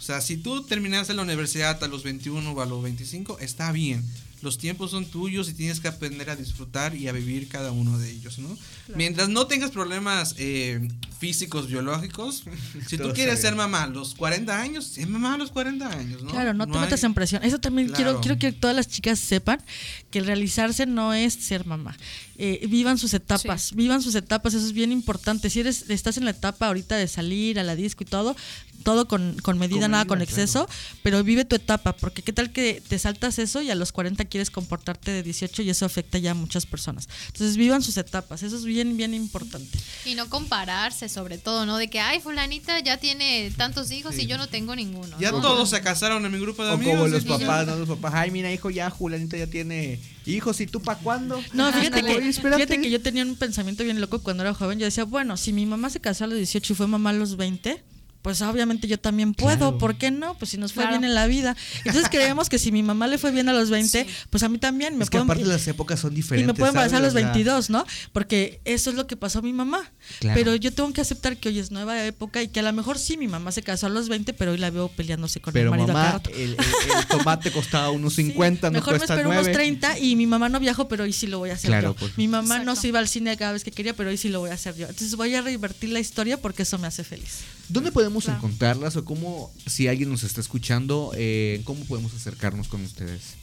O 0.05 0.07
sea, 0.07 0.21
si 0.21 0.37
tú 0.37 0.63
terminaste 0.65 1.15
la 1.15 1.23
universidad 1.23 1.83
a 1.83 1.89
los 1.89 2.03
21 2.03 2.53
o 2.53 2.61
a 2.61 2.67
los 2.67 2.83
25, 2.83 3.39
está 3.39 3.73
bien. 3.73 4.05
Los 4.43 4.59
tiempos 4.59 4.91
son 4.91 5.07
tuyos 5.07 5.49
y 5.49 5.55
tienes 5.55 5.81
que 5.81 5.89
aprender 5.89 6.29
a 6.29 6.37
disfrutar 6.37 6.95
y 6.95 7.09
a 7.09 7.13
vivir 7.13 7.49
cada 7.49 7.73
uno 7.73 7.97
de 7.97 8.11
ellos, 8.11 8.39
¿no? 8.39 8.55
Mientras 8.95 9.31
no 9.31 9.47
tengas 9.47 9.71
problemas 9.71 10.35
eh, 10.37 10.87
físicos, 11.19 11.69
biológicos, 11.69 12.45
si 12.87 12.99
tú 12.99 13.15
quieres 13.15 13.41
ser 13.41 13.55
mamá 13.55 13.85
a 13.85 13.87
los 13.87 14.15
40 14.15 14.61
años, 14.61 14.85
sé 14.85 15.07
mamá 15.07 15.33
a 15.33 15.39
los 15.39 15.51
40 15.51 15.89
años, 15.89 16.23
¿no? 16.23 16.31
Claro, 16.31 16.53
no, 16.53 16.67
te 16.67 16.75
hay- 16.77 16.81
metas 16.85 17.03
en 17.05 17.15
presión. 17.15 17.43
Eso 17.43 17.59
también 17.59 17.89
quiero, 17.89 18.11
Claro. 18.11 18.21
quiero 18.21 18.39
que 18.39 18.53
todas 18.53 18.77
las 18.77 18.87
chicas 18.89 19.19
sepan 19.19 19.63
que 20.11 20.19
el 20.19 20.27
realizarse 20.27 20.85
no 20.85 21.15
es 21.15 21.33
ser 21.33 21.65
mamá. 21.65 21.97
Eh, 22.37 22.67
vivan 22.69 22.99
sus 22.99 23.15
etapas, 23.15 23.73
vivan 23.75 24.03
sus 24.03 24.15
etapas, 24.15 24.53
eso 24.53 24.67
es 24.67 24.73
bien 24.75 24.93
importante. 24.93 25.49
Si 25.49 25.61
eres, 25.61 25.89
estás 25.89 26.19
en 26.19 26.27
la 26.27 26.33
etapa 26.33 26.67
ahorita 26.67 26.97
de 26.97 27.09
salir 27.09 27.59
a 27.59 27.63
la 27.63 27.77
disco 27.77 28.03
y 28.03 28.07
todo, 28.07 28.37
todo 28.85 29.09
con, 29.09 29.37
con 29.43 29.59
medida, 29.59 29.81
Con 29.81 29.91
nada 29.91 30.05
medida, 30.05 30.09
con 30.09 30.23
exceso, 30.23 30.69
pero 31.03 31.25
vive 31.25 31.45
tu 31.45 31.57
etapa, 31.57 31.95
porque 31.95 32.23
qué 32.23 32.33
tal 32.33 32.53
que 32.53 32.81
te 32.87 32.99
saltas 32.99 33.39
eso 33.41 33.63
y 33.63 33.71
a 33.71 33.75
los 33.75 33.91
40 33.91 34.25
quieres 34.27 34.51
comportarte 34.51 35.11
de 35.11 35.23
18 35.23 35.63
y 35.63 35.71
eso 35.71 35.85
afecta 35.85 36.19
ya 36.19 36.31
a 36.31 36.35
muchas 36.35 36.67
personas. 36.67 37.09
Entonces 37.27 37.57
vivan 37.57 37.83
sus 37.83 37.97
etapas, 37.97 38.43
eso 38.43 38.57
es 38.57 38.65
bien, 38.65 38.97
bien 38.97 39.15
importante. 39.15 39.79
Y 40.05 40.15
no 40.15 40.29
compararse, 40.29 41.09
sobre 41.09 41.39
todo, 41.39 41.67
¿no? 41.67 41.79
De 41.79 41.89
que, 41.89 41.99
ay, 41.99 42.21
fulanita 42.21 42.79
ya 42.81 42.99
tiene 42.99 43.51
tantos 43.57 43.91
hijos 43.91 44.17
y 44.19 44.27
yo 44.27 44.39
no 44.39 44.47
tengo 44.47 44.77
ninguno. 44.77 45.17
Ya 45.19 45.33
¿no? 45.33 45.41
todos 45.41 45.71
se 45.71 45.81
casaron 45.81 46.25
en 46.25 46.33
mi 46.33 46.39
grupo 46.39 46.63
de 46.63 46.71
O 46.71 46.75
amigos. 46.75 46.95
como 46.97 47.09
los 47.09 47.25
papás, 47.25 47.67
¿no? 47.67 47.77
Los 47.77 47.89
papás, 47.89 48.13
ay, 48.15 48.31
mira, 48.31 48.53
hijo, 48.53 48.71
ya 48.71 48.91
Julanita 48.91 49.37
ya 49.37 49.47
tiene 49.47 49.99
hijos, 50.27 50.61
¿y 50.61 50.67
tú 50.67 50.81
para 50.81 50.99
cuándo? 50.99 51.43
No, 51.53 51.73
fíjate 51.73 52.03
que, 52.03 52.33
fíjate 52.33 52.81
que 52.81 52.91
yo 52.91 53.01
tenía 53.01 53.25
un 53.25 53.37
pensamiento 53.37 53.83
bien 53.83 54.01
loco 54.01 54.21
cuando 54.23 54.43
era 54.43 54.55
joven. 54.55 54.79
Yo 54.79 54.85
decía, 54.85 55.05
bueno, 55.05 55.37
si 55.37 55.53
mi 55.53 55.67
mamá 55.67 55.91
se 55.91 56.01
casó 56.01 56.25
a 56.25 56.27
los 56.27 56.37
18 56.37 56.73
y 56.73 56.77
fue 56.77 56.87
mamá 56.87 57.11
a 57.11 57.15
los 57.15 57.37
20, 57.37 57.83
pues 58.25 58.41
obviamente 58.41 58.89
yo 58.89 58.99
también 58.99 59.35
puedo. 59.35 59.59
Claro. 59.59 59.77
¿Por 59.79 59.97
qué 59.97 60.11
no? 60.11 60.33
Pues 60.39 60.51
si 60.53 60.57
nos 60.57 60.73
fue 60.73 60.85
Claro. 60.85 60.99
bien 60.99 61.05
en 61.11 61.15
la 61.15 61.27
vida. 61.27 61.55
Entonces 61.85 62.09
creemos 62.11 62.49
que 62.49 62.59
si 62.59 62.73
mi 62.73 62.83
mamá 62.83 63.07
le 63.07 63.19
fue 63.19 63.31
bien 63.33 63.51
a 63.51 63.53
los 63.53 63.69
20, 63.69 64.07
pues 64.31 64.43
a 64.43 64.49
mí 64.49 64.57
también 64.57 64.97
me 64.97 65.05
Es 65.05 65.11
que 65.11 65.19
puedo- 65.19 65.25
aparte 65.25 65.45
las 65.45 65.69
épocas 65.69 66.01
son 66.01 66.15
y 66.15 66.17
diferentes. 66.17 66.47
me 66.47 66.55
puedo 66.55 66.71
embarazar 66.71 67.01
a 67.01 67.05
los 67.05 67.13
¿sabes? 67.13 67.25
O 67.27 67.27
sea, 67.29 67.33
22, 67.35 67.69
¿no? 67.69 67.85
Porque 68.15 68.61
eso 68.65 68.89
es 68.89 68.97
lo 68.97 69.07
que 69.07 69.17
pasó 69.19 69.41
a 69.41 69.43
mi 69.43 69.53
mamá. 69.53 69.93
Claro. 70.21 70.39
Pero 70.39 70.55
yo 70.57 70.73
tengo 70.73 70.91
que 70.95 71.03
aceptar 71.03 71.37
que 71.37 71.51
hoy 71.51 71.59
es 71.59 71.71
nueva 71.71 72.03
época 72.07 72.43
y 72.43 72.49
que 72.49 72.61
a 72.61 72.63
lo 72.63 72.73
mejor 72.73 72.99
sí 72.99 73.19
mi 73.19 73.29
mamá 73.29 73.53
se 73.53 73.63
casó 73.63 73.89
a 73.89 73.91
los 73.91 74.09
20, 74.09 74.33
pero 74.33 74.53
hoy 74.53 74.59
la 74.59 74.71
veo 74.71 74.89
peleándose 74.89 75.41
con 75.43 75.53
Pero 75.53 75.67
el 75.67 75.71
marido 75.73 75.91
a 75.91 75.95
cada 75.95 75.99
mamá, 76.07 76.13
rato. 76.15 76.31
el, 76.31 76.41
el- 76.53 76.57
el 76.99 77.07
tomate 77.07 77.53
costaba 77.53 77.91
unos 77.91 78.15
50, 78.15 78.69
no 78.71 78.73
Mejor 78.79 78.95
me 78.95 78.99
cuesta 79.01 79.15
espero 79.15 79.29
9. 79.29 79.43
unos 79.43 79.53
30 79.53 79.99
y 79.99 80.17
mi 80.17 80.27
mamá 80.27 80.49
no 80.49 80.61
viajó, 80.61 80.89
pero 80.89 81.05
hoy 81.05 81.13
sí 81.13 81.27
lo 81.27 81.41
voy 81.41 81.51
a 81.51 81.55
hacer 81.55 81.69
Claro, 81.69 81.91
yo. 81.91 81.95
pues. 81.97 82.17
Mi 82.17 82.27
mamá 82.27 82.61
no 82.61 82.75
se 82.75 82.89
iba 82.89 83.01
al 83.01 83.09
cine 83.09 83.37
cada 83.37 83.53
vez 83.53 83.65
que 83.65 83.71
quería, 83.71 83.93
pero 83.95 84.09
hoy 84.09 84.17
sí 84.17 84.31
lo 84.31 84.41
voy 84.41 84.49
a 84.49 84.55
hacer 84.55 84.75
yo. 84.77 84.87
Entonces 84.89 85.15
voy 85.17 85.35
a 85.35 85.43
revertir 85.43 85.91
la 85.91 86.01
historia 86.01 86.41
porque 86.41 86.63
eso 86.63 86.79
me 86.79 86.87
hace 86.87 87.05
feliz. 87.05 87.41
¿Dónde 87.69 87.91
podemos 87.93 88.14
Claro. 88.23 88.39
encontrarlas 88.39 88.97
o 88.97 89.05
cómo, 89.05 89.51
si 89.67 89.89
alguien 89.89 90.11
nos 90.11 90.23
está 90.23 90.41
escuchando, 90.41 91.13
eh, 91.17 91.61
cómo 91.65 91.85
podemos 91.85 92.15
acercarnos 92.15 92.69
con 92.69 92.85
ustedes? 92.85 93.35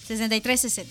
987-873-6360. 0.08 0.86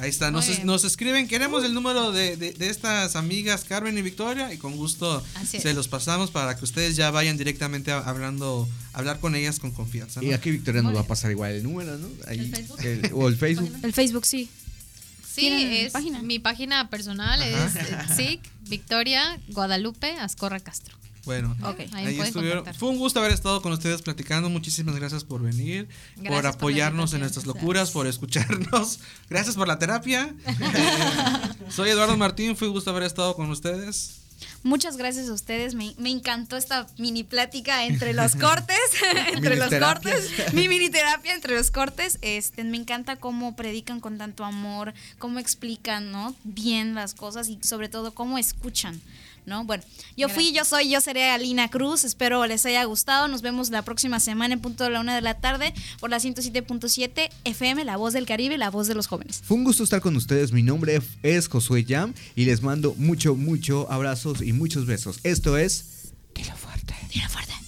Ahí 0.00 0.10
está, 0.10 0.30
nos, 0.30 0.84
escriben, 0.84 1.26
queremos 1.26 1.64
el 1.64 1.74
número 1.74 2.12
de, 2.12 2.36
de- 2.36 2.52
de 2.52 2.68
estas 2.70 3.16
amigas 3.16 3.64
Carmen 3.64 3.98
y 3.98 4.02
Victoria 4.02 4.52
y 4.52 4.56
con 4.56 4.76
gusto 4.76 5.24
se 5.44 5.74
los 5.74 5.88
pasamos 5.88 6.30
para 6.30 6.56
que 6.56 6.62
ustedes 6.64 6.94
ya 6.94 7.10
vayan 7.10 7.36
directamente 7.36 7.90
a- 7.90 7.98
hablando, 7.98 8.68
hablar 8.92 9.18
con 9.18 9.34
ellas 9.34 9.58
con 9.58 9.72
confianza. 9.72 10.20
¿no? 10.22 10.28
Y 10.28 10.32
aquí 10.34 10.52
Victoria 10.52 10.82
nos 10.82 10.94
va 10.94 11.00
a 11.00 11.06
pasar 11.06 11.32
igual 11.32 11.50
el 11.50 11.64
número, 11.64 11.98
¿no? 11.98 12.06
Ahí, 12.28 12.38
¿El 12.38 12.50
Facebook? 12.54 12.80
el- 12.84 13.10
o 13.12 13.26
el 13.28 13.36
Facebook. 13.36 13.72
El 13.82 13.92
Facebook, 13.92 14.24
sí. 14.24 14.48
Sí, 15.34 15.40
¿Tienen 15.42 15.72
es 15.72 15.92
página? 15.92 16.22
mi 16.22 16.38
página 16.38 16.90
personal 16.90 17.40
Ajá. 17.42 17.66
es 17.66 17.76
eh, 17.76 18.14
SIC 18.16 18.40
Victoria 18.68 19.38
Guadalupe 19.48 20.12
Ascorra 20.18 20.60
Castro. 20.60 20.96
Bueno, 21.28 21.54
Ok, 21.62 21.80
ahí 21.92 22.06
ahí 22.06 22.20
estuvieron. 22.20 22.60
contactar. 22.60 22.80
Fue 22.80 22.88
un 22.88 22.96
gusto 22.96 23.18
haber 23.20 23.32
estado 23.32 23.60
con 23.60 23.70
ustedes 23.72 24.00
platicando. 24.00 24.48
Muchísimas 24.48 24.94
gracias 24.96 25.24
por 25.24 25.42
venir, 25.42 25.86
Gracias 26.16 26.24
por 26.26 26.36
por 26.42 26.46
apoyarnos 26.46 27.12
en 27.12 27.18
invitación. 27.18 27.20
nuestras 27.20 27.46
locuras, 27.46 27.90
por 27.90 28.06
escucharnos. 28.06 29.00
Gracias 29.28 29.56
por 29.56 29.68
la 29.68 29.78
terapia. 29.78 30.34
Soy 31.68 31.90
Eduardo 31.90 32.16
Martín, 32.16 32.56
fue 32.56 32.68
un 32.68 32.74
gusto 32.74 32.90
haber 32.90 33.02
estado 33.02 33.34
con 33.36 33.50
ustedes. 33.50 34.20
Muchas 34.62 34.96
gracias 34.96 35.28
a 35.28 35.32
ustedes. 35.32 35.74
Me, 35.74 35.94
me 35.98 36.10
encantó 36.10 36.56
esta 36.56 36.86
mini 36.96 37.24
plática 37.24 37.84
entre 37.84 38.12
los 38.14 38.36
cortes. 38.40 38.78
entre 39.34 39.56
los 39.56 39.68
cortes. 39.68 40.30
Mi 40.54 40.68
mini 40.68 40.88
terapia 40.90 41.34
entre 41.34 41.56
los 41.56 41.70
cortes. 41.70 42.18
Este, 42.22 42.62
me 42.64 42.76
encanta 42.76 43.16
cómo 43.16 43.54
predican 43.56 44.00
con 44.00 44.16
tanto 44.16 44.44
amor, 44.44 44.94
cómo 45.18 45.40
explican, 45.40 46.10
¿no? 46.12 46.34
Bien 46.44 46.94
las 46.94 47.14
cosas 47.14 47.48
y 47.48 47.58
sobre 47.62 47.88
todo 47.88 48.14
cómo 48.14 48.38
escuchan. 48.38 49.00
¿No? 49.48 49.64
Bueno, 49.64 49.82
yo 50.16 50.28
fui, 50.28 50.52
yo 50.52 50.64
soy, 50.64 50.90
yo 50.90 51.00
seré 51.00 51.30
Alina 51.30 51.68
Cruz. 51.68 52.04
Espero 52.04 52.46
les 52.46 52.64
haya 52.66 52.84
gustado. 52.84 53.28
Nos 53.28 53.42
vemos 53.42 53.70
la 53.70 53.82
próxima 53.82 54.20
semana 54.20 54.54
en 54.54 54.60
punto 54.60 54.84
de 54.84 54.90
la 54.90 55.00
una 55.00 55.14
de 55.14 55.22
la 55.22 55.40
tarde 55.40 55.74
por 56.00 56.10
la 56.10 56.18
107.7 56.18 57.30
FM, 57.44 57.84
La 57.84 57.96
Voz 57.96 58.12
del 58.12 58.26
Caribe, 58.26 58.58
La 58.58 58.70
Voz 58.70 58.86
de 58.86 58.94
los 58.94 59.06
Jóvenes. 59.06 59.40
Fue 59.44 59.56
un 59.56 59.64
gusto 59.64 59.82
estar 59.82 60.00
con 60.00 60.14
ustedes. 60.16 60.52
Mi 60.52 60.62
nombre 60.62 61.00
es 61.22 61.48
Josué 61.48 61.84
Yam 61.84 62.14
y 62.36 62.44
les 62.44 62.62
mando 62.62 62.94
mucho, 62.98 63.34
mucho 63.34 63.90
abrazos 63.90 64.42
y 64.42 64.52
muchos 64.52 64.86
besos. 64.86 65.20
Esto 65.24 65.56
es 65.56 66.12
Dilo 66.34 66.54
fuerte. 66.56 66.94
Dilo 67.12 67.28
fuerte. 67.28 67.67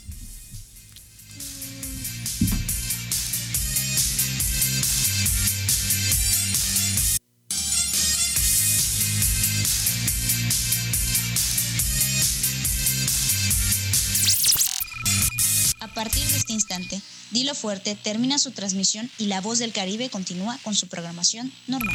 Partir 16.00 16.26
de 16.28 16.36
este 16.38 16.54
instante, 16.54 17.02
Dilo 17.30 17.54
Fuerte 17.54 17.94
termina 17.94 18.38
su 18.38 18.52
transmisión 18.52 19.10
y 19.18 19.26
La 19.26 19.42
Voz 19.42 19.58
del 19.58 19.70
Caribe 19.70 20.08
continúa 20.08 20.58
con 20.64 20.74
su 20.74 20.88
programación 20.88 21.52
normal. 21.66 21.94